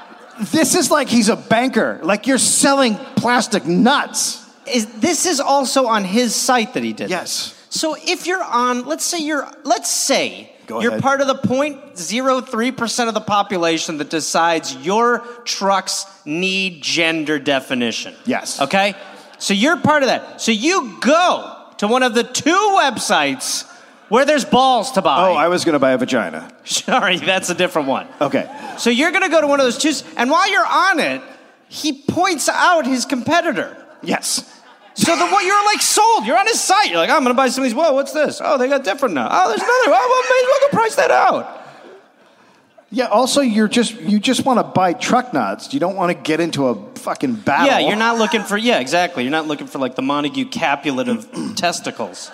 This 0.52 0.74
is 0.74 0.90
like 0.90 1.10
he's 1.10 1.28
a 1.28 1.36
banker. 1.36 2.00
Like 2.02 2.26
you're 2.26 2.38
selling 2.38 2.96
plastic 3.18 3.66
nuts. 3.66 4.46
Is 4.68 4.86
this 5.00 5.26
is 5.26 5.40
also 5.42 5.88
on 5.88 6.06
his 6.06 6.34
site 6.34 6.76
that 6.76 6.84
he 6.84 6.94
did? 6.94 7.10
Yes. 7.10 7.56
So 7.70 7.96
if 8.00 8.26
you're 8.26 8.44
on, 8.44 8.86
let's 8.86 9.04
say 9.04 9.20
you're, 9.20 9.48
let's 9.64 9.92
say 9.92 10.52
Go 10.66 10.82
you're 10.82 10.92
ahead. 10.92 11.04
part 11.04 11.22
of 11.22 11.28
the 11.28 11.36
0.03 11.36 12.78
percent 12.78 13.08
of 13.10 13.14
the 13.14 13.22
population 13.22 13.98
that 13.98 14.10
decides 14.10 14.76
your 14.78 15.20
trucks 15.44 16.06
need 16.26 16.82
gender 16.82 17.38
definition. 17.38 18.16
Yes. 18.26 18.62
Okay. 18.62 18.96
So 19.40 19.54
you're 19.54 19.78
part 19.78 20.04
of 20.04 20.08
that. 20.08 20.42
So 20.42 20.52
you 20.52 20.98
go 21.02 21.56
to 21.78 21.88
one 21.88 22.04
of 22.04 22.14
the 22.14 22.24
two 22.24 22.78
websites 22.80 23.69
where 24.10 24.26
there's 24.26 24.46
balls 24.46 24.92
to 24.94 25.02
buy. 25.02 25.30
Oh, 25.30 25.34
I 25.34 25.48
was 25.48 25.64
going 25.66 25.74
to 25.74 25.80
buy 25.80 25.92
a 25.92 25.98
vagina. 25.98 26.52
Sorry, 26.66 27.18
that's 27.18 27.50
a 27.50 27.56
different 27.56 27.88
one. 27.88 28.08
Okay. 28.20 28.50
So 28.78 28.90
you're 28.90 29.12
going 29.12 29.24
to 29.24 29.30
go 29.30 29.42
to 29.42 29.48
one 29.48 29.60
of 29.60 29.66
those 29.66 29.78
two, 29.78 29.94
and 30.18 30.30
while 30.30 30.50
you're 30.52 30.66
on 30.68 31.00
it, 31.00 31.22
he 31.70 32.02
points 32.02 32.50
out 32.50 32.86
his 32.86 33.06
competitor. 33.06 33.78
Yes. 34.02 34.60
So 34.96 35.16
the 35.16 35.28
what 35.28 35.46
you're 35.46 35.66
like 35.66 35.82
sold. 35.82 36.26
You're 36.26 36.38
on 36.38 36.48
his 36.48 36.60
site. 36.60 36.90
You're 36.90 36.98
like, 36.98 37.10
I'm 37.10 37.24
gonna 37.24 37.34
buy 37.34 37.48
some 37.48 37.64
of 37.64 37.70
these. 37.70 37.76
Whoa, 37.76 37.94
what's 37.94 38.12
this? 38.12 38.42
Oh, 38.44 38.58
they 38.58 38.68
got 38.68 38.84
different 38.84 39.16
now. 39.16 39.30
Oh, 39.32 39.48
there's 39.48 39.62
another. 39.62 39.72
Oh, 39.88 39.88
well, 39.88 40.24
may 40.30 40.44
as 40.44 40.48
well 40.48 40.72
go 40.72 40.78
price 40.78 40.96
that 40.96 41.12
out. 41.12 41.56
Yeah. 42.90 43.06
Also, 43.06 43.40
you're 43.40 43.70
just 43.70 43.98
you 44.02 44.20
just 44.20 44.46
want 44.46 44.60
to 44.60 44.64
buy 44.64 44.92
truck 44.92 45.34
nuts. 45.34 45.74
You 45.74 45.80
don't 45.80 45.96
want 45.96 46.10
to 46.12 46.22
get 46.22 46.42
into 46.42 46.68
a 46.68 46.96
fucking 46.96 47.36
battle. 47.36 47.68
Yeah, 47.68 47.80
you're 47.80 47.96
not 47.96 48.18
looking 48.18 48.44
for. 48.44 48.58
Yeah, 48.58 48.80
exactly. 48.80 49.24
You're 49.24 49.32
not 49.32 49.48
looking 49.48 49.68
for 49.68 49.80
like 49.80 49.96
the 49.96 50.02
Montague 50.02 50.50
Capulet 50.50 51.08
of 51.08 51.30
testicles. 51.56 52.30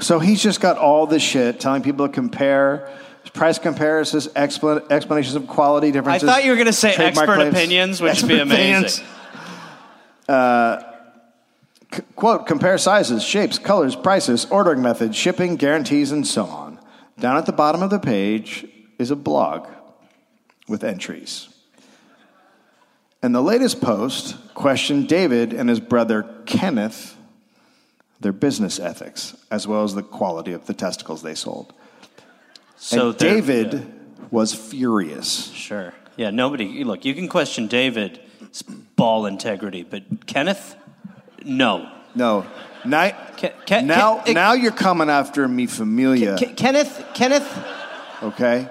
So 0.00 0.18
he's 0.18 0.42
just 0.42 0.60
got 0.60 0.78
all 0.78 1.06
this 1.06 1.22
shit 1.22 1.60
telling 1.60 1.82
people 1.82 2.06
to 2.06 2.12
compare 2.12 2.90
price 3.34 3.58
comparisons, 3.58 4.28
explan- 4.28 4.90
explanations 4.90 5.36
of 5.36 5.46
quality 5.46 5.92
differences. 5.92 6.28
I 6.28 6.32
thought 6.32 6.44
you 6.44 6.50
were 6.50 6.56
gonna 6.56 6.72
say 6.72 6.94
trademark 6.94 7.28
expert 7.28 7.34
claims. 7.36 7.54
opinions, 7.54 8.00
which 8.00 8.22
would 8.22 8.28
be 8.28 8.40
Expert 8.40 8.54
amazing. 8.54 9.06
Uh, 10.28 10.82
c- 11.94 12.02
quote, 12.16 12.46
compare 12.46 12.78
sizes, 12.78 13.22
shapes, 13.22 13.58
colors, 13.58 13.94
prices, 13.94 14.46
ordering 14.50 14.82
methods, 14.82 15.16
shipping, 15.16 15.56
guarantees, 15.56 16.10
and 16.12 16.26
so 16.26 16.44
on. 16.46 16.78
Down 17.18 17.36
at 17.36 17.46
the 17.46 17.52
bottom 17.52 17.82
of 17.82 17.90
the 17.90 17.98
page 17.98 18.66
is 18.98 19.10
a 19.10 19.16
blog 19.16 19.66
with 20.66 20.82
entries. 20.82 21.48
And 23.22 23.34
the 23.34 23.42
latest 23.42 23.80
post 23.80 24.36
questioned 24.54 25.08
David 25.08 25.52
and 25.52 25.68
his 25.68 25.78
brother 25.80 26.26
Kenneth, 26.46 27.16
their 28.20 28.32
business 28.32 28.78
ethics, 28.78 29.36
as 29.50 29.66
well 29.66 29.82
as 29.82 29.94
the 29.94 30.02
quality 30.02 30.52
of 30.52 30.66
the 30.66 30.74
testicles 30.74 31.22
they 31.22 31.34
sold. 31.34 31.72
So 32.76 33.08
and 33.08 33.18
David 33.18 33.72
yeah, 33.72 33.80
was 34.30 34.54
furious. 34.54 35.50
sure. 35.52 35.94
Yeah, 36.16 36.30
nobody. 36.30 36.84
Look, 36.84 37.04
you 37.04 37.14
can 37.14 37.28
question 37.28 37.66
David's 37.66 38.62
ball 38.96 39.26
integrity, 39.26 39.82
but 39.82 40.26
Kenneth, 40.26 40.76
no. 41.44 41.90
No, 42.14 42.44
now, 42.84 43.12
now, 43.70 44.22
now 44.26 44.52
you're 44.52 44.72
coming 44.72 45.10
after 45.10 45.46
me, 45.46 45.66
familia. 45.66 46.36
Ke- 46.36 46.56
Kenneth, 46.56 47.04
Kenneth, 47.14 47.64
okay. 48.22 48.68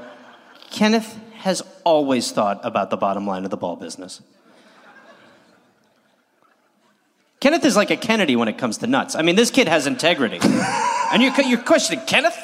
Kenneth 0.71 1.17
has 1.35 1.61
always 1.83 2.31
thought 2.31 2.59
about 2.63 2.89
the 2.89 2.97
bottom 2.97 3.25
line 3.25 3.45
of 3.45 3.51
the 3.51 3.57
ball 3.57 3.75
business. 3.75 4.21
Kenneth 7.39 7.63
is 7.63 7.75
like 7.75 7.89
a 7.89 7.97
Kennedy 7.97 8.35
when 8.35 8.47
it 8.47 8.57
comes 8.57 8.79
to 8.79 8.87
nuts. 8.87 9.15
I 9.15 9.21
mean, 9.21 9.35
this 9.35 9.49
kid 9.49 9.67
has 9.67 9.87
integrity. 9.87 10.39
and 11.11 11.21
you're, 11.21 11.33
you're 11.41 11.61
questioning 11.61 12.05
Kenneth? 12.05 12.37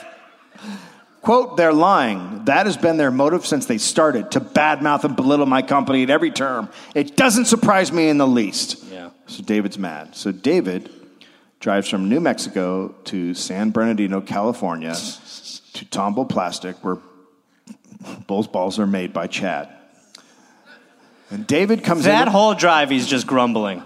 Quote, 1.21 1.57
they're 1.57 1.73
lying. 1.73 2.45
That 2.45 2.65
has 2.65 2.77
been 2.77 2.97
their 2.97 3.11
motive 3.11 3.45
since 3.45 3.65
they 3.65 3.79
started 3.79 4.31
to 4.31 4.39
badmouth 4.39 5.03
and 5.03 5.15
belittle 5.15 5.47
my 5.47 5.63
company 5.63 6.03
at 6.03 6.09
every 6.09 6.31
term. 6.31 6.69
It 6.93 7.17
doesn't 7.17 7.45
surprise 7.45 7.91
me 7.91 8.09
in 8.09 8.19
the 8.19 8.27
least. 8.27 8.83
Yeah. 8.91 9.09
So 9.25 9.43
David's 9.43 9.77
mad. 9.77 10.15
So 10.15 10.31
David 10.31 10.89
drives 11.59 11.89
from 11.89 12.09
New 12.09 12.19
Mexico 12.19 12.89
to 13.05 13.33
San 13.33 13.71
Bernardino, 13.71 14.21
California, 14.21 14.93
to 14.93 15.85
Tombow 15.85 16.29
Plastic, 16.29 16.75
where 16.83 16.99
Bull's 18.27 18.47
balls 18.47 18.77
are 18.77 18.87
made 18.87 19.11
by 19.11 19.25
Chad. 19.27 19.69
And 21.31 21.47
David 21.47 21.83
comes 21.83 22.03
That 22.03 22.19
in. 22.19 22.25
That 22.25 22.31
whole 22.31 22.53
drive, 22.53 22.91
he's 22.91 23.07
just 23.07 23.25
grumbling. 23.25 23.81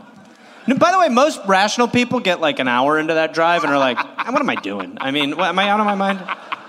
By 0.67 0.91
the 0.91 0.99
way, 0.99 1.09
most 1.09 1.39
rational 1.47 1.87
people 1.87 2.19
get 2.19 2.41
like 2.41 2.59
an 2.59 2.67
hour 2.67 2.99
into 2.99 3.15
that 3.15 3.33
drive 3.33 3.63
and 3.63 3.71
are 3.71 3.79
like, 3.79 3.97
what 4.29 4.39
am 4.39 4.49
I 4.49 4.55
doing? 4.55 4.97
I 5.01 5.11
mean, 5.11 5.37
what, 5.37 5.49
am 5.49 5.59
I 5.59 5.69
out 5.69 5.79
of 5.79 5.85
my 5.85 5.95
mind? 5.95 6.19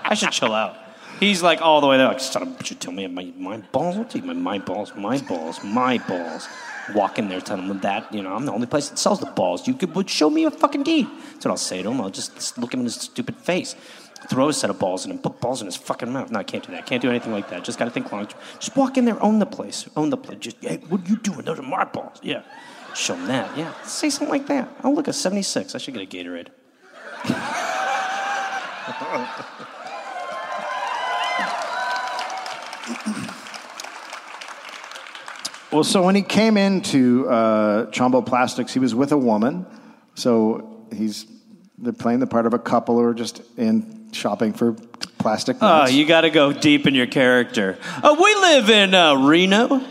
I 0.03 0.15
should 0.15 0.31
chill 0.31 0.53
out. 0.53 0.77
He's 1.19 1.43
like 1.43 1.61
all 1.61 1.81
the 1.81 1.87
way 1.87 1.97
there, 1.97 2.07
like, 2.07 2.19
son 2.19 2.41
of 2.41 2.47
a 2.47 2.51
bitch, 2.51 2.71
you 2.71 2.75
tell 2.77 2.91
me 2.91 3.05
my, 3.05 3.31
my 3.37 3.57
balls? 3.57 3.95
I'll 3.95 4.05
take 4.05 4.23
my, 4.23 4.33
my 4.33 4.57
balls, 4.57 4.91
my 4.95 5.19
balls, 5.19 5.63
my 5.63 5.99
balls. 5.99 6.47
Walk 6.95 7.19
in 7.19 7.29
there, 7.29 7.39
tell 7.39 7.57
him 7.57 7.79
that, 7.81 8.11
you 8.11 8.23
know, 8.23 8.33
I'm 8.33 8.47
the 8.47 8.51
only 8.51 8.65
place 8.65 8.89
that 8.89 8.97
sells 8.97 9.19
the 9.19 9.27
balls. 9.27 9.67
You 9.67 9.75
could 9.75 9.93
would 9.95 10.09
show 10.09 10.31
me 10.31 10.45
a 10.45 10.51
fucking 10.51 10.81
deed. 10.81 11.07
That's 11.33 11.45
what 11.45 11.51
I'll 11.51 11.57
say 11.57 11.83
to 11.83 11.91
him. 11.91 12.01
I'll 12.01 12.09
just 12.09 12.57
look 12.57 12.73
him 12.73 12.79
in 12.79 12.85
his 12.85 12.95
stupid 12.95 13.35
face. 13.35 13.75
Throw 14.29 14.49
a 14.49 14.53
set 14.53 14.71
of 14.71 14.79
balls 14.79 15.05
in 15.05 15.11
him, 15.11 15.19
put 15.19 15.39
balls 15.39 15.61
in 15.61 15.67
his 15.67 15.75
fucking 15.75 16.11
mouth. 16.11 16.31
No, 16.31 16.39
I 16.39 16.43
can't 16.43 16.65
do 16.65 16.71
that. 16.71 16.87
Can't 16.87 17.01
do 17.01 17.09
anything 17.09 17.31
like 17.31 17.49
that. 17.49 17.63
Just 17.63 17.77
got 17.77 17.85
to 17.85 17.91
think 17.91 18.11
long. 18.11 18.27
Just 18.59 18.75
walk 18.75 18.97
in 18.97 19.05
there, 19.05 19.21
own 19.21 19.37
the 19.37 19.45
place. 19.45 19.87
Own 19.95 20.09
the 20.09 20.17
place. 20.17 20.39
Just, 20.39 20.57
hey, 20.61 20.77
what 20.89 21.01
are 21.01 21.07
you 21.07 21.17
doing? 21.17 21.41
Those 21.41 21.59
are 21.59 21.63
my 21.63 21.85
balls. 21.85 22.19
Yeah. 22.23 22.41
That. 23.27 23.57
Yeah. 23.57 23.73
Say 23.83 24.09
something 24.09 24.29
like 24.29 24.47
that. 24.47 24.69
Oh, 24.83 24.91
look, 24.91 25.07
a 25.07 25.13
76. 25.13 25.75
I 25.75 25.77
should 25.77 25.93
get 25.93 26.03
a 26.03 26.05
Gatorade. 26.05 26.47
Well, 35.71 35.85
so 35.85 36.03
when 36.03 36.15
he 36.15 36.21
came 36.21 36.57
into 36.57 37.29
uh, 37.29 37.85
Chombo 37.91 38.25
Plastics, 38.25 38.73
he 38.73 38.79
was 38.79 38.93
with 38.93 39.13
a 39.13 39.17
woman. 39.17 39.65
So 40.15 40.85
he's 40.93 41.25
they're 41.77 41.93
playing 41.93 42.19
the 42.19 42.27
part 42.27 42.45
of 42.45 42.53
a 42.53 42.59
couple 42.59 42.95
who 42.95 43.03
are 43.05 43.13
just 43.13 43.41
in 43.57 44.09
shopping 44.11 44.51
for 44.53 44.73
plastic 45.17 45.57
Oh, 45.61 45.87
you 45.87 46.05
got 46.05 46.21
to 46.21 46.29
go 46.29 46.51
deep 46.51 46.87
in 46.87 46.93
your 46.93 47.07
character. 47.07 47.77
Uh, 48.03 48.15
we 48.21 48.35
live 48.35 48.69
in 48.69 48.93
uh, 48.93 49.15
Reno. 49.15 49.81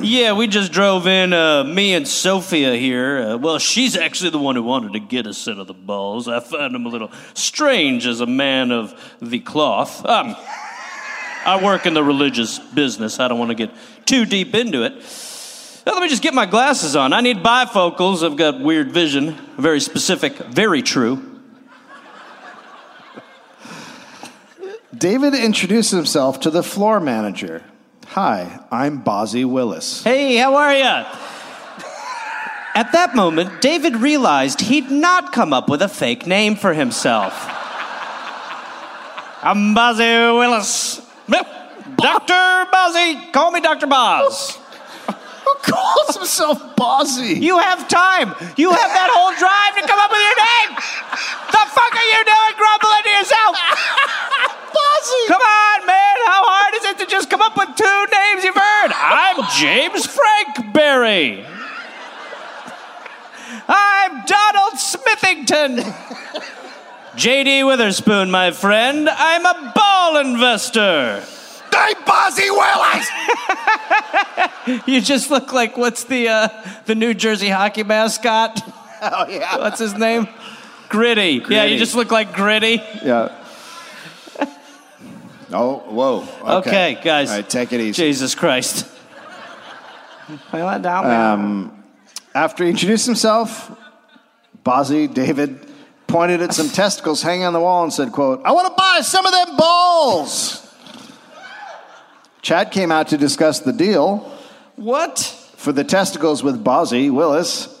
Yeah, 0.00 0.32
we 0.32 0.48
just 0.48 0.72
drove 0.72 1.06
in, 1.06 1.32
uh, 1.32 1.64
me 1.64 1.94
and 1.94 2.06
Sophia 2.06 2.74
here. 2.74 3.18
Uh, 3.18 3.36
well, 3.36 3.58
she's 3.58 3.96
actually 3.96 4.30
the 4.30 4.38
one 4.38 4.56
who 4.56 4.62
wanted 4.62 4.92
to 4.94 5.00
get 5.00 5.26
a 5.26 5.32
set 5.32 5.58
of 5.58 5.66
the 5.66 5.74
balls. 5.74 6.28
I 6.28 6.40
find 6.40 6.74
him 6.74 6.84
a 6.84 6.88
little 6.88 7.10
strange 7.34 8.06
as 8.06 8.20
a 8.20 8.26
man 8.26 8.72
of 8.72 8.94
the 9.22 9.38
cloth. 9.40 10.04
Um, 10.04 10.36
I 11.46 11.60
work 11.62 11.86
in 11.86 11.94
the 11.94 12.02
religious 12.02 12.58
business. 12.58 13.20
I 13.20 13.28
don't 13.28 13.38
want 13.38 13.50
to 13.50 13.54
get 13.54 13.70
too 14.04 14.26
deep 14.26 14.54
into 14.54 14.82
it. 14.82 14.92
Now, 15.86 15.92
let 15.92 16.02
me 16.02 16.08
just 16.08 16.22
get 16.22 16.34
my 16.34 16.46
glasses 16.46 16.96
on. 16.96 17.12
I 17.12 17.20
need 17.20 17.38
bifocals. 17.38 18.24
I've 18.24 18.36
got 18.36 18.60
weird 18.60 18.90
vision. 18.90 19.32
Very 19.58 19.80
specific, 19.80 20.36
very 20.36 20.82
true. 20.82 21.40
David 24.96 25.34
introduced 25.34 25.90
himself 25.90 26.40
to 26.40 26.50
the 26.50 26.62
floor 26.62 27.00
manager. 27.00 27.62
Hi, 28.14 28.60
I'm 28.70 29.02
Bozzy 29.02 29.44
Willis. 29.44 30.04
Hey, 30.04 30.36
how 30.36 30.54
are 30.54 30.72
ya? 30.72 31.02
At 32.76 32.92
that 32.92 33.16
moment, 33.16 33.60
David 33.60 33.96
realized 33.96 34.60
he'd 34.60 34.88
not 34.88 35.32
come 35.32 35.52
up 35.52 35.68
with 35.68 35.82
a 35.82 35.88
fake 35.88 36.24
name 36.24 36.54
for 36.54 36.74
himself. 36.74 37.34
I'm 39.42 39.74
Bozzy 39.74 40.38
Willis. 40.38 41.02
Dr. 41.26 42.70
Bozzy, 42.70 43.32
call 43.32 43.50
me 43.50 43.60
Dr. 43.60 43.88
Boz. 43.88 44.60
Who 45.08 45.54
calls 45.62 46.14
himself 46.16 46.76
Bozzy? 46.76 47.42
You 47.42 47.58
have 47.58 47.88
time. 47.88 48.32
You 48.56 48.70
have 48.70 48.90
that 48.94 49.10
whole 49.10 49.34
drive 49.34 49.74
to 49.74 49.82
come 49.90 49.98
up 49.98 50.12
with 50.12 50.22
your 50.22 50.38
name. 50.38 50.78
The 51.50 51.66
fuck 51.66 51.90
are 51.90 52.08
you 52.14 52.22
doing 52.22 52.54
grumbling 52.62 53.02
to 53.02 53.10
yourself? 53.10 54.60
Bozzy! 54.74 55.26
Come 55.28 55.40
on, 55.40 55.86
man. 55.86 56.16
How 56.26 56.42
hard 56.44 56.74
is 56.74 56.84
it 56.84 56.98
to 56.98 57.06
just 57.06 57.30
come 57.30 57.40
up 57.40 57.56
with 57.56 57.76
two 57.76 58.06
names 58.12 58.44
you've 58.44 58.54
heard? 58.54 58.92
I'm 58.92 59.44
James 59.58 60.06
Frank 60.06 60.72
Berry. 60.72 61.44
I'm 63.68 64.24
Donald 64.26 64.74
Smithington. 64.74 65.82
JD 67.16 67.66
Witherspoon, 67.66 68.30
my 68.30 68.50
friend. 68.50 69.08
I'm 69.08 69.46
a 69.46 69.72
ball 69.74 70.16
investor. 70.18 71.22
I'm 71.72 71.96
Bozzy 72.04 72.50
Willis! 72.50 73.08
You 74.86 75.00
just 75.00 75.30
look 75.30 75.52
like 75.52 75.76
what's 75.76 76.04
the 76.04 76.28
uh, 76.28 76.48
the 76.86 76.94
New 76.94 77.12
Jersey 77.14 77.50
hockey 77.50 77.82
mascot? 77.82 78.62
oh, 79.02 79.26
yeah. 79.28 79.58
What's 79.58 79.78
his 79.78 79.94
name? 79.94 80.26
Gritty. 80.88 81.42
Yeah, 81.50 81.64
you 81.64 81.78
just 81.78 81.94
look 81.94 82.10
like 82.10 82.32
Gritty. 82.32 82.80
Yeah. 83.04 83.43
Oh, 85.54 85.78
whoa. 85.78 86.58
Okay, 86.58 86.98
guys. 87.02 87.30
All 87.30 87.36
right, 87.36 87.48
take 87.48 87.72
it 87.72 87.80
easy. 87.80 87.92
Jesus 87.92 88.34
Christ. 88.34 88.86
Play 90.50 90.60
that 90.60 90.82
down. 90.82 91.04
man. 91.04 91.32
Um, 91.32 91.84
after 92.34 92.64
he 92.64 92.70
introduced 92.70 93.06
himself, 93.06 93.70
Bozzy, 94.64 95.12
David, 95.12 95.66
pointed 96.06 96.42
at 96.42 96.52
some 96.52 96.68
testicles 96.68 97.22
hanging 97.22 97.44
on 97.44 97.52
the 97.52 97.60
wall 97.60 97.82
and 97.84 97.92
said, 97.92 98.12
quote, 98.12 98.42
I 98.44 98.52
want 98.52 98.66
to 98.68 98.74
buy 98.76 99.00
some 99.02 99.26
of 99.26 99.32
them 99.32 99.56
balls. 99.56 100.60
Chad 102.42 102.72
came 102.72 102.92
out 102.92 103.08
to 103.08 103.16
discuss 103.16 103.60
the 103.60 103.72
deal 103.72 104.18
what? 104.76 105.18
for 105.56 105.72
the 105.72 105.84
testicles 105.84 106.42
with 106.42 106.62
Bozzy 106.62 107.10
Willis. 107.10 107.73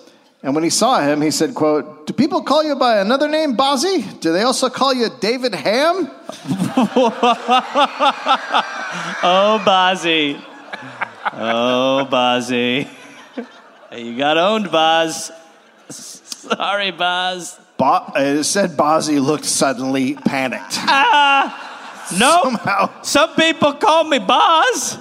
And 0.44 0.54
when 0.54 0.62
he 0.62 0.68
saw 0.68 1.00
him, 1.00 1.22
he 1.22 1.30
said, 1.30 1.54
quote, 1.54 2.06
Do 2.06 2.12
people 2.12 2.42
call 2.42 2.62
you 2.62 2.76
by 2.76 2.98
another 2.98 3.28
name, 3.28 3.56
Bozzy? 3.56 4.20
Do 4.20 4.30
they 4.30 4.42
also 4.42 4.68
call 4.68 4.92
you 4.92 5.08
David 5.20 5.54
Ham? 5.54 6.10
Oh, 9.26 9.60
Bozzy. 9.64 10.40
Oh, 11.32 12.06
Bozzy. 12.10 12.86
You 13.96 14.18
got 14.18 14.36
owned, 14.36 14.70
Boz. 14.70 15.32
Sorry, 15.88 16.90
Boz. 16.90 17.58
Bo- 17.78 18.12
it 18.14 18.44
said 18.44 18.76
Bozzy 18.76 19.24
looked 19.24 19.46
suddenly 19.46 20.14
panicked. 20.14 20.76
Ah, 20.78 22.06
no, 22.18 22.42
Somehow, 22.44 23.02
some 23.02 23.34
people 23.34 23.72
call 23.72 24.04
me 24.04 24.18
Boz. 24.18 24.98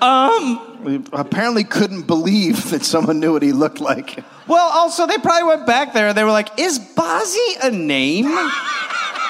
Um, 0.00 0.84
we 0.84 1.02
apparently 1.12 1.64
couldn't 1.64 2.02
believe 2.06 2.70
that 2.70 2.84
someone 2.84 3.20
knew 3.20 3.32
what 3.32 3.42
he 3.42 3.52
looked 3.52 3.80
like. 3.80 4.22
well, 4.46 4.68
also, 4.72 5.06
they 5.06 5.18
probably 5.18 5.48
went 5.48 5.66
back 5.66 5.92
there 5.92 6.08
and 6.08 6.16
they 6.16 6.24
were 6.24 6.30
like, 6.30 6.58
is 6.58 6.78
Bozzy 6.78 7.56
a 7.62 7.70
name? 7.70 8.26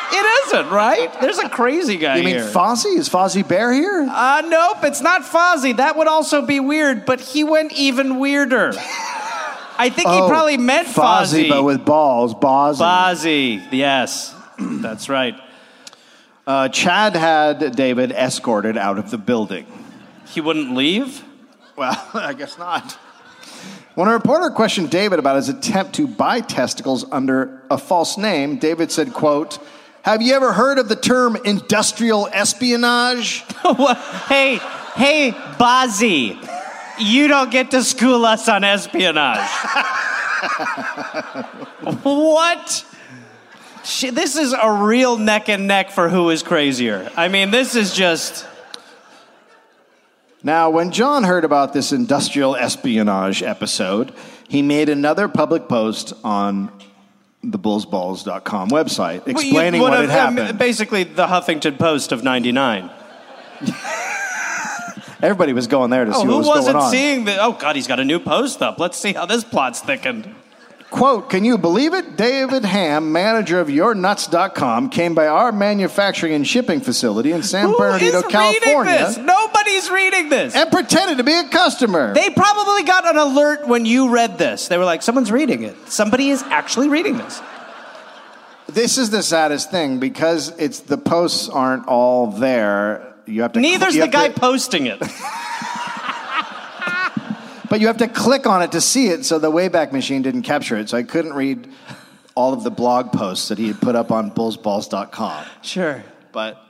It 0.09 0.47
isn't, 0.47 0.71
right? 0.71 1.11
There's 1.21 1.39
a 1.39 1.49
crazy 1.49 1.97
guy 1.97 2.15
here. 2.15 2.29
You 2.29 2.35
mean 2.37 2.45
here. 2.45 2.53
Fozzie? 2.53 2.97
Is 2.97 3.09
Fozzie 3.09 3.47
Bear 3.47 3.73
here? 3.73 4.07
Uh, 4.09 4.43
nope, 4.47 4.79
it's 4.85 5.01
not 5.01 5.23
Fozzie. 5.23 5.77
That 5.77 5.97
would 5.97 6.07
also 6.07 6.43
be 6.43 6.61
weird, 6.61 7.05
but 7.05 7.21
he 7.21 7.43
went 7.45 7.73
even 7.73 8.19
weirder. 8.19 8.73
I 9.79 9.91
think 9.91 10.09
he 10.09 10.19
probably 10.29 10.57
meant 10.57 10.89
Fozzie. 10.89 11.47
Oh, 11.47 11.49
but 11.49 11.63
with 11.65 11.85
balls. 11.85 12.35
Boz. 12.35 12.81
Fozzie, 12.81 13.67
yes. 13.73 14.35
That's 14.59 15.09
right. 15.09 15.35
Uh, 16.47 16.69
Chad 16.69 17.17
had 17.17 17.75
David 17.75 18.13
escorted 18.13 18.77
out 18.79 18.99
of 18.99 19.11
the 19.11 19.19
building. 19.19 19.67
He 20.29 20.41
wouldn't 20.41 20.75
leave? 20.75 21.25
Well, 21.77 22.09
I 22.15 22.33
guess 22.33 22.59
not. 22.59 22.99
When 23.95 24.09
a 24.09 24.13
reporter 24.13 24.51
questioned 24.51 24.91
David 24.91 25.19
about 25.19 25.37
his 25.37 25.49
attempt 25.49 25.95
to 25.95 26.07
buy 26.07 26.41
testicles 26.41 27.07
under 27.11 27.63
a 27.71 27.79
false 27.79 28.19
name, 28.19 28.59
David 28.59 28.93
said, 28.93 29.15
quote, 29.15 29.59
Have 30.03 30.21
you 30.21 30.35
ever 30.35 30.53
heard 30.53 30.79
of 30.79 30.89
the 30.89 30.97
term 30.97 31.37
industrial 31.45 32.29
espionage? 32.33 33.45
Hey, 34.27 34.59
hey, 34.97 35.31
Bozzy, 35.59 36.37
you 36.99 37.29
don't 37.29 37.51
get 37.51 37.71
to 37.71 37.83
school 37.83 38.27
us 38.27 38.49
on 38.49 38.65
espionage. 38.65 39.49
what? 42.03 42.85
Shit, 43.85 44.15
this 44.15 44.37
is 44.37 44.53
a 44.53 44.73
real 44.73 45.17
neck 45.17 45.49
and 45.49 45.67
neck 45.67 45.91
for 45.91 46.09
who 46.09 46.31
is 46.31 46.43
crazier. 46.43 47.11
I 47.17 47.29
mean, 47.29 47.51
this 47.51 47.77
is 47.77 47.95
just. 47.95 48.47
Now, 50.43 50.71
when 50.71 50.93
John 50.93 51.25
heard 51.25 51.45
about 51.45 51.73
this 51.73 51.93
industrial 51.93 52.55
espionage 52.57 53.43
episode, 53.43 54.13
he 54.49 54.63
made 54.63 54.89
another 54.89 55.29
public 55.29 55.69
post 55.69 56.13
on 56.23 56.71
the 57.43 57.59
bullsballs.com 57.59 58.71
website 58.71 59.27
explaining 59.27 59.81
Well, 59.81 59.91
what 59.91 60.09
had 60.09 60.11
um, 60.29 60.37
happened. 60.37 60.59
Basically, 60.59 61.05
the 61.05 61.27
Huffington 61.27 61.79
Post 61.79 62.13
of 62.13 62.23
99. 62.25 62.91
Everybody 65.23 65.53
was 65.55 65.67
going 65.67 65.91
there 65.91 66.05
to 66.05 66.11
Oh, 66.15 66.21
see 66.21 66.27
what 66.27 66.33
who 66.33 66.39
was 66.39 66.47
wasn't 66.47 66.75
going 66.75 66.85
on. 66.85 66.91
seeing 66.91 67.25
the? 67.25 67.39
Oh 67.43 67.53
God, 67.53 67.75
he's 67.75 67.87
got 67.87 67.99
a 67.99 68.05
new 68.05 68.19
post 68.21 68.61
up. 68.63 68.79
Let's 68.79 68.99
see 68.99 69.15
how 69.15 69.25
this 69.27 69.45
plot's 69.45 69.81
thickened. 69.81 70.33
Quote, 70.97 71.29
can 71.29 71.45
you 71.45 71.59
believe 71.59 71.93
it? 71.93 72.17
David 72.17 72.65
Ham, 72.65 73.13
manager 73.13 73.61
of 73.61 73.69
YourNuts.com, 73.69 74.89
came 74.89 75.15
by 75.15 75.27
our 75.27 75.53
manufacturing 75.53 76.33
and 76.33 76.49
shipping 76.49 76.81
facility 76.81 77.33
in 77.33 77.43
San 77.43 77.67
Who 77.67 77.77
Bernardino, 77.77 78.23
California, 78.23 78.93
this? 78.93 79.19
Nobody's 79.19 79.91
reading 79.91 80.31
this. 80.31 80.55
and 80.57 80.71
pretended 80.73 81.19
to 81.19 81.23
be 81.25 81.35
a 81.35 81.45
customer. 81.49 82.15
They 82.15 82.31
probably 82.31 82.85
got 82.85 83.07
an 83.07 83.19
alert 83.19 83.69
when 83.69 83.85
you 83.85 84.09
read 84.09 84.39
this. 84.39 84.69
They 84.69 84.79
were 84.79 84.87
like, 84.87 85.03
someone's 85.03 85.31
reading 85.31 85.65
it. 85.65 85.77
Somebody 85.91 86.31
is 86.31 86.43
actually 86.45 86.89
reading 86.89 87.19
this. 87.19 87.43
this 88.67 88.97
is 88.97 89.11
the 89.11 89.23
saddest 89.23 89.71
thing 89.71 89.99
because 90.01 90.49
it's 90.59 90.81
the 90.81 90.97
posts 90.97 91.51
aren't 91.51 91.87
all 91.89 92.29
there. 92.31 93.13
You 93.27 93.43
have 93.43 93.53
to. 93.53 93.61
Neither's 93.61 93.95
you 93.95 94.01
the 94.01 94.07
have 94.07 94.13
guy 94.15 94.29
to- 94.29 94.41
posting 94.41 94.87
it. 94.87 95.03
but 97.69 97.81
you 97.81 97.87
have 97.87 97.99
to 97.99 98.09
click 98.09 98.47
on 98.47 98.63
it 98.63 98.73
to 98.73 98.81
see 98.81 99.09
it. 99.09 99.25
So 99.25 99.39
the 99.39 99.51
Wayback 99.51 99.93
Machine 99.93 100.23
didn't 100.23 100.43
capture 100.43 100.77
it. 100.77 100.89
So 100.89 100.97
I 100.97 101.03
couldn't 101.03 101.35
read 101.35 101.69
all 102.35 102.53
of 102.53 102.63
the 102.63 102.71
blog 102.71 103.13
posts 103.13 103.49
that 103.49 103.59
he 103.59 103.69
had 103.69 103.81
put 103.81 103.97
up 103.97 104.11
on 104.11 104.31
bullsballs.com. 104.31 105.47
Sure. 105.63 106.05
But 106.33 106.63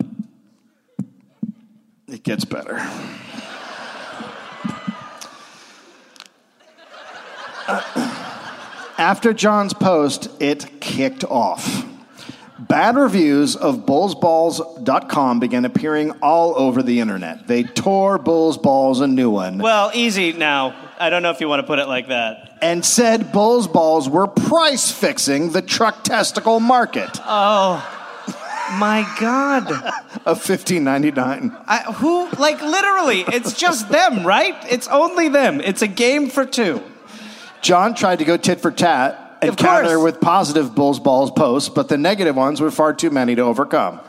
it 2.08 2.22
gets 2.22 2.44
better. 2.44 2.78
Uh, 7.68 7.82
after 8.96 9.32
John's 9.34 9.74
post, 9.74 10.30
it 10.40 10.80
kicked 10.80 11.24
off. 11.24 11.84
Bad 12.58 12.96
reviews 12.96 13.54
of 13.54 13.86
bullsballs.com 13.86 15.40
began 15.40 15.64
appearing 15.64 16.12
all 16.22 16.56
over 16.56 16.82
the 16.82 17.00
internet. 17.00 17.46
They 17.46 17.64
tore 17.64 18.18
Bulls 18.18 18.56
Balls 18.56 19.00
a 19.00 19.06
new 19.06 19.30
one 19.30 19.58
Well, 19.58 19.90
easy 19.94 20.32
now. 20.32 20.74
I 20.98 21.10
don't 21.10 21.22
know 21.22 21.30
if 21.30 21.40
you 21.40 21.48
want 21.48 21.60
to 21.60 21.66
put 21.66 21.78
it 21.78 21.88
like 21.88 22.08
that. 22.08 22.56
and 22.62 22.84
said 22.84 23.32
Bulls 23.32 23.68
Balls 23.68 24.08
were 24.08 24.26
price 24.26 24.90
fixing 24.90 25.52
the 25.52 25.62
truck 25.62 26.02
testicle 26.04 26.60
market 26.60 27.10
Oh. 27.24 27.92
My 28.78 29.06
God. 29.20 29.70
of 30.26 30.42
$15.99. 30.42 31.62
I, 31.68 31.78
who, 31.92 32.28
like, 32.30 32.60
literally, 32.60 33.20
it's 33.28 33.52
just 33.52 33.88
them, 33.90 34.26
right? 34.26 34.56
It's 34.68 34.88
only 34.88 35.28
them. 35.28 35.60
It's 35.60 35.82
a 35.82 35.86
game 35.86 36.28
for 36.30 36.44
two. 36.44 36.82
John 37.62 37.94
tried 37.94 38.18
to 38.18 38.24
go 38.24 38.36
tit 38.36 38.60
for 38.60 38.72
tat 38.72 39.38
and 39.40 39.50
Of 39.50 39.56
course. 39.56 39.68
counter 39.70 40.00
with 40.00 40.20
positive 40.20 40.74
Bulls 40.74 40.98
Balls 40.98 41.30
posts, 41.30 41.68
but 41.68 41.88
the 41.88 41.96
negative 41.96 42.34
ones 42.34 42.60
were 42.60 42.72
far 42.72 42.92
too 42.92 43.10
many 43.10 43.36
to 43.36 43.42
overcome. 43.42 44.00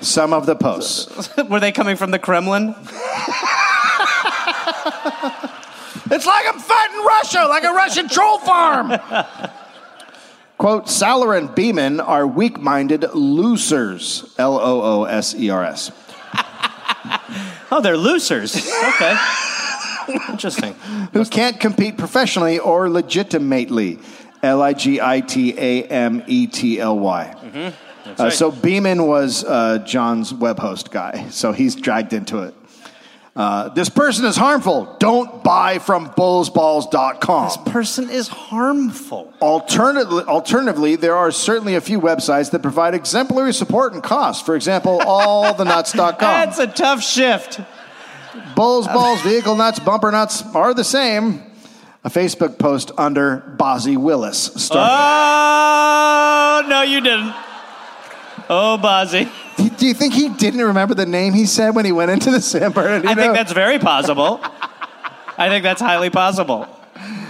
Some 0.00 0.32
of 0.32 0.46
the 0.46 0.54
posts. 0.54 1.36
Were 1.48 1.60
they 1.60 1.72
coming 1.72 1.96
from 1.96 2.10
the 2.12 2.18
Kremlin? 2.20 2.74
It's 6.10 6.26
like 6.26 6.46
I'm 6.46 6.58
fighting 6.58 7.04
Russia, 7.04 7.46
like 7.48 7.64
a 7.64 7.72
Russian 7.72 8.08
troll 8.08 8.38
farm. 8.38 8.88
Quote, 10.58 10.86
Saller 10.86 11.38
and 11.38 11.54
Beeman 11.54 12.00
are 12.00 12.26
weak 12.26 12.60
minded 12.60 13.04
losers. 13.14 14.34
L 14.36 14.58
O 14.58 14.82
O 14.82 15.04
S 15.04 15.34
E 15.34 15.50
R 15.50 15.64
S. 15.64 15.90
Oh, 17.72 17.80
they're 17.80 17.96
losers. 17.96 18.56
Okay. 18.56 19.16
Interesting. 20.28 20.74
Who 21.12 21.24
can't 21.24 21.60
compete 21.60 21.96
professionally 21.96 22.58
or 22.58 22.90
legitimately. 22.90 24.00
L 24.42 24.60
I 24.60 24.72
G 24.72 25.00
I 25.00 25.20
T 25.20 25.54
A 25.56 25.84
M 25.84 26.22
E 26.26 26.48
T 26.48 26.80
L 26.80 26.98
Y. 26.98 27.34
Uh, 28.04 28.14
right. 28.18 28.32
So 28.32 28.50
Beeman 28.50 29.06
was 29.06 29.44
uh, 29.44 29.78
John's 29.78 30.34
web 30.34 30.58
host 30.58 30.90
guy, 30.90 31.28
so 31.30 31.52
he's 31.52 31.76
dragged 31.76 32.12
into 32.12 32.38
it. 32.38 32.54
Uh, 33.36 33.68
this 33.70 33.88
person 33.88 34.24
is 34.24 34.36
harmful. 34.36 34.96
Don't 34.98 35.42
buy 35.44 35.78
from 35.78 36.10
bullsballs.com. 36.10 37.44
This 37.44 37.72
person 37.72 38.10
is 38.10 38.28
harmful. 38.28 39.32
Alternatively, 39.40 40.24
alternatively, 40.24 40.96
there 40.96 41.14
are 41.16 41.30
certainly 41.30 41.76
a 41.76 41.80
few 41.80 42.00
websites 42.00 42.50
that 42.50 42.60
provide 42.60 42.94
exemplary 42.94 43.52
support 43.54 43.92
and 43.92 44.02
cost. 44.02 44.44
For 44.44 44.56
example, 44.56 44.98
allthenuts.com. 44.98 46.18
That's 46.18 46.58
a 46.58 46.66
tough 46.66 47.02
shift. 47.02 47.60
Bulls, 48.56 48.86
balls, 48.88 49.20
vehicle 49.22 49.54
nuts, 49.56 49.78
bumper 49.78 50.10
nuts 50.10 50.42
are 50.54 50.74
the 50.74 50.84
same. 50.84 51.42
A 52.02 52.10
Facebook 52.10 52.58
post 52.58 52.90
under 52.96 53.54
Bozzy 53.58 53.96
Willis 53.96 54.50
started. 54.54 54.90
Oh, 54.90 56.66
no, 56.68 56.82
you 56.82 57.00
didn't. 57.00 57.34
Oh, 58.48 58.78
Bozzy. 58.82 59.30
Do 59.56 59.86
you 59.86 59.94
think 59.94 60.14
he 60.14 60.28
didn't 60.28 60.60
remember 60.60 60.94
the 60.94 61.06
name 61.06 61.32
he 61.32 61.46
said 61.46 61.70
when 61.74 61.84
he 61.84 61.92
went 61.92 62.10
into 62.10 62.30
the 62.30 62.40
San 62.40 62.72
Bernardino? 62.72 63.10
I 63.10 63.14
think 63.14 63.34
that's 63.34 63.52
very 63.52 63.78
possible. 63.78 64.40
I 65.36 65.48
think 65.48 65.62
that's 65.62 65.80
highly 65.80 66.10
possible. 66.10 66.66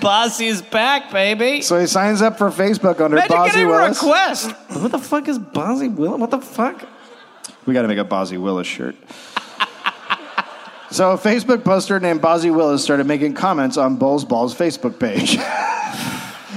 Bozzy's 0.01 0.62
back, 0.62 1.11
baby. 1.12 1.61
so 1.62 1.79
he 1.79 1.87
signs 1.87 2.23
up 2.23 2.39
for 2.39 2.51
Facebook 2.51 3.01
under 3.01 3.16
Imagine 3.18 3.37
Bozzy 3.37 3.47
getting 3.47 3.64
a 3.66 3.68
Willis. 3.68 4.03
request. 4.03 4.51
Who 4.71 4.89
the 4.89 4.99
fuck 4.99 5.29
is 5.29 5.39
Bozzy 5.39 5.95
Will? 5.95 6.16
What 6.18 6.31
the 6.31 6.41
fuck? 6.41 6.87
We 7.66 7.75
got 7.75 7.83
to 7.83 7.89
make 7.89 7.99
a 7.99 8.05
Bozzy 8.05 8.41
Willis 8.41 8.66
shirt. 8.66 8.97
so 10.91 11.12
a 11.12 11.18
Facebook 11.18 11.62
poster 11.64 12.01
named 12.01 12.21
Bozzy 12.23 12.55
Willis 12.55 12.83
started 12.83 13.07
making 13.07 13.35
comments 13.35 13.77
on 13.77 13.97
Bulls 13.97 14.25
Ball's 14.25 14.55
Facebook 14.55 14.99
page. 14.99 15.37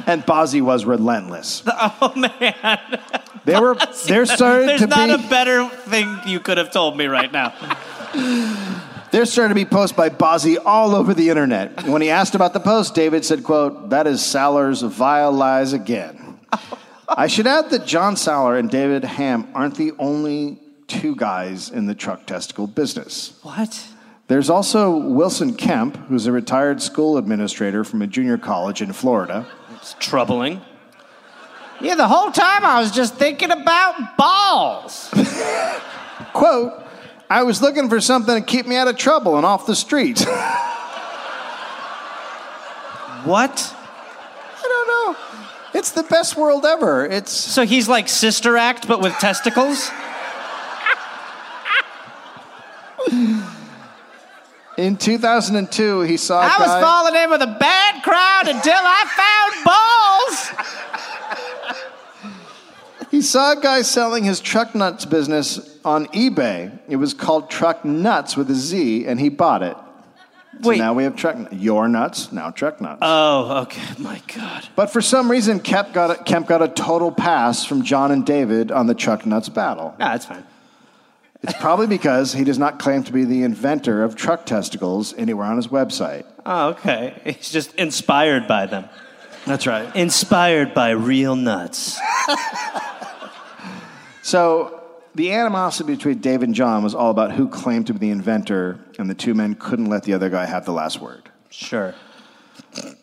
and 0.05 0.23
Bozzy 0.25 0.61
was 0.61 0.85
relentless. 0.85 1.63
Oh 2.01 2.13
man, 2.15 2.99
They 3.45 3.59
were 3.59 3.75
there 4.07 4.25
started 4.25 4.69
there's 4.69 4.81
to 4.81 4.87
not 4.87 5.07
be 5.19 5.25
a 5.25 5.29
better 5.29 5.67
thing 5.69 6.19
you 6.25 6.39
could 6.39 6.57
have 6.57 6.71
told 6.71 6.97
me 6.97 7.05
right 7.07 7.31
now. 7.31 7.53
there 9.11 9.25
started 9.25 9.49
to 9.49 9.55
be 9.55 9.65
posts 9.65 9.95
by 9.95 10.09
Bozzy 10.09 10.57
all 10.63 10.95
over 10.95 11.13
the 11.13 11.29
internet. 11.29 11.83
When 11.83 12.01
he 12.01 12.09
asked 12.09 12.35
about 12.35 12.53
the 12.53 12.59
post, 12.59 12.95
David 12.95 13.25
said, 13.25 13.43
quote, 13.43 13.89
that 13.89 14.07
is 14.07 14.21
Saller's 14.21 14.81
vile 14.81 15.31
lies 15.31 15.73
again. 15.73 16.39
I 17.07 17.27
should 17.27 17.47
add 17.47 17.69
that 17.71 17.85
John 17.85 18.15
Saller 18.15 18.57
and 18.57 18.69
David 18.69 19.03
Ham 19.03 19.47
aren't 19.53 19.75
the 19.75 19.91
only 19.99 20.59
two 20.87 21.15
guys 21.15 21.69
in 21.69 21.85
the 21.85 21.95
truck 21.95 22.25
testicle 22.25 22.67
business. 22.67 23.39
What? 23.43 23.87
There's 24.27 24.49
also 24.49 24.95
Wilson 24.95 25.55
Kemp, 25.55 25.97
who's 26.07 26.25
a 26.25 26.31
retired 26.31 26.81
school 26.81 27.17
administrator 27.17 27.83
from 27.83 28.01
a 28.01 28.07
junior 28.07 28.37
college 28.37 28.81
in 28.81 28.93
Florida. 28.93 29.45
It's 29.83 29.95
troubling. 29.99 30.61
Yeah, 31.81 31.95
the 31.95 32.07
whole 32.07 32.31
time 32.31 32.63
I 32.63 32.79
was 32.79 32.89
just 32.91 33.15
thinking 33.15 33.51
about 33.51 34.15
balls. 34.15 35.09
Quote, 36.33 36.71
I 37.29 37.43
was 37.43 37.61
looking 37.61 37.89
for 37.89 37.99
something 37.99 38.33
to 38.33 38.41
keep 38.41 38.65
me 38.65 38.77
out 38.77 38.87
of 38.87 38.95
trouble 38.95 39.35
and 39.35 39.45
off 39.45 39.65
the 39.65 39.75
street. 39.75 40.25
What? 43.25 43.73
I 44.57 44.61
don't 44.61 44.87
know. 44.89 45.15
It's 45.79 45.91
the 45.91 46.03
best 46.03 46.35
world 46.35 46.65
ever. 46.65 47.05
It's 47.05 47.31
So 47.31 47.65
he's 47.65 47.87
like 47.87 48.09
Sister 48.09 48.57
Act, 48.57 48.85
but 48.85 48.99
with 49.01 49.13
testicles? 49.13 49.89
in 54.77 54.97
2002 54.97 56.01
he 56.01 56.17
saw 56.17 56.41
a 56.41 56.43
I 56.43 56.57
was 56.59 56.67
guy- 56.67 56.81
falling 56.81 57.15
in 57.15 57.29
with 57.29 57.41
a 57.43 57.57
bad 57.59 58.03
crowd 58.03 58.47
until 58.47 58.73
I 58.75 59.05
found 59.21 59.63
balls. 62.99 63.09
He 63.11 63.21
saw 63.33 63.53
a 63.53 63.59
guy 63.59 63.81
selling 63.81 64.23
his 64.23 64.39
truck 64.39 64.75
nuts 64.75 65.05
business 65.05 65.79
on 65.83 66.05
eBay. 66.09 66.71
It 66.87 66.97
was 66.97 67.15
called 67.15 67.49
Truck 67.49 67.83
Nuts 67.83 68.37
with 68.37 68.47
a 68.51 68.53
Z, 68.53 69.07
and 69.07 69.19
he 69.19 69.29
bought 69.29 69.63
it. 69.63 69.75
So 70.61 70.69
Wait. 70.69 70.77
now 70.77 70.93
we 70.93 71.03
have 71.03 71.15
truck 71.15 71.39
Nuts. 71.39 71.55
your 71.55 71.87
nuts, 71.87 72.31
now 72.31 72.51
truck 72.51 72.79
nuts. 72.79 72.99
Oh, 73.01 73.61
okay. 73.63 73.81
My 73.97 74.21
God. 74.37 74.69
but 74.75 74.91
for 74.91 75.01
some 75.01 75.31
reason, 75.31 75.59
Kemp 75.59 75.93
got, 75.93 76.11
a, 76.11 76.23
Kemp 76.23 76.45
got 76.45 76.61
a 76.61 76.67
total 76.67 77.11
pass 77.11 77.65
from 77.65 77.81
John 77.81 78.11
and 78.11 78.23
David 78.23 78.71
on 78.71 78.85
the 78.85 78.93
truck 78.93 79.25
nuts 79.25 79.49
battle. 79.49 79.95
Nah, 79.97 80.11
that's 80.11 80.27
fine. 80.27 80.45
It's 81.41 81.53
probably 81.53 81.87
because 81.87 82.33
he 82.33 82.43
does 82.43 82.59
not 82.59 82.77
claim 82.77 83.03
to 83.05 83.11
be 83.11 83.25
the 83.25 83.41
inventor 83.41 84.03
of 84.03 84.15
truck 84.15 84.45
testicles 84.45 85.11
anywhere 85.15 85.47
on 85.47 85.55
his 85.57 85.69
website. 85.69 86.25
Oh, 86.45 86.67
okay. 86.69 87.19
He's 87.25 87.49
just 87.49 87.73
inspired 87.77 88.47
by 88.47 88.67
them. 88.67 88.87
That's 89.47 89.65
right. 89.65 89.93
Inspired 89.95 90.75
by 90.75 90.91
real 90.91 91.35
nuts. 91.35 91.99
So 94.23 94.81
the 95.15 95.31
animosity 95.33 95.93
between 95.95 96.19
Dave 96.19 96.41
and 96.41 96.55
John 96.55 96.81
was 96.83 96.95
all 96.95 97.11
about 97.11 97.33
who 97.33 97.47
claimed 97.47 97.87
to 97.87 97.93
be 97.93 97.99
the 97.99 98.09
inventor, 98.09 98.79
and 98.97 99.09
the 99.09 99.13
two 99.13 99.33
men 99.35 99.53
couldn't 99.53 99.85
let 99.85 100.03
the 100.03 100.13
other 100.13 100.29
guy 100.29 100.45
have 100.45 100.65
the 100.65 100.71
last 100.71 100.99
word. 100.99 101.29
Sure. 101.51 101.93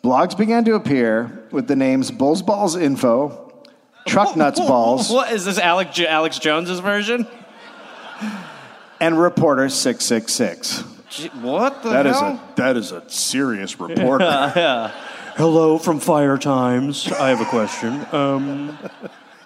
Blogs 0.03 0.37
began 0.37 0.65
to 0.65 0.73
appear 0.73 1.47
with 1.51 1.67
the 1.67 1.75
names 1.75 2.11
Bulls 2.11 2.41
Balls 2.41 2.75
Info, 2.75 3.53
Truck 4.07 4.35
Nuts 4.35 4.59
Balls, 4.59 5.09
What 5.09 5.31
is 5.31 5.45
this, 5.45 5.57
Alex, 5.59 5.97
Alex 5.99 6.39
Jones's 6.39 6.79
version? 6.79 7.27
and 8.99 9.19
Reporter 9.19 9.69
666. 9.69 10.83
Gee, 11.09 11.27
What 11.41 11.83
the 11.83 11.89
That 11.89 12.05
is 12.07 12.19
hell? 12.19 12.29
a 12.31 12.53
that 12.55 12.77
is 12.77 12.91
a 12.91 13.07
serious 13.09 13.79
reporter. 13.79 14.25
Yeah. 14.55 14.91
Hello 15.37 15.77
from 15.77 15.99
Fire 16.01 16.37
Times. 16.37 17.09
I 17.11 17.29
have 17.29 17.39
a 17.41 17.45
question. 17.45 18.05
Um, 18.11 18.77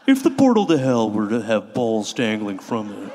if 0.08 0.24
the 0.24 0.32
portal 0.32 0.66
to 0.68 0.78
hell 0.78 1.10
were 1.10 1.30
to 1.30 1.42
have 1.42 1.74
balls 1.74 2.14
dangling 2.14 2.60
from 2.60 2.92
it, 2.92 3.14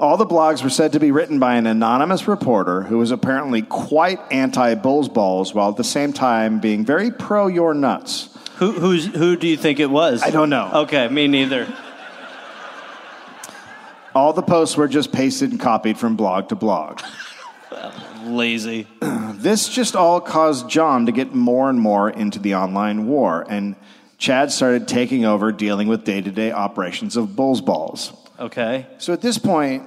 All 0.00 0.16
the 0.16 0.26
blogs 0.26 0.64
were 0.64 0.70
said 0.70 0.92
to 0.92 0.98
be 0.98 1.10
written 1.10 1.38
by 1.38 1.56
an 1.56 1.66
anonymous 1.66 2.26
reporter 2.26 2.80
who 2.80 2.96
was 2.96 3.10
apparently 3.10 3.60
quite 3.60 4.18
anti 4.30 4.74
Bulls 4.74 5.10
Balls 5.10 5.52
while 5.52 5.68
at 5.68 5.76
the 5.76 5.84
same 5.84 6.14
time 6.14 6.58
being 6.58 6.86
very 6.86 7.10
pro 7.10 7.48
your 7.48 7.74
nuts. 7.74 8.30
Who, 8.56 8.72
who's, 8.72 9.04
who 9.04 9.36
do 9.36 9.46
you 9.46 9.58
think 9.58 9.78
it 9.78 9.90
was? 9.90 10.22
I 10.22 10.30
don't 10.30 10.48
know. 10.48 10.70
Okay, 10.72 11.06
me 11.08 11.28
neither. 11.28 11.70
All 14.14 14.32
the 14.32 14.42
posts 14.42 14.74
were 14.74 14.88
just 14.88 15.12
pasted 15.12 15.50
and 15.50 15.60
copied 15.60 15.98
from 15.98 16.16
blog 16.16 16.48
to 16.48 16.56
blog. 16.56 17.02
Lazy. 18.24 18.86
This 19.40 19.70
just 19.70 19.96
all 19.96 20.20
caused 20.20 20.68
John 20.68 21.06
to 21.06 21.12
get 21.12 21.34
more 21.34 21.70
and 21.70 21.80
more 21.80 22.10
into 22.10 22.38
the 22.38 22.56
online 22.56 23.06
war, 23.06 23.46
and 23.48 23.74
Chad 24.20 24.52
started 24.52 24.86
taking 24.86 25.24
over 25.24 25.50
dealing 25.50 25.88
with 25.88 26.04
day 26.04 26.20
to 26.20 26.30
day 26.30 26.52
operations 26.52 27.16
of 27.16 27.34
Bulls 27.34 27.60
Balls. 27.60 28.12
Okay. 28.38 28.86
So 28.98 29.12
at 29.12 29.20
this 29.20 29.38
point, 29.38 29.82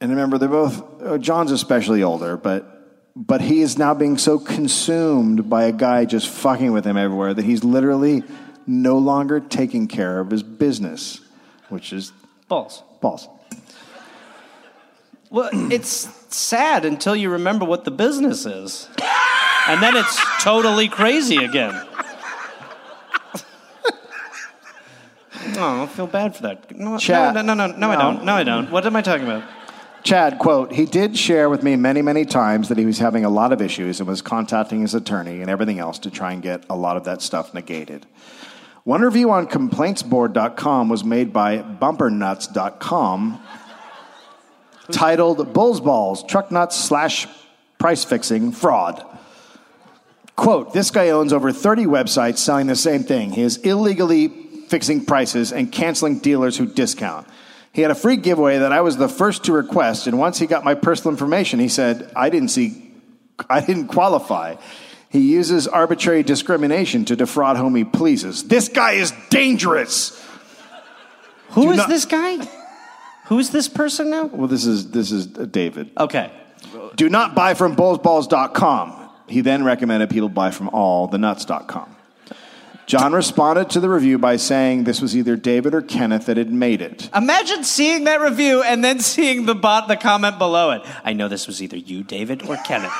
and 0.00 0.10
remember, 0.10 0.38
they're 0.38 0.48
both, 0.48 0.82
uh, 1.00 1.18
John's 1.18 1.52
especially 1.52 2.02
older, 2.02 2.36
but. 2.36 2.72
But 3.16 3.42
he 3.42 3.60
is 3.60 3.78
now 3.78 3.94
being 3.94 4.18
so 4.18 4.40
consumed 4.40 5.48
by 5.48 5.66
a 5.66 5.72
guy 5.72 6.04
just 6.04 6.28
fucking 6.28 6.72
with 6.72 6.84
him 6.84 6.96
everywhere 6.96 7.32
that 7.32 7.44
he's 7.44 7.62
literally 7.62 8.24
no 8.66 8.98
longer 8.98 9.38
taking 9.38 9.86
care 9.86 10.18
of 10.18 10.32
his 10.32 10.42
business, 10.42 11.20
which 11.68 11.92
is 11.92 12.12
Balls. 12.48 12.82
balls. 13.00 13.28
Well, 15.30 15.48
it's 15.70 16.08
sad 16.34 16.84
until 16.84 17.14
you 17.14 17.30
remember 17.30 17.64
what 17.64 17.84
the 17.84 17.92
business 17.92 18.46
is. 18.46 18.88
And 19.68 19.80
then 19.80 19.94
it's 19.94 20.42
totally 20.42 20.88
crazy 20.88 21.36
again. 21.36 21.72
Oh, 25.56 25.82
I 25.82 25.86
feel 25.86 26.06
bad 26.06 26.34
for 26.36 26.42
that. 26.42 26.76
No, 26.76 26.98
Chat. 26.98 27.34
no, 27.34 27.42
no, 27.42 27.54
no, 27.54 27.66
no, 27.66 27.76
no, 27.76 27.90
I 27.90 27.96
don't. 27.96 28.24
No, 28.24 28.34
I 28.34 28.44
don't. 28.44 28.70
What 28.70 28.86
am 28.86 28.96
I 28.96 29.02
talking 29.02 29.24
about? 29.24 29.44
Chad, 30.02 30.38
quote, 30.38 30.72
he 30.72 30.84
did 30.84 31.16
share 31.16 31.48
with 31.48 31.62
me 31.62 31.76
many, 31.76 32.02
many 32.02 32.26
times 32.26 32.68
that 32.68 32.76
he 32.76 32.84
was 32.84 32.98
having 32.98 33.24
a 33.24 33.30
lot 33.30 33.52
of 33.52 33.62
issues 33.62 34.00
and 34.00 34.08
was 34.08 34.20
contacting 34.20 34.82
his 34.82 34.94
attorney 34.94 35.40
and 35.40 35.48
everything 35.48 35.78
else 35.78 35.98
to 36.00 36.10
try 36.10 36.32
and 36.32 36.42
get 36.42 36.62
a 36.68 36.76
lot 36.76 36.98
of 36.98 37.04
that 37.04 37.22
stuff 37.22 37.54
negated. 37.54 38.04
One 38.82 39.00
review 39.00 39.30
on 39.30 39.46
complaintsboard.com 39.46 40.90
was 40.90 41.04
made 41.04 41.32
by 41.32 41.62
bumpernuts.com 41.62 43.40
titled 44.92 45.54
Bulls 45.54 45.80
Balls, 45.80 46.22
Truck 46.24 46.50
Nuts 46.50 46.76
slash 46.76 47.26
Price 47.78 48.04
Fixing 48.04 48.52
Fraud. 48.52 49.02
Quote, 50.36 50.74
this 50.74 50.90
guy 50.90 51.10
owns 51.10 51.32
over 51.32 51.50
30 51.50 51.86
websites 51.86 52.38
selling 52.38 52.66
the 52.66 52.76
same 52.76 53.04
thing. 53.04 53.30
He 53.30 53.40
is 53.40 53.56
illegally 53.58 54.43
fixing 54.74 55.04
prices 55.04 55.52
and 55.52 55.70
canceling 55.70 56.18
dealers 56.18 56.56
who 56.56 56.66
discount. 56.66 57.28
He 57.70 57.82
had 57.82 57.92
a 57.92 57.94
free 57.94 58.16
giveaway 58.16 58.58
that 58.58 58.72
I 58.72 58.80
was 58.80 58.96
the 58.96 59.08
first 59.08 59.44
to 59.44 59.52
request, 59.52 60.08
and 60.08 60.18
once 60.18 60.36
he 60.40 60.48
got 60.48 60.64
my 60.64 60.74
personal 60.74 61.12
information, 61.12 61.60
he 61.60 61.68
said, 61.68 62.10
I 62.16 62.28
didn't 62.28 62.48
see, 62.48 62.90
I 63.48 63.60
didn't 63.60 63.86
qualify. 63.86 64.56
He 65.10 65.20
uses 65.30 65.68
arbitrary 65.68 66.24
discrimination 66.24 67.04
to 67.04 67.14
defraud 67.14 67.56
whom 67.56 67.76
he 67.76 67.84
pleases. 67.84 68.48
This 68.48 68.68
guy 68.68 68.94
is 68.94 69.12
dangerous. 69.30 70.20
Who 71.50 71.62
Do 71.66 71.70
is 71.70 71.76
not- 71.76 71.88
this 71.88 72.04
guy? 72.04 72.44
Who's 73.26 73.50
this 73.50 73.68
person 73.68 74.10
now? 74.10 74.24
Well, 74.24 74.48
this 74.48 74.66
is 74.66 74.90
this 74.90 75.12
is 75.12 75.28
uh, 75.38 75.44
David. 75.44 75.92
Okay. 75.96 76.32
Do 76.96 77.08
not 77.08 77.36
buy 77.36 77.54
from 77.54 77.76
bullsballs.com. 77.76 79.08
He 79.28 79.40
then 79.40 79.62
recommended 79.64 80.10
people 80.10 80.28
buy 80.28 80.50
from 80.50 80.68
allthenuts.com. 80.70 81.94
John 82.86 83.12
responded 83.12 83.70
to 83.70 83.80
the 83.80 83.88
review 83.88 84.18
by 84.18 84.36
saying 84.36 84.84
this 84.84 85.00
was 85.00 85.16
either 85.16 85.36
David 85.36 85.74
or 85.74 85.80
Kenneth 85.80 86.26
that 86.26 86.36
had 86.36 86.52
made 86.52 86.82
it. 86.82 87.08
Imagine 87.14 87.64
seeing 87.64 88.04
that 88.04 88.20
review 88.20 88.62
and 88.62 88.84
then 88.84 89.00
seeing 89.00 89.46
the 89.46 89.54
bot, 89.54 89.88
the 89.88 89.96
comment 89.96 90.38
below 90.38 90.70
it. 90.72 90.82
I 91.02 91.14
know 91.14 91.28
this 91.28 91.46
was 91.46 91.62
either 91.62 91.78
you, 91.78 92.02
David, 92.02 92.42
or 92.46 92.56
Kenneth. 92.58 92.92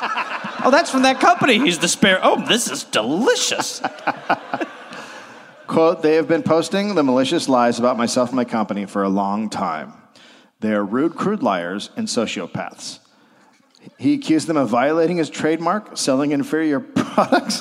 oh, 0.64 0.70
that's 0.70 0.90
from 0.90 1.02
that 1.02 1.20
company. 1.20 1.58
He's 1.58 1.78
the 1.78 1.88
spare. 1.88 2.18
Oh, 2.22 2.42
this 2.46 2.70
is 2.70 2.84
delicious. 2.84 3.82
Quote, 5.66 6.02
they 6.02 6.14
have 6.14 6.28
been 6.28 6.42
posting 6.42 6.94
the 6.94 7.02
malicious 7.02 7.48
lies 7.48 7.78
about 7.78 7.96
myself 7.96 8.30
and 8.30 8.36
my 8.36 8.44
company 8.44 8.86
for 8.86 9.02
a 9.02 9.08
long 9.08 9.50
time. 9.50 9.92
They 10.60 10.72
are 10.72 10.84
rude, 10.84 11.14
crude 11.14 11.42
liars 11.42 11.90
and 11.96 12.06
sociopaths. 12.08 13.00
He 13.98 14.14
accused 14.14 14.46
them 14.46 14.56
of 14.56 14.70
violating 14.70 15.18
his 15.18 15.28
trademark, 15.28 15.96
selling 15.98 16.32
inferior 16.32 16.80
products, 16.80 17.60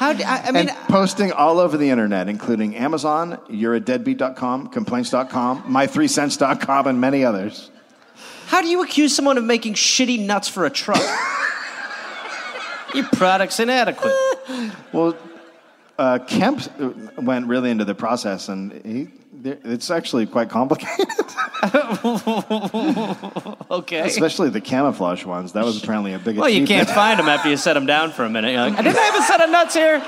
How 0.00 0.14
do 0.14 0.24
I, 0.24 0.44
I 0.46 0.50
mean? 0.52 0.70
and 0.70 0.78
posting 0.88 1.30
all 1.30 1.58
over 1.58 1.76
the 1.76 1.90
internet, 1.90 2.26
including 2.26 2.74
Amazon, 2.74 3.38
you'readeadbeat.com, 3.50 4.68
complaints.com, 4.68 5.64
my3cents.com, 5.64 6.86
and 6.86 6.98
many 6.98 7.22
others. 7.22 7.70
How 8.46 8.62
do 8.62 8.68
you 8.68 8.82
accuse 8.82 9.14
someone 9.14 9.36
of 9.36 9.44
making 9.44 9.74
shitty 9.74 10.24
nuts 10.24 10.48
for 10.48 10.64
a 10.64 10.70
truck? 10.70 11.02
Your 12.94 13.08
product's 13.08 13.60
inadequate. 13.60 14.14
Well, 14.90 15.18
uh, 15.98 16.20
Kemp 16.26 16.62
went 17.18 17.46
really 17.46 17.70
into 17.70 17.84
the 17.84 17.94
process, 17.94 18.48
and 18.48 18.72
he, 18.82 19.08
it's 19.44 19.90
actually 19.90 20.26
quite 20.26 20.48
complicated, 20.48 21.06
Okay. 23.70 24.00
especially 24.00 24.50
the 24.50 24.60
camouflage 24.60 25.24
ones. 25.24 25.52
That 25.52 25.64
was 25.64 25.82
apparently 25.82 26.14
a 26.14 26.18
big 26.18 26.36
Well, 26.38 26.48
you 26.48 26.66
can't 26.66 26.88
find 26.88 27.18
them 27.18 27.28
after 27.28 27.48
you 27.48 27.56
set 27.56 27.74
them 27.74 27.86
down 27.86 28.12
for 28.12 28.24
a 28.24 28.30
minute. 28.30 28.52
You're 28.52 28.60
like, 28.68 28.76
didn't 28.76 28.96
I 28.96 29.00
have 29.00 29.20
a 29.20 29.22
set 29.22 29.40
of 29.40 29.50
nuts 29.50 29.74
here? 29.74 30.02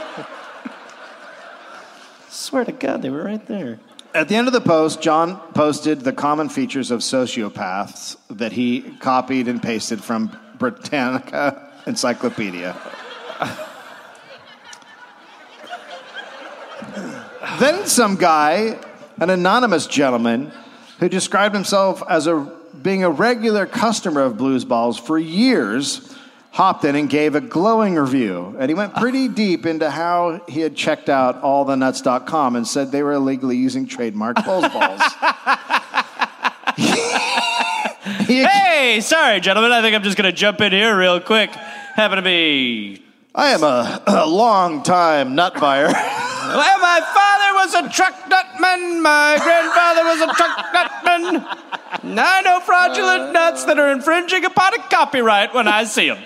Swear 2.28 2.64
to 2.64 2.72
God, 2.72 3.03
they 3.03 3.11
were 3.11 3.24
right 3.24 3.45
there. 3.47 3.78
At 4.14 4.28
the 4.28 4.37
end 4.37 4.47
of 4.47 4.53
the 4.53 4.61
post, 4.61 5.01
John 5.01 5.39
posted 5.55 6.03
the 6.03 6.12
common 6.12 6.49
features 6.51 6.91
of 6.91 7.01
sociopaths 7.01 8.16
that 8.30 8.53
he 8.53 8.83
copied 9.01 9.49
and 9.49 9.62
pasted 9.62 10.05
from 10.05 10.37
Britannica 10.59 11.70
Encyclopedia. 11.87 12.76
then 17.59 17.87
some 17.87 18.16
guy, 18.16 18.78
an 19.23 19.31
anonymous 19.31 19.87
gentleman, 19.87 20.51
who 20.99 21.09
described 21.09 21.55
himself 21.55 22.03
as 22.09 22.27
a 22.27 22.51
being 22.83 23.05
a 23.05 23.11
regular 23.11 23.66
customer 23.66 24.23
of 24.23 24.37
Bulls 24.37 24.64
Balls 24.64 24.99
for 24.99 25.18
years, 25.18 26.14
hopped 26.51 26.85
in 26.85 26.97
and 26.97 27.09
gave 27.09 27.35
a 27.35 27.41
glowing 27.41 27.95
review. 27.95 28.57
And 28.59 28.68
he 28.68 28.75
went 28.75 28.95
pretty 28.95 29.29
deep 29.29 29.64
into 29.66 29.89
how 29.91 30.41
he 30.49 30.61
had 30.61 30.75
checked 30.75 31.09
out 31.09 31.43
allthenuts.com 31.43 32.57
and 32.57 32.66
said 32.66 32.91
they 32.91 33.03
were 33.03 33.12
illegally 33.12 33.57
using 33.57 33.87
trademark 33.87 34.45
Bulls 34.45 34.68
Balls. 34.68 35.01
He- 38.27 38.43
Hey, 38.45 39.01
sorry, 39.01 39.41
gentlemen. 39.41 39.70
I 39.73 39.81
think 39.81 39.95
I'm 39.95 40.03
just 40.03 40.16
going 40.16 40.31
to 40.31 40.37
jump 40.37 40.61
in 40.61 40.73
here 40.73 40.97
real 40.99 41.20
quick. 41.20 41.51
Happen 41.51 42.16
to 42.16 42.23
be. 42.23 43.03
I 43.35 43.51
am 43.51 43.62
a, 43.62 44.03
a 44.07 44.27
long 44.27 44.83
time 44.83 45.35
nut 45.37 45.55
buyer. 45.61 45.87
Well, 45.87 46.79
my 46.81 47.01
father 47.14 47.41
was 47.65 47.75
a 47.75 47.89
truck 47.89 48.15
nutman. 48.29 49.01
My 49.03 49.39
grandfather 49.43 50.05
was 50.05 50.21
a 50.21 50.27
truck 50.35 50.57
nutman. 50.75 52.19
I 52.19 52.43
know 52.43 52.61
fraudulent 52.61 53.33
nuts 53.33 53.65
that 53.65 53.79
are 53.79 53.93
infringing 53.93 54.45
upon 54.45 54.75
a 54.75 54.79
copyright 54.89 55.55
when 55.55 55.69
I 55.69 55.85
see 55.85 56.09
them. 56.09 56.19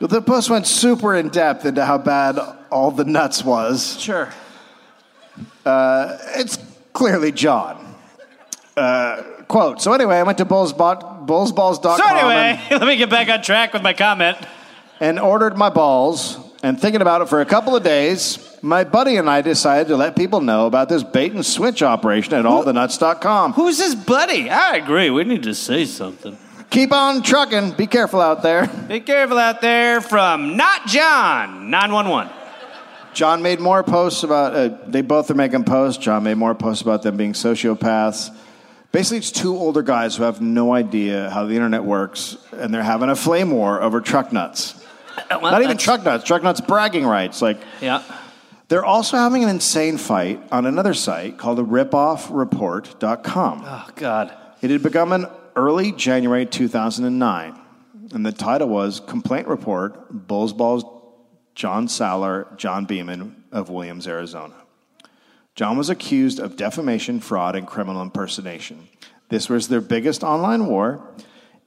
the 0.00 0.20
post 0.20 0.50
went 0.50 0.66
super 0.66 1.14
in 1.14 1.28
depth 1.28 1.64
into 1.64 1.84
how 1.84 1.96
bad 1.98 2.38
all 2.70 2.90
the 2.90 3.04
nuts 3.04 3.44
was. 3.44 3.98
Sure. 4.00 4.28
It's 5.64 6.58
clearly 6.92 7.32
John. 7.32 7.94
Uh, 8.76 9.22
quote. 9.48 9.80
So 9.80 9.92
anyway, 9.92 10.16
I 10.16 10.22
went 10.22 10.38
to 10.38 10.44
bullsbot, 10.44 11.26
bullsballs.com 11.26 11.98
So 11.98 12.06
anyway, 12.06 12.60
and, 12.70 12.80
let 12.80 12.86
me 12.88 12.96
get 12.96 13.10
back 13.10 13.28
on 13.28 13.42
track 13.42 13.72
with 13.72 13.82
my 13.82 13.92
comment. 13.92 14.38
and 15.00 15.18
ordered 15.18 15.56
my 15.56 15.70
balls. 15.70 16.38
And 16.62 16.80
thinking 16.80 17.02
about 17.02 17.22
it 17.22 17.28
for 17.28 17.40
a 17.40 17.44
couple 17.44 17.74
of 17.74 17.82
days, 17.82 18.56
my 18.62 18.84
buddy 18.84 19.16
and 19.16 19.28
I 19.28 19.40
decided 19.40 19.88
to 19.88 19.96
let 19.96 20.14
people 20.14 20.40
know 20.40 20.66
about 20.66 20.88
this 20.88 21.02
bait 21.02 21.32
and 21.32 21.44
switch 21.44 21.82
operation 21.82 22.34
at 22.34 22.44
allthenuts.com. 22.44 23.54
Who's 23.54 23.78
his 23.78 23.96
buddy? 23.96 24.48
I 24.48 24.76
agree. 24.76 25.10
We 25.10 25.24
need 25.24 25.42
to 25.42 25.54
say 25.54 25.84
something. 25.84 26.38
Keep 26.70 26.92
on 26.92 27.22
trucking. 27.22 27.72
Be 27.72 27.88
careful 27.88 28.20
out 28.20 28.42
there. 28.42 28.68
Be 28.88 29.00
careful 29.00 29.38
out 29.38 29.60
there 29.60 30.00
from 30.00 30.56
Not 30.56 30.86
John 30.86 31.68
911. 31.68 32.32
John 33.12 33.42
made 33.42 33.60
more 33.60 33.82
posts 33.82 34.22
about. 34.22 34.54
Uh, 34.54 34.78
they 34.86 35.02
both 35.02 35.30
are 35.30 35.34
making 35.34 35.64
posts. 35.64 36.02
John 36.02 36.22
made 36.22 36.36
more 36.36 36.54
posts 36.54 36.80
about 36.82 37.02
them 37.02 37.16
being 37.16 37.34
sociopaths. 37.34 38.34
Basically, 38.90 39.18
it's 39.18 39.30
two 39.30 39.54
older 39.54 39.82
guys 39.82 40.16
who 40.16 40.22
have 40.22 40.40
no 40.40 40.72
idea 40.72 41.28
how 41.28 41.44
the 41.44 41.54
internet 41.54 41.84
works, 41.84 42.38
and 42.52 42.72
they're 42.72 42.82
having 42.82 43.10
a 43.10 43.16
flame 43.16 43.50
war 43.50 43.82
over 43.82 44.00
truck 44.00 44.32
nuts. 44.32 44.81
Not 45.30 45.62
even 45.62 45.76
truck 45.76 46.02
nuts. 46.04 46.24
Truck 46.24 46.42
nuts 46.42 46.60
bragging 46.60 47.04
rights. 47.06 47.40
Like 47.42 47.58
Yeah. 47.80 48.02
they're 48.68 48.84
also 48.84 49.16
having 49.16 49.42
an 49.44 49.48
insane 49.50 49.96
fight 49.98 50.40
on 50.50 50.66
another 50.66 50.94
site 50.94 51.38
called 51.38 51.58
the 51.58 51.64
ripoffreport.com. 51.64 53.62
Oh, 53.64 53.88
God. 53.96 54.32
It 54.60 54.70
had 54.70 54.82
begun 54.82 55.12
in 55.12 55.26
early 55.56 55.92
January 55.92 56.46
2009, 56.46 57.58
and 58.14 58.24
the 58.26 58.32
title 58.32 58.68
was 58.68 59.00
Complaint 59.00 59.48
Report 59.48 60.10
Bulls 60.10 60.52
Balls 60.52 60.84
John 61.54 61.86
Saller, 61.88 62.56
John 62.56 62.84
Beeman 62.86 63.44
of 63.52 63.68
Williams, 63.68 64.06
Arizona. 64.06 64.54
John 65.54 65.76
was 65.76 65.90
accused 65.90 66.38
of 66.40 66.56
defamation, 66.56 67.20
fraud, 67.20 67.54
and 67.56 67.66
criminal 67.66 68.00
impersonation. 68.00 68.88
This 69.28 69.50
was 69.50 69.68
their 69.68 69.82
biggest 69.82 70.24
online 70.24 70.66
war, 70.66 71.06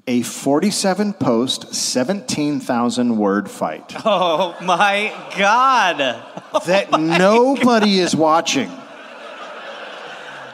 a 0.08 0.22
47 0.22 1.14
post, 1.14 1.74
17,000 1.74 3.18
word 3.18 3.50
fight 3.50 3.92
Oh 4.06 4.56
my 4.62 5.12
God. 5.38 5.98
that 6.66 6.90
oh 6.94 6.98
nobody 6.98 8.00
is 8.00 8.16
watching. 8.16 8.72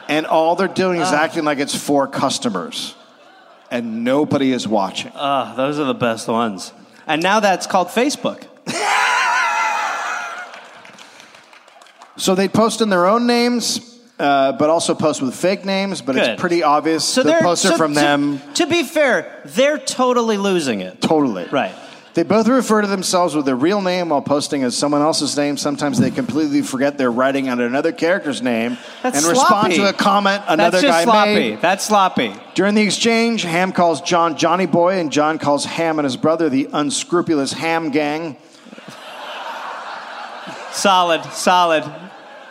And 0.08 0.26
all 0.26 0.56
they're 0.56 0.68
doing 0.68 1.00
is 1.00 1.12
acting 1.12 1.44
like 1.44 1.58
it's 1.58 1.74
for 1.74 2.06
customers. 2.06 2.94
And 3.70 4.04
nobody 4.04 4.52
is 4.52 4.68
watching. 4.68 5.12
Oh, 5.14 5.54
those 5.56 5.78
are 5.78 5.84
the 5.84 5.94
best 5.94 6.28
ones. 6.28 6.72
And 7.06 7.22
now 7.22 7.40
that's 7.40 7.66
called 7.66 7.88
Facebook. 7.88 8.46
So 12.16 12.34
they 12.36 12.46
post 12.46 12.80
in 12.80 12.88
their 12.90 13.06
own 13.06 13.26
names, 13.26 13.91
uh, 14.18 14.52
but 14.52 14.70
also 14.70 14.94
post 14.94 15.20
with 15.22 15.34
fake 15.34 15.64
names, 15.64 16.00
but 16.02 16.14
Good. 16.14 16.26
it's 16.30 16.40
pretty 16.40 16.62
obvious 16.62 17.04
So 17.04 17.22
the 17.22 17.30
they're 17.30 17.40
posts 17.40 17.68
so 17.68 17.76
from 17.76 17.94
to- 17.94 18.00
them. 18.00 18.40
To 18.54 18.66
be 18.66 18.82
fair, 18.84 19.40
they're 19.44 19.78
totally 19.78 20.36
losing 20.36 20.80
it. 20.80 21.00
Totally. 21.00 21.46
Right. 21.50 21.74
They 22.14 22.24
both 22.24 22.46
refer 22.46 22.82
to 22.82 22.86
themselves 22.86 23.34
with 23.34 23.46
their 23.46 23.56
real 23.56 23.80
name 23.80 24.10
while 24.10 24.20
posting 24.20 24.64
as 24.64 24.76
someone 24.76 25.00
else's 25.00 25.34
name. 25.34 25.56
Sometimes 25.56 25.98
they 25.98 26.10
completely 26.10 26.60
forget 26.60 26.98
they're 26.98 27.10
writing 27.10 27.48
under 27.48 27.64
another 27.64 27.90
character's 27.90 28.42
name 28.42 28.76
That's 29.02 29.16
and 29.16 29.24
respond 29.26 29.72
sloppy. 29.72 29.76
to 29.76 29.88
a 29.88 29.92
comment 29.94 30.42
another 30.46 30.72
That's 30.72 30.82
just 30.82 30.98
guy 30.98 31.04
sloppy. 31.04 31.34
made. 31.34 31.60
That's 31.62 31.84
sloppy. 31.86 32.34
During 32.54 32.74
the 32.74 32.82
exchange, 32.82 33.44
Ham 33.44 33.72
calls 33.72 34.02
John 34.02 34.36
Johnny 34.36 34.66
Boy, 34.66 34.98
and 34.98 35.10
John 35.10 35.38
calls 35.38 35.64
Ham 35.64 35.98
and 35.98 36.04
his 36.04 36.18
brother 36.18 36.50
the 36.50 36.68
unscrupulous 36.74 37.54
Ham 37.54 37.90
Gang. 37.90 38.36
Solid, 40.72 41.24
solid, 41.32 41.84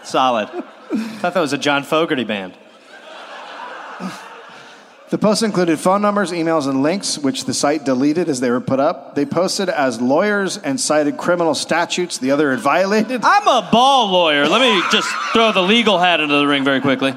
solid. 0.03 0.49
I 0.93 0.97
thought 1.19 1.33
that 1.33 1.41
was 1.41 1.53
a 1.53 1.57
John 1.57 1.83
Fogerty 1.83 2.23
band. 2.23 2.53
The 5.11 5.17
posts 5.17 5.43
included 5.43 5.77
phone 5.77 6.01
numbers, 6.01 6.31
emails, 6.31 6.69
and 6.69 6.81
links, 6.81 7.19
which 7.19 7.43
the 7.43 7.53
site 7.53 7.83
deleted 7.83 8.29
as 8.29 8.39
they 8.39 8.49
were 8.49 8.61
put 8.61 8.79
up. 8.79 9.13
They 9.13 9.25
posted 9.25 9.67
as 9.67 9.99
lawyers 9.99 10.57
and 10.57 10.79
cited 10.79 11.17
criminal 11.17 11.53
statutes 11.53 12.17
the 12.17 12.31
other 12.31 12.51
had 12.51 12.61
violated. 12.61 13.19
I'm 13.21 13.45
a 13.45 13.69
ball 13.69 14.09
lawyer. 14.09 14.47
Let 14.47 14.61
me 14.61 14.81
just 14.89 15.09
throw 15.33 15.51
the 15.51 15.61
legal 15.61 15.97
hat 15.97 16.21
into 16.21 16.35
the 16.37 16.47
ring 16.47 16.63
very 16.63 16.79
quickly. 16.79 17.13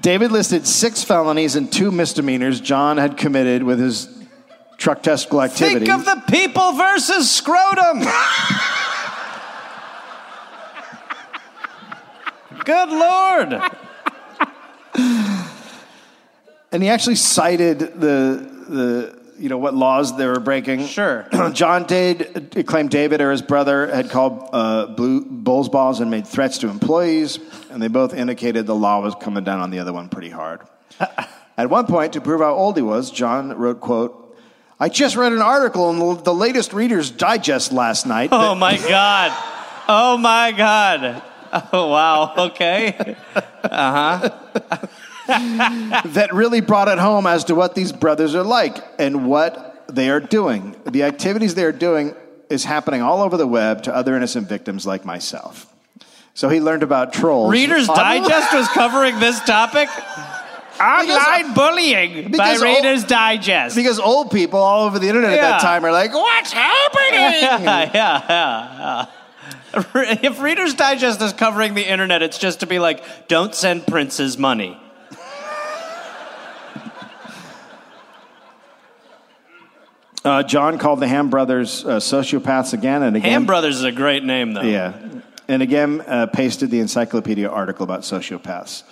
David 0.00 0.32
listed 0.32 0.66
six 0.66 1.04
felonies 1.04 1.54
and 1.54 1.72
two 1.72 1.92
misdemeanors 1.92 2.60
John 2.60 2.96
had 2.96 3.16
committed 3.16 3.62
with 3.62 3.78
his 3.78 4.08
truck 4.78 5.00
testicle 5.00 5.40
activity. 5.40 5.86
Think 5.86 5.90
of 5.90 6.04
the 6.04 6.24
people 6.28 6.72
versus 6.72 7.30
scrotum. 7.30 8.02
Good 12.64 12.88
lord. 12.90 13.60
and 16.72 16.82
he 16.82 16.88
actually 16.88 17.16
cited 17.16 17.78
the 17.78 18.48
the 18.68 19.22
you 19.38 19.48
know 19.48 19.58
what 19.58 19.74
laws 19.74 20.16
they 20.16 20.26
were 20.26 20.38
breaking. 20.40 20.86
Sure. 20.92 21.26
John 21.52 21.84
Dade 21.84 22.64
claimed 22.66 22.90
David 22.90 23.20
or 23.20 23.30
his 23.32 23.42
brother 23.42 23.86
had 23.92 24.10
called 24.10 24.48
uh, 24.52 24.86
blue 24.86 25.24
bulls 25.24 25.68
balls 25.68 26.00
and 26.00 26.10
made 26.10 26.26
threats 26.26 26.58
to 26.58 26.68
employees, 26.68 27.38
and 27.70 27.82
they 27.82 27.88
both 27.88 28.14
indicated 28.14 28.66
the 28.66 28.74
law 28.74 29.00
was 29.00 29.14
coming 29.16 29.42
down 29.44 29.60
on 29.60 29.70
the 29.70 29.78
other 29.80 29.92
one 29.92 30.08
pretty 30.08 30.30
hard. 30.30 30.60
At 31.58 31.68
one 31.68 31.86
point, 31.86 32.14
to 32.14 32.20
prove 32.20 32.40
how 32.40 32.54
old 32.54 32.76
he 32.76 32.82
was, 32.82 33.10
John 33.10 33.52
wrote, 33.56 33.80
"quote 33.80 34.18
I 34.78 34.88
just 34.88 35.16
read 35.16 35.32
an 35.32 35.42
article 35.42 35.90
in 35.90 35.98
the- 35.98 36.22
the 36.22 36.34
latest 36.34 36.72
Reader's 36.72 37.10
Digest 37.10 37.72
last 37.72 38.06
night. 38.06 38.30
that- 38.30 38.40
Oh 38.40 38.54
my 38.54 38.76
god. 38.76 39.32
Oh 39.88 40.16
my 40.18 40.52
god. 40.52 41.22
Oh 41.72 41.88
wow. 41.88 42.34
Okay. 42.48 43.16
Uh 43.62 44.30
huh. 44.30 44.88
that 46.06 46.30
really 46.32 46.60
brought 46.60 46.88
it 46.88 46.98
home 46.98 47.26
as 47.26 47.44
to 47.44 47.54
what 47.54 47.74
these 47.74 47.92
brothers 47.92 48.34
are 48.34 48.42
like 48.42 48.76
and 48.98 49.26
what 49.28 49.84
they 49.88 50.08
are 50.10 50.20
doing. 50.20 50.74
The 50.86 51.02
activities 51.04 51.54
they 51.54 51.64
are 51.64 51.72
doing 51.72 52.14
is 52.48 52.64
happening 52.64 53.02
all 53.02 53.22
over 53.22 53.36
the 53.36 53.46
web 53.46 53.82
to 53.84 53.94
other 53.94 54.16
innocent 54.16 54.48
victims 54.48 54.86
like 54.86 55.04
myself. 55.04 55.72
So 56.34 56.48
he 56.48 56.60
learned 56.60 56.82
about 56.82 57.12
trolls. 57.12 57.52
Reader's 57.52 57.88
On- 57.88 57.96
Digest 57.96 58.52
was 58.54 58.68
covering 58.68 59.18
this 59.20 59.38
topic. 59.40 59.88
Online 60.80 61.52
bullying 61.54 62.24
by 62.24 62.28
because 62.30 62.62
all- 62.62 62.74
Reader's 62.74 63.04
Digest. 63.04 63.76
Because 63.76 64.00
old 64.00 64.30
people 64.30 64.58
all 64.58 64.86
over 64.86 64.98
the 64.98 65.08
internet 65.08 65.32
at 65.34 65.40
that 65.40 65.60
time 65.60 65.84
are 65.84 65.92
like, 65.92 66.12
what's 66.14 66.52
happening? 66.52 67.20
yeah, 67.66 67.90
yeah, 67.94 68.24
yeah. 68.28 69.06
If 69.94 70.40
Reader's 70.40 70.74
Digest 70.74 71.20
is 71.22 71.32
covering 71.32 71.74
the 71.74 71.88
internet, 71.88 72.22
it's 72.22 72.38
just 72.38 72.60
to 72.60 72.66
be 72.66 72.78
like, 72.78 73.02
don't 73.28 73.54
send 73.54 73.86
princes 73.86 74.38
money. 74.38 74.78
Uh, 80.24 80.40
John 80.44 80.78
called 80.78 81.00
the 81.00 81.08
Ham 81.08 81.30
brothers 81.30 81.84
uh, 81.84 81.96
sociopaths 81.96 82.74
again 82.74 83.02
and 83.02 83.16
again. 83.16 83.28
Ham 83.32 83.44
Brothers 83.44 83.78
is 83.78 83.82
a 83.82 83.90
great 83.90 84.22
name, 84.22 84.52
though. 84.52 84.62
Yeah. 84.62 84.96
And 85.48 85.62
again, 85.62 86.00
uh, 86.02 86.26
pasted 86.26 86.70
the 86.70 86.78
encyclopedia 86.78 87.48
article 87.48 87.82
about 87.82 88.02
sociopaths. 88.02 88.84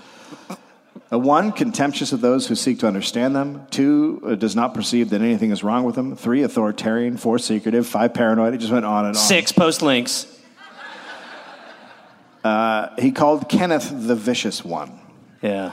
Uh, 1.12 1.18
one, 1.18 1.53
contemptuous 1.53 2.12
of 2.12 2.20
those 2.20 2.49
who 2.49 2.57
seek 2.57 2.81
to 2.81 2.89
understand 2.89 3.37
them. 3.37 3.64
Two, 3.70 4.20
uh, 4.26 4.35
does 4.35 4.57
not 4.57 4.74
perceive 4.74 5.11
that 5.11 5.20
anything 5.20 5.53
is 5.53 5.62
wrong 5.62 5.85
with 5.85 5.95
them. 5.95 6.16
Three, 6.16 6.43
authoritarian. 6.43 7.16
Four, 7.16 7.39
secretive. 7.39 7.87
Five, 7.87 8.12
paranoid. 8.12 8.55
It 8.55 8.59
just 8.59 8.72
went 8.72 8.85
on 8.85 9.07
and 9.07 9.16
on. 9.16 9.22
Six 9.22 9.53
post 9.53 9.83
links. 9.83 10.26
Uh, 12.45 12.88
he 12.99 13.11
called 13.12 13.49
Kenneth 13.49 13.91
the 13.93 14.14
vicious 14.14 14.64
one. 14.64 14.99
Yeah. 15.43 15.72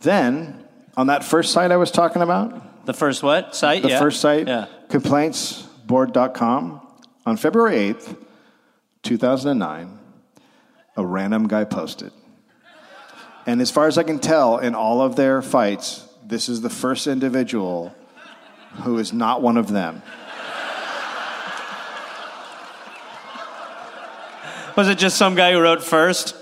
Then, 0.00 0.64
on 0.96 1.06
that 1.08 1.24
first 1.24 1.52
site 1.52 1.70
I 1.72 1.76
was 1.76 1.90
talking 1.90 2.22
about, 2.22 2.86
The 2.86 2.92
first 2.92 3.22
what? 3.22 3.54
Site? 3.54 3.82
the 3.82 3.88
yeah. 3.90 3.98
first 3.98 4.20
site, 4.20 4.46
Yeah. 4.48 4.66
complaintsboard.com, 4.88 6.80
on 7.26 7.36
February 7.36 7.76
8th, 7.94 8.16
2009, 9.02 9.98
a 10.96 11.04
random 11.06 11.48
guy 11.48 11.64
posted. 11.64 12.12
And 13.46 13.60
as 13.60 13.70
far 13.70 13.86
as 13.86 13.98
I 13.98 14.02
can 14.02 14.18
tell, 14.18 14.58
in 14.58 14.74
all 14.74 15.00
of 15.02 15.16
their 15.16 15.42
fights, 15.42 16.06
this 16.24 16.48
is 16.48 16.60
the 16.62 16.70
first 16.70 17.06
individual 17.06 17.94
who 18.82 18.98
is 18.98 19.12
not 19.12 19.42
one 19.42 19.56
of 19.56 19.70
them. 19.70 20.02
Was 24.76 24.88
it 24.88 24.98
just 24.98 25.16
some 25.16 25.34
guy 25.34 25.52
who 25.52 25.60
wrote 25.60 25.82
first? 25.82 26.36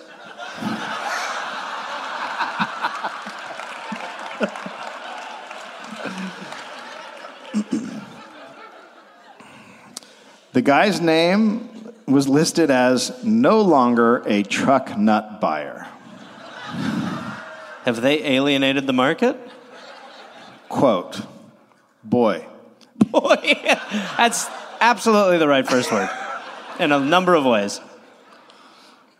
The 10.53 10.61
guy's 10.61 11.01
name 11.01 11.69
was 12.07 12.29
listed 12.29 12.71
as 12.71 13.25
no 13.25 13.63
longer 13.63 14.23
a 14.27 14.43
truck 14.43 14.99
nut 14.99 15.41
buyer. 15.41 15.87
Have 17.85 18.01
they 18.01 18.23
alienated 18.23 18.87
the 18.87 18.93
market? 18.93 19.37
Quote, 20.69 21.23
boy, 22.05 22.47
Boy, 23.11 23.59
that's 24.17 24.49
absolutely 24.81 25.39
the 25.39 25.49
right 25.49 25.67
first 25.67 25.91
word 25.91 26.09
in 26.79 26.93
a 26.93 27.01
number 27.01 27.35
of 27.35 27.45
ways. 27.45 27.81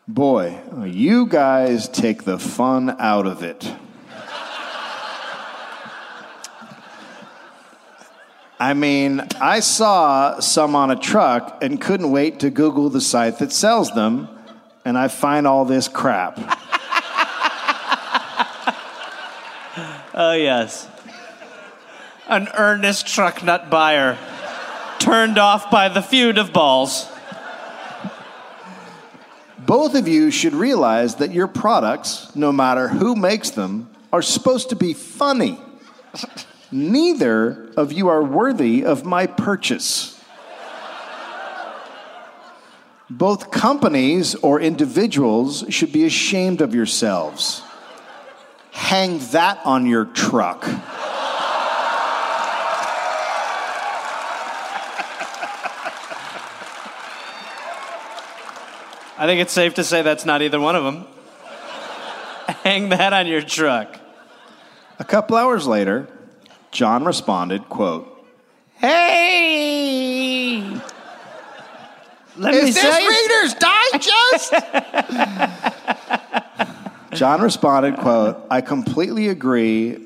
Boy, 0.09 0.59
you 0.85 1.27
guys 1.27 1.89
take 1.89 2.25
the 2.25 2.39
fun 2.39 2.97
out 2.99 3.27
of 3.27 3.43
it. 3.43 3.73
I 8.59 8.75
mean, 8.75 9.27
I 9.41 9.59
saw 9.61 10.39
some 10.39 10.77
on 10.77 10.93
a 10.93 10.97
truck 10.97 11.59
and 11.63 11.81
couldn't 11.81 12.13
wait 12.13 12.41
to 12.41 12.51
Google 12.51 12.91
the 12.91 13.01
site 13.01 13.39
that 13.41 13.53
sells 13.53 13.93
them, 13.93 14.29
and 14.85 14.97
I 14.97 15.09
find 15.09 15.49
all 15.49 15.65
this 15.65 15.89
crap. 15.89 16.39
Oh, 20.15 20.33
yes. 20.33 20.87
An 22.29 22.49
earnest 22.55 23.07
truck 23.07 23.43
nut 23.43 23.71
buyer 23.71 24.19
turned 24.99 25.39
off 25.39 25.71
by 25.71 25.89
the 25.89 26.03
feud 26.03 26.39
of 26.39 26.53
balls. 26.53 27.09
Both 29.73 29.95
of 29.95 30.07
you 30.07 30.31
should 30.31 30.53
realize 30.53 31.15
that 31.15 31.33
your 31.33 31.47
products, 31.47 32.31
no 32.37 32.53
matter 32.53 32.89
who 32.89 33.17
makes 33.17 33.49
them, 33.49 33.89
are 34.13 34.21
supposed 34.21 34.69
to 34.69 34.77
be 34.77 34.93
funny. 34.93 35.59
Neither 36.71 37.73
of 37.75 37.91
you 37.91 38.09
are 38.09 38.23
worthy 38.23 38.85
of 38.85 39.07
my 39.07 39.27
purchase. 39.27 40.23
Both 43.09 43.51
companies 43.51 44.35
or 44.35 44.61
individuals 44.61 45.65
should 45.71 45.91
be 45.91 46.05
ashamed 46.05 46.61
of 46.61 46.75
yourselves. 46.75 47.63
Hang 48.73 49.21
that 49.31 49.59
on 49.65 49.87
your 49.87 50.05
truck. 50.05 50.69
I 59.23 59.27
think 59.27 59.41
it's 59.41 59.53
safe 59.53 59.75
to 59.75 59.85
say 59.85 60.03
that's 60.03 60.25
not 60.25 60.43
either 60.43 60.59
one 60.59 60.75
of 60.75 60.83
them. 60.83 61.07
Hang 62.65 62.89
that 62.89 63.13
on 63.13 63.29
your 63.29 63.41
truck. 63.41 64.01
A 64.99 65.05
couple 65.05 65.37
hours 65.37 65.65
later, 65.65 66.09
John 66.73 67.05
responded, 67.05 67.69
quote, 67.69 68.09
Hey! 68.79 70.59
Let 72.37 72.65
me 72.65 72.73
say 72.73 73.07
Reader's 73.07 73.55
Digest? 73.55 74.55
John 77.13 77.43
responded, 77.43 77.99
quote, 77.99 78.45
I 78.51 78.61
completely 78.61 79.29
agree 79.29 80.05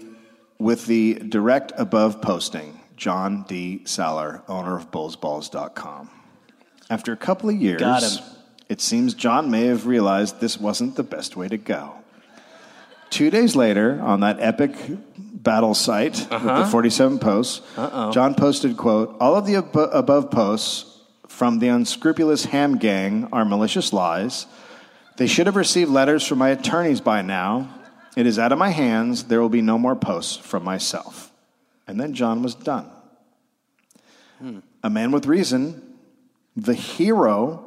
with 0.58 0.84
the 0.84 1.14
direct 1.14 1.72
above 1.78 2.20
posting. 2.20 2.78
John 2.98 3.46
D. 3.48 3.80
Saller, 3.84 4.42
owner 4.46 4.76
of 4.76 4.90
bullsballs.com. 4.90 6.10
After 6.90 7.14
a 7.14 7.16
couple 7.16 7.48
of 7.48 7.56
years, 7.56 7.80
Got 7.80 8.02
him. 8.02 8.35
It 8.68 8.80
seems 8.80 9.14
John 9.14 9.50
may 9.50 9.66
have 9.66 9.86
realized 9.86 10.40
this 10.40 10.58
wasn't 10.58 10.96
the 10.96 11.02
best 11.02 11.36
way 11.36 11.48
to 11.48 11.56
go. 11.56 11.94
Two 13.10 13.30
days 13.30 13.54
later, 13.54 14.00
on 14.02 14.20
that 14.20 14.38
epic 14.40 14.74
battle 15.16 15.74
site 15.74 16.14
with 16.18 16.32
Uh-huh. 16.32 16.64
the 16.64 16.66
47 16.66 17.18
posts, 17.18 17.60
John 17.76 18.34
posted, 18.34 18.76
quote, 18.76 19.16
all 19.20 19.36
of 19.36 19.46
the 19.46 19.56
ab- 19.56 19.76
above 19.92 20.30
posts 20.30 21.00
from 21.28 21.60
the 21.60 21.68
unscrupulous 21.68 22.46
ham 22.46 22.78
gang 22.78 23.28
are 23.32 23.44
malicious 23.44 23.92
lies. 23.92 24.46
They 25.18 25.26
should 25.28 25.46
have 25.46 25.56
received 25.56 25.90
letters 25.90 26.26
from 26.26 26.38
my 26.38 26.48
attorneys 26.50 27.00
by 27.00 27.22
now. 27.22 27.68
It 28.16 28.26
is 28.26 28.38
out 28.38 28.50
of 28.52 28.58
my 28.58 28.70
hands. 28.70 29.24
There 29.24 29.40
will 29.40 29.48
be 29.50 29.62
no 29.62 29.78
more 29.78 29.94
posts 29.96 30.36
from 30.36 30.64
myself. 30.64 31.30
And 31.86 32.00
then 32.00 32.12
John 32.14 32.42
was 32.42 32.54
done. 32.54 32.90
A 34.82 34.90
man 34.90 35.12
with 35.12 35.26
reason, 35.26 35.80
the 36.56 36.74
hero, 36.74 37.65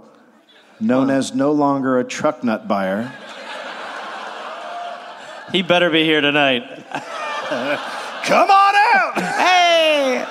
known 0.79 1.09
as 1.09 1.33
no 1.33 1.51
longer 1.51 1.99
a 1.99 2.03
truck 2.03 2.43
nut 2.43 2.67
buyer, 2.67 3.11
He 5.51 5.61
better 5.63 5.89
be 5.89 6.03
here 6.03 6.21
tonight. 6.21 6.63
come 8.23 8.49
on 8.51 8.75
out! 8.75 9.13
Hey! 9.17 10.25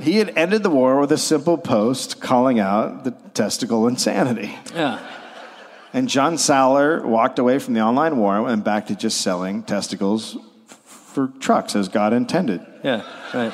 He 0.00 0.18
had 0.18 0.36
ended 0.38 0.62
the 0.62 0.70
war 0.70 1.00
with 1.00 1.10
a 1.10 1.18
simple 1.18 1.58
post 1.58 2.20
calling 2.20 2.60
out 2.60 3.02
the 3.02 3.10
testicle 3.34 3.88
insanity. 3.88 4.56
Yeah. 4.72 5.00
And 5.92 6.08
John 6.08 6.34
Saller 6.34 7.04
walked 7.04 7.40
away 7.40 7.58
from 7.58 7.74
the 7.74 7.80
online 7.80 8.18
war 8.18 8.48
and 8.48 8.62
back 8.62 8.86
to 8.86 8.94
just 8.94 9.20
selling 9.20 9.64
testicles 9.64 10.36
f- 10.70 10.76
for 10.76 11.28
trucks 11.40 11.74
as 11.74 11.88
God 11.88 12.12
intended. 12.12 12.64
Yeah. 12.84 13.02
Right. 13.34 13.52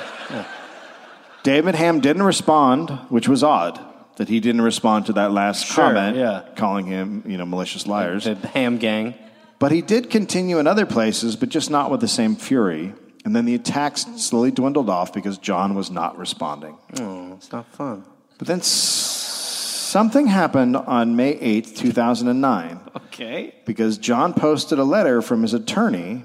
David 1.43 1.75
Ham 1.75 2.01
didn't 2.01 2.25
respond, 2.25 2.91
which 3.09 3.29
was 3.29 3.43
odd 3.43 3.81
that 4.17 4.29
he 4.29 4.41
didn't 4.41 4.63
respond 4.63 5.07
to 5.07 5.13
that 5.15 5.33
last 5.33 5.67
Sure, 5.67 5.85
comment, 5.87 6.17
yeah. 6.17 6.43
calling 6.57 6.87
him, 6.87 7.23
you 7.27 7.37
know, 7.37 7.45
malicious 7.47 7.87
liars. 7.87 8.25
The 8.25 8.35
ham 8.37 8.79
gang. 8.79 9.15
But 9.59 9.73
he 9.73 9.83
did 9.83 10.11
continue 10.11 10.59
in 10.59 10.67
other 10.67 10.87
places, 10.87 11.37
but 11.37 11.49
just 11.49 11.71
not 11.71 11.91
with 11.91 12.01
the 12.01 12.09
same 12.09 12.37
fury. 12.37 12.93
And 13.25 13.35
then 13.35 13.45
the 13.47 13.55
attacks 13.55 14.05
slowly 14.17 14.51
dwindled 14.51 14.91
off 14.91 15.13
because 15.13 15.39
John 15.39 15.75
was 15.75 15.91
not 15.91 16.19
responding. 16.19 16.77
Oh, 17.01 17.33
it's 17.35 17.51
not 17.53 17.67
fun. 17.75 18.05
But 18.39 18.47
then 18.49 18.59
s- 18.59 18.69
something 18.69 20.27
happened 20.27 20.77
on 20.77 21.17
May 21.17 21.35
8th, 21.39 21.75
2009, 21.77 22.81
Okay. 23.07 23.55
because 23.65 23.97
John 23.97 24.35
posted 24.35 24.79
a 24.79 24.85
letter 24.85 25.23
from 25.23 25.43
his 25.43 25.55
attorney 25.55 26.25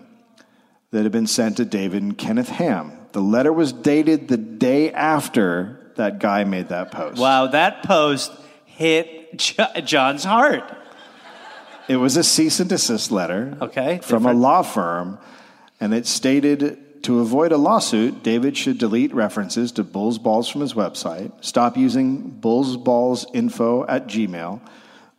that 0.91 1.03
had 1.03 1.11
been 1.11 1.27
sent 1.27 1.57
to 1.57 1.65
David 1.65 2.01
and 2.03 2.17
Kenneth 2.17 2.49
Ham. 2.49 2.91
The 3.11 3.21
letter 3.21 3.53
was 3.53 3.71
dated 3.71 4.27
the 4.27 4.37
day 4.37 4.91
after 4.91 5.78
that 5.99 6.19
guy 6.19 6.43
made 6.43 6.69
that 6.69 6.91
post. 6.91 7.19
Wow, 7.19 7.47
that 7.47 7.83
post 7.83 8.31
hit 8.65 9.37
Jo- 9.37 9.67
John's 9.85 10.23
heart. 10.23 10.63
It 11.87 11.97
was 11.97 12.17
a 12.17 12.23
cease 12.23 12.59
and 12.59 12.69
desist 12.69 13.11
letter 13.11 13.57
Okay, 13.61 13.99
from 14.01 14.19
different. 14.23 14.37
a 14.39 14.41
law 14.41 14.61
firm, 14.63 15.17
and 15.79 15.93
it 15.93 16.05
stated 16.05 17.03
to 17.03 17.19
avoid 17.19 17.51
a 17.51 17.57
lawsuit, 17.57 18.23
David 18.23 18.55
should 18.57 18.77
delete 18.77 19.13
references 19.13 19.71
to 19.73 19.83
Bulls 19.83 20.17
Balls 20.19 20.47
from 20.49 20.61
his 20.61 20.73
website, 20.73 21.31
stop 21.41 21.77
using 21.77 22.29
Bulls 22.29 22.75
Balls 22.77 23.25
info 23.33 23.85
at 23.87 24.07
Gmail, 24.07 24.59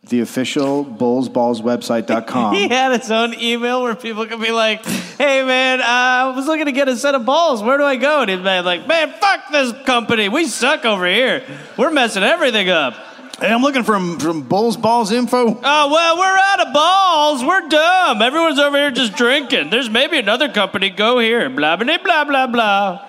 the 0.09 0.21
official 0.21 0.83
bullsballswebsite.com. 0.83 2.55
He 2.61 2.67
had 2.67 2.99
his 2.99 3.11
own 3.11 3.33
email 3.35 3.83
where 3.83 3.95
people 3.95 4.25
could 4.25 4.41
be 4.41 4.51
like, 4.51 4.83
"Hey 4.85 5.43
man, 5.43 5.79
uh, 5.81 5.85
I 5.85 6.33
was 6.35 6.47
looking 6.47 6.65
to 6.65 6.71
get 6.71 6.87
a 6.87 6.95
set 6.97 7.15
of 7.15 7.25
balls. 7.25 7.61
Where 7.61 7.77
do 7.77 7.83
I 7.83 7.95
go?" 7.95 8.21
And 8.21 8.29
he'd 8.29 8.37
be 8.37 8.43
like, 8.43 8.87
"Man, 8.87 9.11
fuck 9.19 9.51
this 9.51 9.73
company. 9.85 10.29
We 10.29 10.45
suck 10.45 10.85
over 10.85 11.05
here. 11.05 11.43
We're 11.77 11.91
messing 11.91 12.23
everything 12.23 12.69
up." 12.69 12.95
Hey, 13.39 13.51
I'm 13.51 13.63
looking 13.63 13.83
from, 13.83 14.19
from 14.19 14.43
Bulls 14.43 14.77
Balls 14.77 15.11
info. 15.11 15.59
Oh 15.63 15.91
well, 15.91 16.17
we're 16.17 16.37
out 16.37 16.67
of 16.67 16.73
balls. 16.73 17.43
We're 17.43 17.67
dumb. 17.69 18.21
Everyone's 18.21 18.59
over 18.59 18.77
here 18.77 18.91
just 18.91 19.15
drinking. 19.15 19.71
There's 19.71 19.89
maybe 19.89 20.19
another 20.19 20.49
company. 20.49 20.89
Go 20.89 21.19
here. 21.19 21.49
Blah 21.49 21.77
blah 21.77 21.97
blah 21.97 22.23
blah 22.25 22.47
blah. 22.47 23.05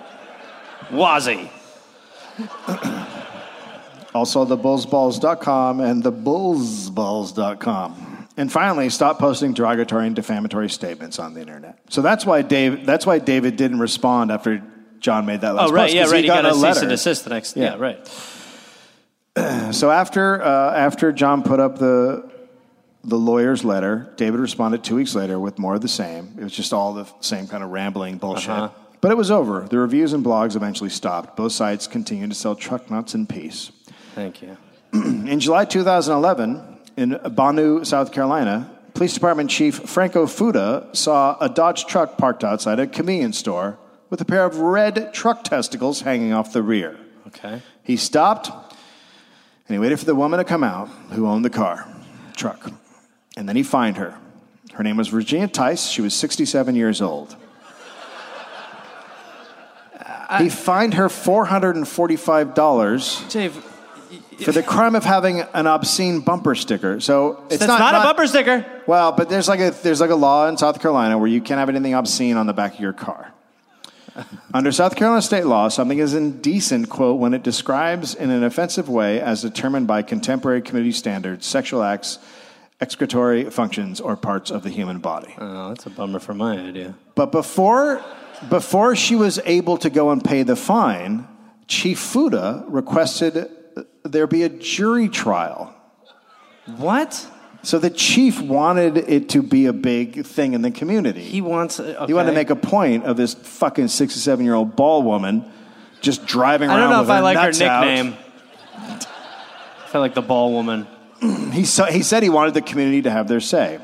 Wazzy. 0.90 1.50
Also, 4.14 4.44
the 4.44 4.58
bullsballs.com 4.58 5.80
and 5.80 6.02
the 6.02 6.12
bullsballs.com. 6.12 8.08
And 8.36 8.50
finally, 8.50 8.88
stop 8.88 9.18
posting 9.18 9.52
derogatory 9.52 10.06
and 10.06 10.16
defamatory 10.16 10.70
statements 10.70 11.18
on 11.18 11.34
the 11.34 11.40
internet. 11.40 11.78
So 11.90 12.00
that's 12.02 12.24
why 12.24 12.42
Dave. 12.42 12.86
That's 12.86 13.04
why 13.06 13.18
David 13.18 13.56
didn't 13.56 13.80
respond 13.80 14.30
after 14.30 14.62
John 15.00 15.26
made 15.26 15.42
that 15.42 15.54
last 15.54 15.70
Oh 15.70 15.72
right, 15.72 15.82
post, 15.84 15.94
yeah, 15.94 16.04
right. 16.04 16.14
He 16.16 16.22
You 16.22 16.26
got, 16.28 16.42
got 16.42 16.46
a 16.46 16.48
to 16.48 16.54
cease 16.54 16.62
letter. 16.62 16.80
and 16.80 16.88
desist 16.90 17.24
the 17.24 17.30
next. 17.30 17.56
Yeah. 17.56 17.76
Yeah, 17.76 17.78
right. 17.78 18.28
So 19.72 19.90
after 19.90 20.42
uh, 20.42 20.74
after 20.74 21.10
John 21.12 21.42
put 21.42 21.58
up 21.58 21.78
the 21.78 22.30
the 23.04 23.18
lawyer's 23.18 23.64
letter, 23.64 24.12
David 24.16 24.40
responded 24.40 24.84
two 24.84 24.94
weeks 24.96 25.14
later 25.14 25.40
with 25.40 25.58
more 25.58 25.74
of 25.74 25.80
the 25.80 25.88
same. 25.88 26.34
It 26.38 26.44
was 26.44 26.52
just 26.52 26.72
all 26.74 26.92
the 26.94 27.06
same 27.20 27.48
kind 27.48 27.64
of 27.64 27.70
rambling 27.70 28.18
bullshit. 28.18 28.50
Uh-huh. 28.50 28.68
But 29.00 29.10
it 29.10 29.16
was 29.16 29.30
over. 29.30 29.66
The 29.68 29.78
reviews 29.78 30.12
and 30.12 30.22
blogs 30.24 30.54
eventually 30.54 30.90
stopped. 30.90 31.36
Both 31.36 31.52
sites 31.52 31.86
continued 31.86 32.30
to 32.30 32.36
sell 32.36 32.54
truck 32.54 32.90
nuts 32.90 33.14
in 33.14 33.26
peace. 33.26 33.72
Thank 34.14 34.42
you. 34.42 34.56
In 34.92 35.40
July 35.40 35.64
2011, 35.64 36.62
in 36.96 37.18
Bonneau, 37.30 37.84
South 37.84 38.12
Carolina, 38.12 38.70
Police 38.94 39.14
Department 39.14 39.50
Chief 39.50 39.74
Franco 39.74 40.26
Fuda 40.26 40.88
saw 40.92 41.38
a 41.40 41.48
Dodge 41.48 41.86
truck 41.86 42.18
parked 42.18 42.44
outside 42.44 42.78
a 42.78 42.86
convenience 42.86 43.38
store 43.38 43.78
with 44.10 44.20
a 44.20 44.26
pair 44.26 44.44
of 44.44 44.58
red 44.58 45.14
truck 45.14 45.44
testicles 45.44 46.02
hanging 46.02 46.34
off 46.34 46.52
the 46.52 46.62
rear. 46.62 46.98
Okay. 47.28 47.62
He 47.82 47.96
stopped 47.96 48.50
and 48.50 49.74
he 49.74 49.78
waited 49.78 49.98
for 49.98 50.04
the 50.04 50.14
woman 50.14 50.38
to 50.38 50.44
come 50.44 50.62
out 50.62 50.88
who 51.12 51.26
owned 51.26 51.42
the 51.44 51.50
car, 51.50 51.88
truck. 52.36 52.70
And 53.36 53.48
then 53.48 53.56
he 53.56 53.62
fined 53.62 53.96
her. 53.96 54.18
Her 54.74 54.82
name 54.82 54.98
was 54.98 55.08
Virginia 55.08 55.48
Tice. 55.48 55.86
She 55.86 56.02
was 56.02 56.14
67 56.14 56.74
years 56.74 57.00
old. 57.00 57.34
he 60.38 60.50
fined 60.50 60.94
her 60.94 61.08
$445 61.08 63.30
Dave, 63.30 63.71
for 64.40 64.52
the 64.52 64.62
crime 64.62 64.94
of 64.94 65.04
having 65.04 65.40
an 65.40 65.66
obscene 65.66 66.20
bumper 66.20 66.54
sticker. 66.54 67.00
So 67.00 67.44
it's 67.48 67.58
that's 67.58 67.66
not, 67.66 67.78
not, 67.78 67.94
a 67.94 68.04
bumper 68.04 68.26
sticker. 68.26 68.64
Well, 68.86 69.12
but 69.12 69.28
there's 69.28 69.48
like 69.48 69.60
a 69.60 69.70
there's 69.70 70.00
like 70.00 70.10
a 70.10 70.16
law 70.16 70.48
in 70.48 70.56
South 70.56 70.80
Carolina 70.80 71.18
where 71.18 71.28
you 71.28 71.40
can't 71.40 71.58
have 71.58 71.68
anything 71.68 71.94
obscene 71.94 72.36
on 72.36 72.46
the 72.46 72.52
back 72.52 72.74
of 72.74 72.80
your 72.80 72.92
car. 72.92 73.32
Under 74.54 74.72
South 74.72 74.96
Carolina 74.96 75.22
state 75.22 75.46
law, 75.46 75.68
something 75.68 75.98
is 75.98 76.14
indecent, 76.14 76.88
quote, 76.88 77.18
when 77.18 77.34
it 77.34 77.42
describes 77.42 78.14
in 78.14 78.30
an 78.30 78.44
offensive 78.44 78.88
way, 78.88 79.20
as 79.20 79.42
determined 79.42 79.86
by 79.86 80.02
contemporary 80.02 80.60
community 80.60 80.92
standards, 80.92 81.46
sexual 81.46 81.82
acts, 81.82 82.18
excretory 82.80 83.48
functions, 83.48 84.00
or 84.00 84.16
parts 84.16 84.50
of 84.50 84.62
the 84.62 84.70
human 84.70 84.98
body. 84.98 85.34
Oh, 85.38 85.68
that's 85.68 85.86
a 85.86 85.90
bummer 85.90 86.18
for 86.18 86.34
my 86.34 86.58
idea. 86.58 86.94
But 87.14 87.32
before, 87.32 88.04
before 88.50 88.96
she 88.96 89.14
was 89.14 89.40
able 89.44 89.78
to 89.78 89.88
go 89.88 90.10
and 90.10 90.22
pay 90.22 90.42
the 90.42 90.56
fine, 90.56 91.26
Chief 91.66 91.98
Fuda 91.98 92.64
requested 92.68 93.48
there 94.04 94.26
be 94.26 94.42
a 94.42 94.48
jury 94.48 95.08
trial. 95.08 95.74
What? 96.66 97.26
So 97.62 97.78
the 97.78 97.90
chief 97.90 98.40
wanted 98.40 98.96
it 98.96 99.28
to 99.30 99.42
be 99.42 99.66
a 99.66 99.72
big 99.72 100.26
thing 100.26 100.54
in 100.54 100.62
the 100.62 100.70
community. 100.70 101.22
He 101.22 101.40
wants. 101.40 101.78
Okay. 101.78 102.06
He 102.06 102.14
wanted 102.14 102.30
to 102.30 102.34
make 102.34 102.50
a 102.50 102.56
point 102.56 103.04
of 103.04 103.16
this 103.16 103.34
fucking 103.34 103.88
67 103.88 104.44
year 104.44 104.54
old 104.54 104.74
ball 104.74 105.02
woman 105.02 105.44
just 106.00 106.26
driving 106.26 106.68
around. 106.68 106.78
I 106.78 106.82
don't 106.82 106.90
know 106.90 107.00
with 107.00 107.08
if 107.08 107.12
I 107.12 107.20
like 107.20 107.36
her 107.36 107.64
out. 107.64 107.86
nickname. 107.86 108.16
I 108.74 109.88
feel 109.92 110.00
like 110.00 110.14
the 110.14 110.22
ball 110.22 110.52
woman. 110.52 110.86
He, 111.52 111.64
sa- 111.64 111.86
he 111.86 112.02
said 112.02 112.22
he 112.22 112.30
wanted 112.30 112.54
the 112.54 112.62
community 112.62 113.02
to 113.02 113.10
have 113.10 113.28
their 113.28 113.38
say. 113.38 113.78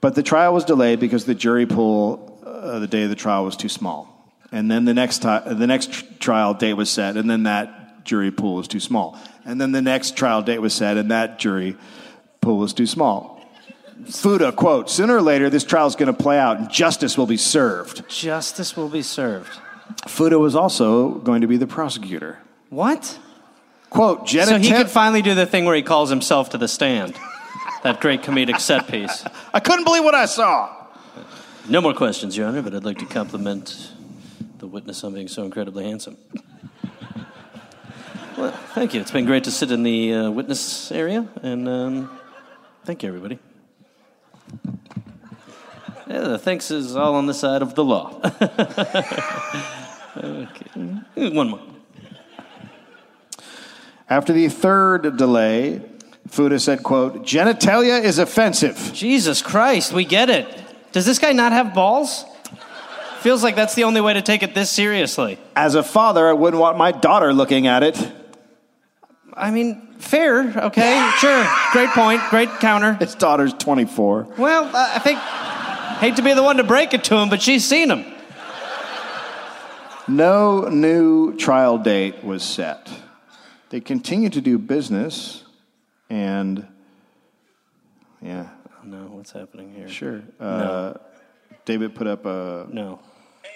But 0.00 0.14
the 0.14 0.22
trial 0.22 0.52
was 0.52 0.64
delayed 0.64 1.00
because 1.00 1.24
the 1.24 1.34
jury 1.34 1.66
pool 1.66 2.38
uh, 2.44 2.78
the 2.78 2.86
day 2.86 3.02
of 3.04 3.08
the 3.10 3.16
trial 3.16 3.44
was 3.44 3.56
too 3.56 3.68
small. 3.70 4.06
And 4.52 4.70
then 4.70 4.84
the 4.84 4.94
next, 4.94 5.22
ti- 5.22 5.40
the 5.46 5.66
next 5.66 5.92
tr- 5.92 6.04
trial 6.20 6.54
date 6.54 6.74
was 6.74 6.90
set, 6.90 7.16
and 7.16 7.28
then 7.28 7.44
that 7.44 8.04
jury 8.04 8.30
pool 8.30 8.56
was 8.56 8.68
too 8.68 8.80
small. 8.80 9.18
And 9.50 9.60
then 9.60 9.72
the 9.72 9.82
next 9.82 10.16
trial 10.16 10.42
date 10.42 10.60
was 10.60 10.72
set, 10.72 10.96
and 10.96 11.10
that 11.10 11.40
jury 11.40 11.76
pool 12.40 12.58
was 12.58 12.72
too 12.72 12.86
small. 12.86 13.44
Fuda, 14.06 14.52
quote, 14.52 14.88
sooner 14.88 15.16
or 15.16 15.22
later 15.22 15.50
this 15.50 15.64
trial 15.64 15.88
is 15.88 15.96
going 15.96 16.06
to 16.06 16.12
play 16.22 16.38
out 16.38 16.58
and 16.58 16.70
justice 16.70 17.18
will 17.18 17.26
be 17.26 17.36
served. 17.36 18.08
Justice 18.08 18.76
will 18.76 18.88
be 18.88 19.02
served. 19.02 19.50
Fuda 20.06 20.38
was 20.38 20.54
also 20.54 21.10
going 21.14 21.40
to 21.40 21.48
be 21.48 21.56
the 21.56 21.66
prosecutor. 21.66 22.38
What? 22.68 23.18
Quote, 23.90 24.20
So 24.28 24.38
he 24.38 24.46
genital- 24.46 24.78
could 24.84 24.88
finally 24.90 25.20
do 25.20 25.34
the 25.34 25.46
thing 25.46 25.64
where 25.64 25.74
he 25.74 25.82
calls 25.82 26.10
himself 26.10 26.50
to 26.50 26.58
the 26.58 26.68
stand. 26.68 27.16
that 27.82 28.00
great 28.00 28.22
comedic 28.22 28.60
set 28.60 28.86
piece. 28.86 29.24
I 29.52 29.58
couldn't 29.58 29.84
believe 29.84 30.04
what 30.04 30.14
I 30.14 30.26
saw. 30.26 30.70
No 31.68 31.80
more 31.80 31.92
questions, 31.92 32.36
Your 32.36 32.46
Honor, 32.46 32.62
but 32.62 32.72
I'd 32.72 32.84
like 32.84 32.98
to 32.98 33.06
compliment 33.06 33.90
the 34.58 34.68
witness 34.68 35.02
on 35.02 35.12
being 35.12 35.26
so 35.28 35.42
incredibly 35.42 35.84
handsome. 35.84 36.16
Well, 38.40 38.52
thank 38.72 38.94
you. 38.94 39.02
It's 39.02 39.10
been 39.10 39.26
great 39.26 39.44
to 39.44 39.50
sit 39.50 39.70
in 39.70 39.82
the 39.82 40.14
uh, 40.14 40.30
witness 40.30 40.90
area, 40.90 41.28
and 41.42 41.68
um, 41.68 42.18
thank 42.86 43.02
you, 43.02 43.08
everybody. 43.10 43.38
Yeah, 46.08 46.20
the 46.20 46.38
thanks 46.38 46.70
is 46.70 46.96
all 46.96 47.16
on 47.16 47.26
the 47.26 47.34
side 47.34 47.60
of 47.60 47.74
the 47.74 47.84
law. 47.84 48.18
okay. 50.16 50.70
One 51.28 51.50
more. 51.50 51.60
After 54.08 54.32
the 54.32 54.48
third 54.48 55.18
delay, 55.18 55.82
Fuda 56.28 56.58
said, 56.60 56.82
quote, 56.82 57.26
genitalia 57.26 58.02
is 58.02 58.18
offensive. 58.18 58.92
Jesus 58.94 59.42
Christ, 59.42 59.92
we 59.92 60.06
get 60.06 60.30
it. 60.30 60.48
Does 60.92 61.04
this 61.04 61.18
guy 61.18 61.32
not 61.32 61.52
have 61.52 61.74
balls? 61.74 62.24
Feels 63.18 63.42
like 63.42 63.54
that's 63.54 63.74
the 63.74 63.84
only 63.84 64.00
way 64.00 64.14
to 64.14 64.22
take 64.22 64.42
it 64.42 64.54
this 64.54 64.70
seriously. 64.70 65.38
As 65.54 65.74
a 65.74 65.82
father, 65.82 66.26
I 66.26 66.32
wouldn't 66.32 66.58
want 66.58 66.78
my 66.78 66.90
daughter 66.90 67.34
looking 67.34 67.66
at 67.66 67.82
it. 67.82 68.12
I 69.40 69.50
mean, 69.50 69.80
fair, 69.98 70.52
okay, 70.66 71.10
sure. 71.18 71.46
Great 71.72 71.88
point, 71.90 72.20
great 72.28 72.50
counter. 72.60 72.92
His 72.94 73.14
daughter's 73.14 73.54
24. 73.54 74.34
Well, 74.36 74.64
uh, 74.64 74.90
I 74.94 74.98
think, 74.98 75.18
hate 76.00 76.16
to 76.16 76.22
be 76.22 76.34
the 76.34 76.42
one 76.42 76.58
to 76.58 76.64
break 76.64 76.92
it 76.92 77.04
to 77.04 77.16
him, 77.16 77.30
but 77.30 77.40
she's 77.40 77.64
seen 77.64 77.90
him. 77.90 78.04
No 80.08 80.68
new 80.68 81.36
trial 81.36 81.78
date 81.78 82.22
was 82.24 82.42
set. 82.42 82.90
They 83.70 83.80
continue 83.80 84.28
to 84.30 84.40
do 84.40 84.58
business, 84.58 85.44
and 86.10 86.66
yeah, 88.20 88.48
No, 88.84 88.98
what's 89.12 89.30
happening 89.32 89.72
here? 89.72 89.88
sure. 89.88 90.22
Uh, 90.40 90.94
David 91.64 91.94
put 91.94 92.06
up 92.08 92.26
a. 92.26 92.66
No. 92.72 92.98
Hey, 93.42 93.48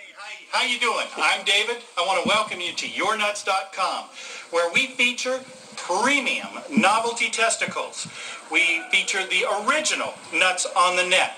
how 0.52 0.65
you 0.65 0.78
doing? 0.78 1.06
I'm 1.16 1.44
David. 1.44 1.77
I 1.98 2.06
want 2.06 2.23
to 2.23 2.28
welcome 2.28 2.61
you 2.61 2.73
to 2.73 2.86
YourNuts.com, 2.86 4.05
where 4.51 4.73
we 4.73 4.86
feature 4.86 5.40
premium 5.77 6.49
novelty 6.71 7.31
testicles. 7.31 8.07
We 8.51 8.83
feature 8.91 9.27
the 9.27 9.45
original 9.67 10.15
nuts 10.33 10.67
on 10.77 10.97
the 10.97 11.07
net. 11.07 11.37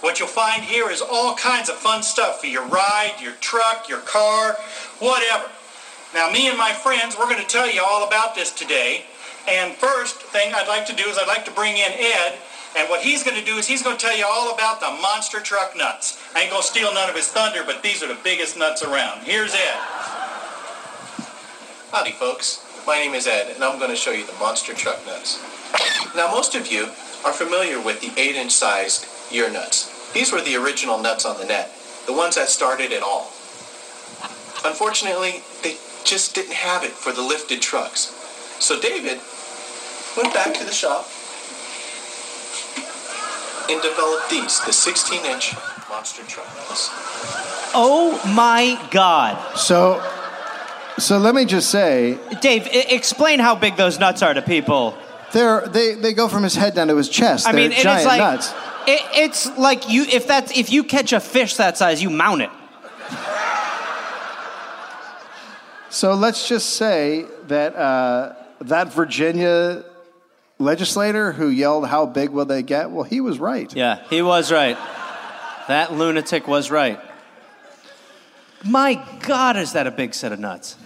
What 0.00 0.18
you'll 0.18 0.28
find 0.28 0.62
here 0.64 0.90
is 0.90 1.00
all 1.00 1.36
kinds 1.36 1.68
of 1.68 1.76
fun 1.76 2.02
stuff 2.02 2.40
for 2.40 2.48
your 2.48 2.66
ride, 2.66 3.14
your 3.20 3.34
truck, 3.34 3.88
your 3.88 4.00
car, 4.00 4.56
whatever. 4.98 5.48
Now, 6.12 6.30
me 6.30 6.48
and 6.48 6.58
my 6.58 6.72
friends, 6.72 7.16
we're 7.16 7.28
going 7.28 7.40
to 7.40 7.46
tell 7.46 7.70
you 7.70 7.82
all 7.86 8.06
about 8.06 8.34
this 8.34 8.52
today. 8.52 9.04
And 9.48 9.74
first 9.74 10.16
thing 10.16 10.52
I'd 10.54 10.68
like 10.68 10.86
to 10.86 10.94
do 10.94 11.04
is 11.04 11.18
I'd 11.18 11.28
like 11.28 11.44
to 11.46 11.50
bring 11.52 11.76
in 11.76 11.92
Ed. 11.92 12.38
And 12.76 12.88
what 12.88 13.02
he's 13.02 13.22
going 13.22 13.38
to 13.38 13.44
do 13.44 13.56
is 13.56 13.66
he's 13.66 13.82
going 13.82 13.96
to 13.96 14.04
tell 14.04 14.16
you 14.16 14.26
all 14.26 14.54
about 14.54 14.80
the 14.80 14.90
monster 15.00 15.40
truck 15.40 15.76
nuts. 15.76 16.18
I 16.34 16.40
ain't 16.42 16.50
going 16.50 16.62
to 16.62 16.68
steal 16.68 16.92
none 16.92 17.08
of 17.08 17.14
his 17.14 17.28
thunder, 17.28 17.62
but 17.64 17.82
these 17.82 18.02
are 18.02 18.08
the 18.08 18.18
biggest 18.24 18.56
nuts 18.56 18.82
around. 18.82 19.20
Here's 19.22 19.54
Ed. 19.54 19.76
Howdy, 21.92 22.12
folks. 22.12 22.61
My 22.84 22.98
name 22.98 23.14
is 23.14 23.28
Ed, 23.28 23.54
and 23.54 23.62
I'm 23.62 23.78
going 23.78 23.90
to 23.90 23.96
show 23.96 24.10
you 24.10 24.26
the 24.26 24.32
monster 24.34 24.74
truck 24.74 25.06
nuts. 25.06 25.40
Now, 26.16 26.28
most 26.32 26.56
of 26.56 26.66
you 26.66 26.86
are 27.24 27.32
familiar 27.32 27.80
with 27.80 28.00
the 28.00 28.08
8-inch 28.08 28.50
sized 28.50 29.06
ear 29.32 29.50
nuts. 29.50 30.12
These 30.12 30.32
were 30.32 30.40
the 30.40 30.56
original 30.56 30.98
nuts 31.00 31.24
on 31.24 31.38
the 31.38 31.44
net, 31.44 31.70
the 32.06 32.12
ones 32.12 32.34
that 32.34 32.48
started 32.48 32.90
it 32.90 33.02
all. 33.02 33.32
Unfortunately, 34.64 35.42
they 35.62 35.76
just 36.04 36.34
didn't 36.34 36.54
have 36.54 36.82
it 36.82 36.90
for 36.90 37.12
the 37.12 37.22
lifted 37.22 37.62
trucks. 37.62 38.10
So 38.58 38.80
David 38.80 39.20
went 40.16 40.34
back 40.34 40.52
to 40.54 40.64
the 40.64 40.72
shop 40.72 41.06
and 43.70 43.80
developed 43.80 44.28
these, 44.28 44.60
the 44.60 44.72
16-inch 44.72 45.54
monster 45.88 46.24
truck 46.24 46.46
nuts. 46.56 46.90
Oh 47.74 48.20
my 48.34 48.76
God. 48.90 49.56
So, 49.56 50.02
so 50.98 51.18
let 51.18 51.34
me 51.34 51.44
just 51.44 51.70
say, 51.70 52.18
Dave, 52.40 52.66
I- 52.66 52.86
explain 52.90 53.38
how 53.40 53.54
big 53.54 53.76
those 53.76 53.98
nuts 53.98 54.22
are 54.22 54.34
to 54.34 54.42
people. 54.42 54.96
they're, 55.32 55.66
they 55.66 55.94
they 55.94 56.12
go 56.12 56.28
from 56.28 56.42
his 56.42 56.54
head 56.54 56.74
down 56.74 56.88
to 56.88 56.96
his 56.96 57.08
chest. 57.08 57.46
I 57.46 57.52
They're 57.52 57.68
mean, 57.68 57.78
giant 57.78 57.98
it's 58.00 58.06
like 58.06 58.18
nuts. 58.18 58.52
It, 58.86 59.00
it's 59.14 59.58
like 59.58 59.88
you 59.88 60.02
if 60.04 60.26
that's 60.26 60.56
if 60.56 60.70
you 60.72 60.84
catch 60.84 61.12
a 61.12 61.20
fish 61.20 61.56
that 61.56 61.76
size, 61.78 62.02
you 62.02 62.10
mount 62.10 62.42
it. 62.42 62.50
So 65.90 66.14
let's 66.14 66.48
just 66.48 66.70
say 66.76 67.26
that 67.48 67.76
uh, 67.76 68.34
that 68.62 68.92
Virginia 68.92 69.84
legislator 70.58 71.32
who 71.32 71.48
yelled, 71.48 71.86
"How 71.86 72.06
big 72.06 72.30
will 72.30 72.46
they 72.46 72.62
get?" 72.62 72.90
Well, 72.90 73.04
he 73.04 73.20
was 73.20 73.38
right. 73.38 73.72
Yeah, 73.74 74.02
he 74.08 74.22
was 74.22 74.50
right. 74.50 74.76
That 75.68 75.92
lunatic 75.92 76.48
was 76.48 76.70
right. 76.70 76.98
My 78.64 79.04
God, 79.26 79.56
is 79.56 79.72
that 79.72 79.86
a 79.86 79.90
big 79.90 80.14
set 80.14 80.32
of 80.32 80.40
nuts? 80.40 80.76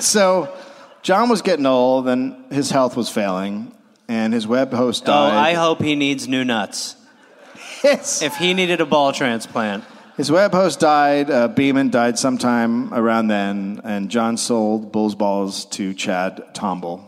So 0.00 0.54
John 1.02 1.28
was 1.28 1.42
getting 1.42 1.66
old, 1.66 2.08
and 2.08 2.52
his 2.52 2.70
health 2.70 2.96
was 2.96 3.08
failing, 3.08 3.72
and 4.08 4.32
his 4.32 4.46
web 4.46 4.72
host 4.72 5.04
died. 5.04 5.28
Oh, 5.28 5.30
died. 5.30 5.50
I 5.50 5.54
hope 5.54 5.80
he 5.82 5.94
needs 5.94 6.28
new 6.28 6.44
nuts. 6.44 6.96
Yes. 7.82 8.20
If 8.20 8.36
he 8.36 8.52
needed 8.52 8.80
a 8.80 8.86
ball 8.86 9.12
transplant, 9.12 9.84
His 10.18 10.30
web 10.30 10.52
host 10.52 10.80
died. 10.80 11.30
Uh, 11.30 11.48
Beeman 11.48 11.88
died 11.88 12.18
sometime 12.18 12.92
around 12.92 13.28
then, 13.28 13.80
and 13.84 14.10
John 14.10 14.36
sold 14.36 14.92
Bull's 14.92 15.14
Balls 15.14 15.64
to 15.66 15.94
Chad 15.94 16.42
Tomble. 16.52 17.06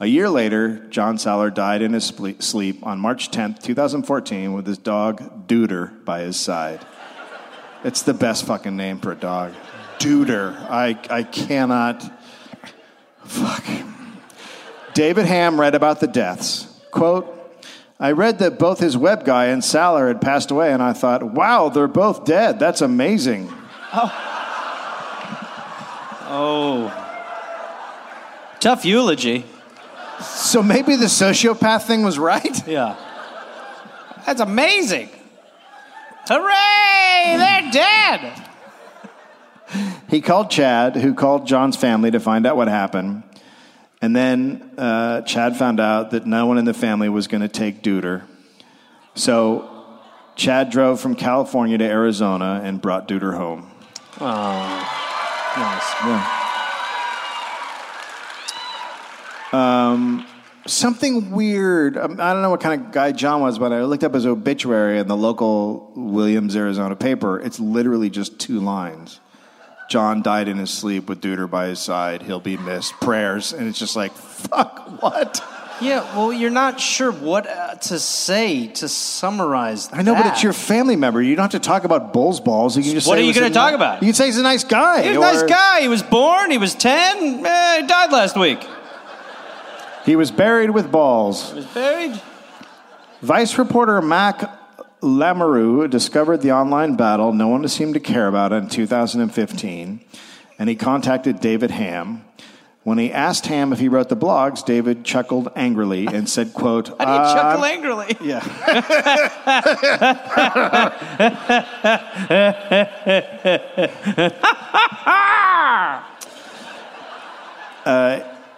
A 0.00 0.06
year 0.06 0.30
later, 0.30 0.86
John 0.88 1.16
Saller 1.16 1.52
died 1.52 1.82
in 1.82 1.92
his 1.92 2.10
sple- 2.10 2.40
sleep 2.42 2.86
on 2.86 3.00
March 3.00 3.30
10th, 3.30 3.62
2014, 3.62 4.52
with 4.54 4.66
his 4.66 4.78
dog 4.78 5.46
Duder 5.48 6.02
by 6.06 6.20
his 6.20 6.38
side. 6.38 6.80
It's 7.84 8.02
the 8.02 8.14
best 8.14 8.46
fucking 8.46 8.76
name 8.76 9.00
for 9.00 9.12
a 9.12 9.16
dog. 9.16 9.52
Duder. 9.98 10.56
I, 10.70 10.98
I 11.10 11.24
cannot. 11.24 12.17
Fuck. 13.28 13.64
David 14.94 15.26
Ham 15.26 15.60
read 15.60 15.74
about 15.74 16.00
the 16.00 16.06
deaths. 16.06 16.66
Quote, 16.90 17.34
I 18.00 18.12
read 18.12 18.38
that 18.38 18.58
both 18.58 18.80
his 18.80 18.96
web 18.96 19.24
guy 19.24 19.46
and 19.46 19.62
Saller 19.62 20.08
had 20.08 20.20
passed 20.20 20.50
away, 20.50 20.72
and 20.72 20.82
I 20.82 20.92
thought, 20.92 21.22
wow, 21.22 21.68
they're 21.68 21.88
both 21.88 22.24
dead. 22.24 22.58
That's 22.58 22.80
amazing. 22.80 23.52
oh, 26.24 26.92
tough 28.60 28.84
eulogy. 28.84 29.44
So 30.20 30.62
maybe 30.62 30.96
the 30.96 31.06
sociopath 31.06 31.82
thing 31.82 32.02
was 32.02 32.18
right? 32.18 32.66
Yeah, 32.66 32.96
that's 34.26 34.40
amazing. 34.40 35.10
Hooray! 36.28 37.36
They're 37.36 37.70
dead. 37.72 38.47
He 40.08 40.20
called 40.20 40.50
Chad, 40.50 40.96
who 40.96 41.14
called 41.14 41.46
John's 41.46 41.76
family 41.76 42.10
to 42.10 42.20
find 42.20 42.46
out 42.46 42.56
what 42.56 42.68
happened. 42.68 43.22
And 44.00 44.14
then 44.14 44.70
uh, 44.78 45.22
Chad 45.22 45.56
found 45.56 45.80
out 45.80 46.12
that 46.12 46.26
no 46.26 46.46
one 46.46 46.58
in 46.58 46.64
the 46.64 46.74
family 46.74 47.08
was 47.08 47.26
going 47.26 47.40
to 47.40 47.48
take 47.48 47.82
Duder. 47.82 48.22
So 49.14 49.68
Chad 50.36 50.70
drove 50.70 51.00
from 51.00 51.16
California 51.16 51.76
to 51.78 51.84
Arizona 51.84 52.60
and 52.62 52.80
brought 52.80 53.08
Duder 53.08 53.36
home. 53.36 53.70
Nice. 55.56 55.94
Something 60.68 61.30
weird. 61.30 61.96
um, 61.96 62.20
I 62.20 62.34
don't 62.34 62.42
know 62.42 62.50
what 62.50 62.60
kind 62.60 62.80
of 62.80 62.92
guy 62.92 63.12
John 63.12 63.40
was, 63.40 63.58
but 63.58 63.72
I 63.72 63.82
looked 63.84 64.04
up 64.04 64.12
his 64.12 64.26
obituary 64.26 64.98
in 64.98 65.08
the 65.08 65.16
local 65.16 65.92
Williams, 65.96 66.54
Arizona 66.54 66.94
paper. 66.94 67.40
It's 67.40 67.58
literally 67.58 68.10
just 68.10 68.38
two 68.38 68.60
lines. 68.60 69.18
John 69.88 70.22
died 70.22 70.48
in 70.48 70.58
his 70.58 70.70
sleep 70.70 71.08
with 71.08 71.20
Duder 71.20 71.50
by 71.50 71.68
his 71.68 71.80
side. 71.80 72.22
He'll 72.22 72.40
be 72.40 72.56
missed. 72.56 72.92
Prayers. 73.00 73.52
And 73.52 73.66
it's 73.66 73.78
just 73.78 73.96
like, 73.96 74.12
fuck, 74.12 75.02
what? 75.02 75.42
Yeah, 75.80 76.16
well, 76.16 76.32
you're 76.32 76.50
not 76.50 76.80
sure 76.80 77.12
what 77.12 77.46
uh, 77.46 77.76
to 77.76 77.98
say 78.00 78.66
to 78.66 78.88
summarize. 78.88 79.88
I 79.92 80.02
know, 80.02 80.14
but 80.14 80.26
it's 80.26 80.42
your 80.42 80.52
family 80.52 80.96
member. 80.96 81.22
You 81.22 81.36
don't 81.36 81.44
have 81.44 81.62
to 81.62 81.64
talk 81.64 81.84
about 81.84 82.12
Bull's 82.12 82.40
balls. 82.40 82.76
You 82.76 82.82
can 82.82 82.92
just 82.92 83.06
What 83.06 83.16
are 83.18 83.22
you 83.22 83.32
gonna 83.32 83.50
talk 83.50 83.70
ni- 83.70 83.76
about? 83.76 84.02
You 84.02 84.08
can 84.08 84.14
say 84.14 84.26
he's 84.26 84.38
a 84.38 84.42
nice 84.42 84.64
guy. 84.64 85.02
He's 85.02 85.16
a 85.16 85.20
nice 85.20 85.42
or 85.42 85.46
guy. 85.46 85.80
He 85.82 85.88
was 85.88 86.02
born. 86.02 86.50
He 86.50 86.58
was 86.58 86.74
ten. 86.74 87.46
Eh, 87.46 87.80
he 87.80 87.86
died 87.86 88.10
last 88.10 88.36
week. 88.36 88.58
He 90.04 90.16
was 90.16 90.32
buried 90.32 90.70
with 90.70 90.90
balls. 90.90 91.50
He 91.50 91.56
was 91.56 91.66
buried. 91.66 92.20
Vice 93.22 93.56
reporter 93.56 94.02
Mack 94.02 94.57
Lamoureux 95.00 95.88
discovered 95.88 96.38
the 96.38 96.52
online 96.52 96.96
battle 96.96 97.32
no 97.32 97.48
one 97.48 97.66
seemed 97.68 97.94
to 97.94 98.00
care 98.00 98.26
about 98.26 98.52
in 98.52 98.68
2015, 98.68 100.00
and 100.58 100.68
he 100.68 100.74
contacted 100.74 101.40
David 101.40 101.70
Ham. 101.70 102.24
When 102.84 102.98
he 102.98 103.12
asked 103.12 103.46
Ham 103.46 103.72
if 103.72 103.80
he 103.80 103.88
wrote 103.88 104.08
the 104.08 104.16
blogs, 104.16 104.64
David 104.64 105.04
chuckled 105.04 105.50
angrily 105.54 106.06
and 106.06 106.28
said, 106.28 106.54
quote, 106.54 106.88
How 106.88 107.04
do 107.04 107.12
you 107.12 107.18
"Uh, 107.18 107.34
chuckle 107.34 107.64
angrily? 107.64 108.16
Yeah. 108.22 108.42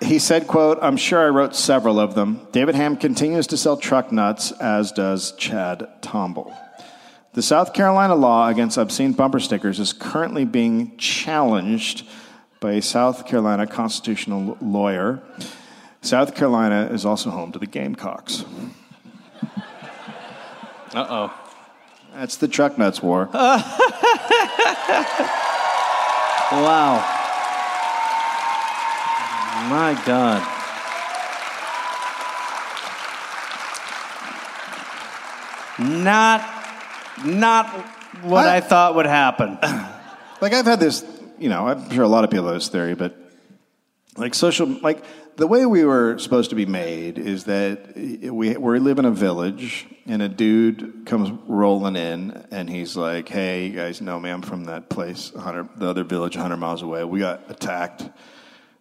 He 0.02 0.18
said, 0.18 0.46
quote, 0.46 0.78
I'm 0.80 0.96
sure 0.96 1.20
I 1.20 1.28
wrote 1.28 1.54
several 1.54 2.00
of 2.00 2.14
them. 2.14 2.46
David 2.52 2.74
Ham 2.74 2.96
continues 2.96 3.46
to 3.48 3.56
sell 3.56 3.76
truck 3.76 4.10
nuts, 4.12 4.52
as 4.52 4.92
does 4.92 5.32
Chad 5.32 5.88
Tomble. 6.00 6.54
The 7.34 7.42
South 7.42 7.72
Carolina 7.74 8.14
law 8.14 8.48
against 8.48 8.76
obscene 8.76 9.12
bumper 9.12 9.40
stickers 9.40 9.78
is 9.78 9.92
currently 9.92 10.44
being 10.44 10.96
challenged 10.96 12.06
by 12.58 12.72
a 12.72 12.82
South 12.82 13.26
Carolina 13.26 13.66
constitutional 13.66 14.58
lawyer. 14.60 15.22
South 16.02 16.34
Carolina 16.34 16.88
is 16.92 17.04
also 17.04 17.30
home 17.30 17.52
to 17.52 17.58
the 17.58 17.66
Gamecocks. 17.66 18.44
Uh 20.92 21.06
oh. 21.08 21.34
That's 22.14 22.36
the 22.36 22.48
truck 22.48 22.78
nuts 22.78 23.00
war. 23.00 23.28
Wow. 26.50 27.19
My 29.68 30.00
God. 30.06 30.56
Not, 35.78 37.24
not 37.24 37.66
what 38.22 38.46
I 38.46 38.60
thought 38.60 38.94
would 38.96 39.06
happen. 39.06 39.58
like 40.40 40.52
I've 40.52 40.66
had 40.66 40.80
this, 40.80 41.04
you 41.38 41.48
know, 41.48 41.68
I'm 41.68 41.90
sure 41.90 42.04
a 42.04 42.08
lot 42.08 42.24
of 42.24 42.30
people 42.30 42.46
have 42.46 42.54
this 42.54 42.68
theory, 42.68 42.94
but 42.94 43.16
like 44.16 44.34
social, 44.34 44.66
like 44.66 45.04
the 45.36 45.46
way 45.46 45.64
we 45.64 45.84
were 45.84 46.18
supposed 46.18 46.50
to 46.50 46.56
be 46.56 46.66
made 46.66 47.18
is 47.18 47.44
that 47.44 47.96
we 47.96 48.56
we 48.56 48.78
live 48.78 48.98
in 48.98 49.06
a 49.06 49.10
village, 49.10 49.86
and 50.06 50.20
a 50.20 50.28
dude 50.28 51.06
comes 51.06 51.30
rolling 51.46 51.96
in, 51.96 52.46
and 52.50 52.68
he's 52.68 52.96
like, 52.96 53.28
"Hey, 53.28 53.66
you 53.66 53.76
guys 53.76 54.00
know 54.00 54.20
me? 54.20 54.28
I'm 54.28 54.42
from 54.42 54.64
that 54.64 54.90
place, 54.90 55.32
100, 55.32 55.80
the 55.80 55.88
other 55.88 56.04
village, 56.04 56.36
100 56.36 56.56
miles 56.58 56.82
away. 56.82 57.04
We 57.04 57.20
got 57.20 57.50
attacked. 57.50 58.04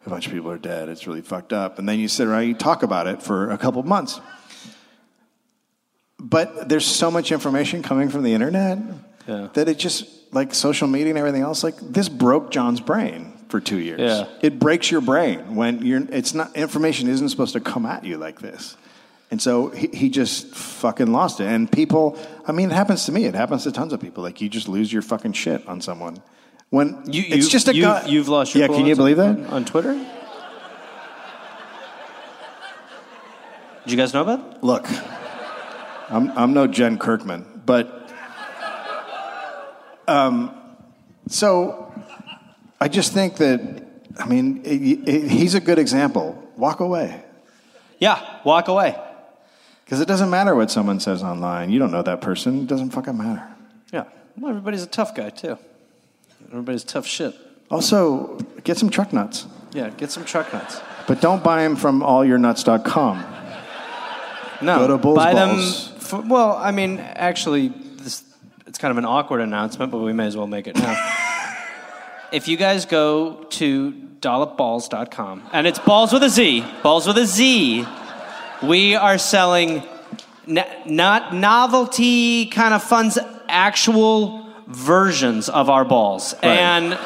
A 0.10 0.14
bunch 0.16 0.28
of 0.28 0.34
people 0.34 0.52
are 0.52 0.58
dead. 0.58 0.90
It's 0.90 1.08
really 1.08 1.22
fucked 1.22 1.54
up." 1.54 1.80
And 1.80 1.88
then 1.88 2.00
you 2.00 2.08
sit 2.08 2.28
around, 2.28 2.48
you 2.48 2.54
talk 2.54 2.84
about 2.84 3.08
it 3.08 3.22
for 3.22 3.52
a 3.52 3.58
couple 3.58 3.80
of 3.80 3.86
months. 3.86 4.20
But 6.20 6.68
there's 6.70 6.86
so 6.86 7.10
much 7.10 7.32
information 7.32 7.82
coming 7.82 8.10
from 8.10 8.24
the 8.24 8.34
internet 8.34 8.78
Yeah. 9.28 9.48
that 9.54 9.70
it 9.70 9.78
just 9.78 10.06
like 10.34 10.54
social 10.54 10.88
media 10.88 11.10
and 11.10 11.18
everything 11.18 11.42
else. 11.42 11.64
Like 11.64 11.76
this 11.80 12.10
broke 12.10 12.52
John's 12.52 12.82
brain 12.82 13.34
for 13.48 13.60
two 13.60 13.78
years. 13.80 14.00
Yeah. 14.02 14.26
It 14.42 14.60
breaks 14.60 14.92
your 14.92 15.02
brain 15.02 15.56
when 15.56 15.86
you're. 15.86 16.04
It's 16.12 16.34
not 16.34 16.56
information 16.56 17.08
isn't 17.08 17.30
supposed 17.30 17.54
to 17.54 17.60
come 17.62 17.86
at 17.86 18.04
you 18.04 18.18
like 18.18 18.42
this. 18.42 18.76
And 19.32 19.40
so 19.42 19.70
he, 19.70 19.88
he 19.94 20.10
just 20.10 20.48
fucking 20.56 21.12
lost 21.12 21.40
it. 21.40 21.46
And 21.46 21.72
people, 21.72 22.18
I 22.48 22.52
mean, 22.52 22.72
it 22.72 22.74
happens 22.74 23.06
to 23.06 23.12
me. 23.12 23.26
It 23.26 23.36
happens 23.36 23.64
to 23.64 23.72
tons 23.72 23.94
of 23.94 24.02
people. 24.02 24.24
Like 24.24 24.42
you 24.42 24.50
just 24.50 24.68
lose 24.68 24.92
your 24.92 25.04
fucking 25.04 25.34
shit 25.34 25.66
on 25.68 25.82
someone. 25.82 26.18
When 26.70 27.02
You, 27.12 27.24
it's 27.28 27.48
just 27.48 27.68
a 27.68 27.76
you, 27.76 27.82
guy. 27.84 28.06
You've 28.08 28.28
lost 28.30 28.54
your 28.54 28.62
Yeah, 28.62 28.68
can 28.68 28.86
you 28.86 28.92
on- 28.92 28.98
believe 28.98 29.18
that? 29.18 29.40
On 29.52 29.66
Twitter? 29.66 29.94
Did 33.84 33.92
you 33.92 33.98
guys 33.98 34.14
know 34.14 34.22
about 34.22 34.40
it? 34.58 34.64
Look, 34.64 34.86
I'm, 36.10 36.30
I'm 36.38 36.54
no 36.54 36.68
Jen 36.68 37.00
Kirkman, 37.00 37.64
but 37.66 38.12
um, 40.08 40.56
so 41.28 41.92
I 42.80 42.88
just 42.88 43.14
think 43.14 43.38
that, 43.38 43.84
I 44.20 44.28
mean, 44.28 44.62
it, 44.64 45.10
it, 45.10 45.32
he's 45.32 45.56
a 45.56 45.60
good 45.60 45.80
example. 45.80 46.36
Walk 46.56 46.82
away. 46.82 47.24
Yeah, 47.98 48.24
walk 48.44 48.68
away. 48.68 48.96
Because 49.86 50.02
it 50.02 50.08
doesn't 50.08 50.30
matter 50.30 50.54
what 50.56 50.70
someone 50.70 51.00
says 51.00 51.24
online. 51.24 51.72
You 51.72 51.80
don't 51.80 51.92
know 51.92 52.04
that 52.04 52.22
person. 52.22 52.62
It 52.62 52.68
doesn't 52.68 52.92
fucking 52.92 53.18
matter. 53.18 53.48
Yeah. 53.92 54.04
Well, 54.38 54.52
everybody's 54.52 54.84
a 54.84 54.88
tough 54.88 55.16
guy, 55.16 55.32
too. 55.32 55.58
Everybody's 56.52 56.84
tough 56.84 57.06
shit. 57.06 57.36
Also, 57.70 58.38
get 58.64 58.78
some 58.78 58.90
truck 58.90 59.14
nuts. 59.14 59.46
Yeah, 59.74 59.90
get 59.92 60.12
some 60.12 60.26
truck 60.26 60.52
nuts. 60.52 60.82
But 61.08 61.22
don't 61.22 61.44
buy 61.44 61.64
them 61.64 61.76
from 61.76 62.02
allyournuts.com. 62.02 63.26
No, 64.62 64.80
Go 64.80 64.88
to 64.88 64.98
Bulls 64.98 65.16
buy 65.18 65.34
Balls. 65.34 65.90
them. 65.90 66.00
For, 66.00 66.22
well, 66.22 66.56
I 66.58 66.72
mean, 66.72 67.00
actually, 67.00 67.70
this 67.70 68.24
it's 68.68 68.78
kind 68.78 68.92
of 68.92 68.98
an 68.98 69.06
awkward 69.06 69.42
announcement, 69.42 69.92
but 69.92 70.00
we 70.00 70.12
may 70.14 70.26
as 70.26 70.36
well 70.36 70.48
make 70.48 70.68
it 70.68 70.76
now. 70.76 70.96
if 72.32 72.48
you 72.48 72.58
guys 72.58 72.86
go 72.86 73.44
to 73.52 73.92
dollopballs.com, 74.22 75.44
and 75.54 75.66
it's 75.68 75.80
balls 75.80 76.12
with 76.12 76.24
a 76.24 76.30
Z, 76.30 76.66
balls 76.84 77.08
with 77.08 77.18
a 77.18 77.26
Z, 77.26 77.86
we 78.64 78.96
are 78.96 79.18
selling 79.18 79.84
n- 80.48 80.66
not 80.86 81.34
novelty 81.34 82.48
kind 82.48 82.74
of 82.74 82.84
funds, 82.84 83.18
actual 83.48 84.49
versions 84.70 85.50
of 85.50 85.70
our 85.70 85.84
balls, 85.86 86.34
and. 86.42 86.98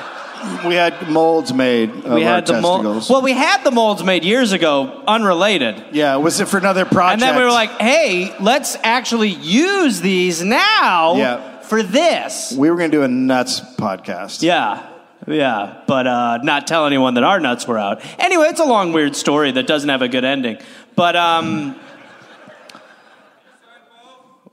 We 0.67 0.75
had 0.75 1.07
molds 1.09 1.53
made 1.53 1.89
of 1.89 2.03
We 2.15 2.25
our 2.25 2.33
had 2.33 2.45
the 2.45 2.51
testicles. 2.55 2.83
molds. 2.83 3.09
Well, 3.09 3.21
we 3.21 3.31
had 3.31 3.63
the 3.63 3.71
molds 3.71 4.03
made 4.03 4.25
years 4.25 4.51
ago, 4.51 5.01
unrelated. 5.07 5.81
yeah, 5.93 6.17
was 6.17 6.41
it 6.41 6.49
for 6.49 6.57
another 6.57 6.83
project? 6.83 7.13
And 7.13 7.21
then 7.21 7.37
we 7.37 7.43
were 7.45 7.49
like, 7.49 7.69
hey, 7.79 8.35
let's 8.41 8.75
actually 8.83 9.29
use 9.29 10.01
these 10.01 10.43
now 10.43 11.15
Yeah. 11.15 11.61
for 11.61 11.81
this. 11.81 12.53
we 12.57 12.69
were 12.69 12.75
going 12.75 12.91
to 12.91 12.97
do 12.97 13.03
a 13.03 13.07
nuts 13.07 13.61
podcast. 13.77 14.43
Yeah. 14.43 14.85
Yeah, 15.25 15.77
but 15.87 16.07
uh, 16.07 16.39
not 16.43 16.67
tell 16.67 16.87
anyone 16.87 17.13
that 17.13 17.23
our 17.23 17.39
nuts 17.39 17.65
were 17.65 17.79
out. 17.79 18.01
Anyway, 18.19 18.47
it's 18.47 18.59
a 18.59 18.65
long, 18.65 18.91
weird 18.91 19.15
story 19.15 19.49
that 19.53 19.65
doesn't 19.65 19.87
have 19.87 20.01
a 20.01 20.09
good 20.09 20.25
ending. 20.25 20.57
But 20.97 21.15
um, 21.15 21.79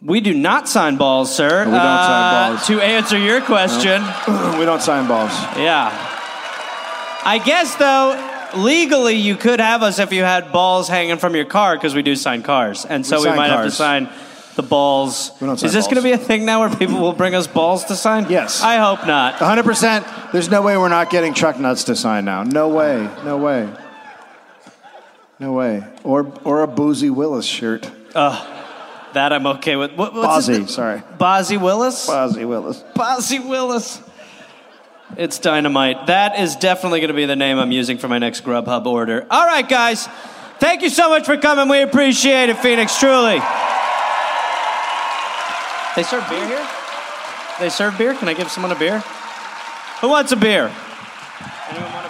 we 0.03 0.21
do 0.21 0.33
not 0.35 0.69
sign 0.69 0.97
balls, 0.97 1.35
sir. 1.35 1.65
We 1.65 1.71
don't 1.71 1.75
sign 1.75 1.81
Uh, 2.35 2.49
balls. 2.55 2.67
To 2.69 2.81
answer 2.81 3.19
your 3.19 3.41
question, 3.41 4.03
we 4.59 4.65
don't 4.65 4.83
sign 4.83 5.07
balls. 5.07 5.33
yeah. 5.57 5.91
I 7.23 7.39
guess, 7.45 7.75
though, 7.77 8.17
legally 8.57 9.15
you 9.17 9.37
could 9.37 9.61
have 9.61 9.83
us 9.83 9.99
if 9.99 10.11
you 10.13 10.23
had 10.23 10.53
balls 10.53 10.89
hanging 10.89 11.19
from 11.19 11.35
your 11.37 11.45
car 11.45 11.77
because 11.77 11.95
we 11.95 12.03
do 12.03 12.17
sign 12.17 12.43
cars. 12.43 12.87
And 12.87 13.05
so 13.07 13.21
We 13.23 13.31
we, 13.31 13.37
might 13.37 13.51
have 13.51 13.65
to 13.67 13.71
sign 13.71 14.09
the 14.57 14.63
balls. 14.63 15.31
We 15.39 15.47
don't 15.47 15.59
sign 15.59 15.67
Is 15.69 15.75
this 15.75 15.85
going 15.85 15.97
to 15.97 16.03
be 16.03 16.13
a 16.13 16.19
thing 16.19 16.47
now 16.47 16.61
where 16.61 16.71
people 16.75 16.99
will 16.99 17.13
bring 17.13 17.35
us 17.35 17.47
balls 17.47 17.85
to 17.87 17.95
sign? 17.95 18.27
Yes. 18.31 18.63
I 18.63 18.77
hope 18.79 19.07
not. 19.07 19.35
100%. 19.35 20.33
There's 20.33 20.49
no 20.49 20.63
way 20.63 20.77
we're 20.79 20.89
not 20.89 21.11
getting 21.11 21.35
truck 21.35 21.59
nuts 21.61 21.85
to 21.85 21.95
sign 21.95 22.25
now. 22.25 22.43
No 22.43 22.69
way. 22.71 23.07
No 23.25 23.37
way. 23.37 23.69
No 25.39 25.53
way. 25.53 25.85
Or 26.05 26.33
or 26.45 26.63
a 26.63 26.69
Bozzy 26.69 27.11
Willis 27.11 27.47
shirt. 27.47 27.91
That 29.15 29.33
I'm 29.33 29.47
okay 29.47 29.77
with. 29.77 29.93
What, 29.93 30.15
what's 30.15 30.49
Bozzy, 30.49 30.69
sorry. 30.69 31.03
Bozzy 31.19 31.61
Willis? 31.61 32.07
Bozzy 32.07 32.47
Willis. 32.47 32.83
Bozzy 32.95 33.49
Willis. 33.49 34.01
It's 35.17 35.39
dynamite. 35.39 36.07
That 36.07 36.39
is 36.39 36.55
definitely 36.55 37.01
going 37.01 37.09
to 37.09 37.15
be 37.15 37.27
the 37.27 37.35
name 37.35 37.59
I'm 37.59 37.73
using 37.73 37.99
for 37.99 38.07
my 38.07 38.19
next 38.19 38.45
Grubhub 38.45 38.87
order. 38.87 39.27
All 39.29 39.45
right, 39.45 39.69
guys. 39.69 40.09
Thank 40.61 40.83
you 40.83 40.91
so 40.91 41.09
much 41.09 41.27
for 41.27 41.37
coming. 41.37 41.69
We 41.69 41.83
appreciate 41.83 42.49
it, 42.49 42.59
Phoenix, 42.59 42.99
truly. 42.99 43.41
They 45.97 46.05
serve 46.05 46.29
beer 46.31 46.47
here? 46.47 46.69
They 47.59 47.69
serve 47.69 47.99
beer? 47.99 48.15
Can 48.15 48.29
I 48.29 48.35
give 48.35 48.51
someone 48.51 48.71
a 48.71 48.79
beer? 48.79 49.01
Who 50.01 50.09
wants 50.09 50.31
a 50.33 50.37
beer? 50.37 50.71
Anyone 51.71 51.93
want 51.93 52.07
a 52.07 52.10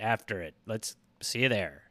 after 0.00 0.40
it. 0.40 0.54
Let's 0.66 0.96
see 1.22 1.40
you 1.40 1.48
there. 1.48 1.84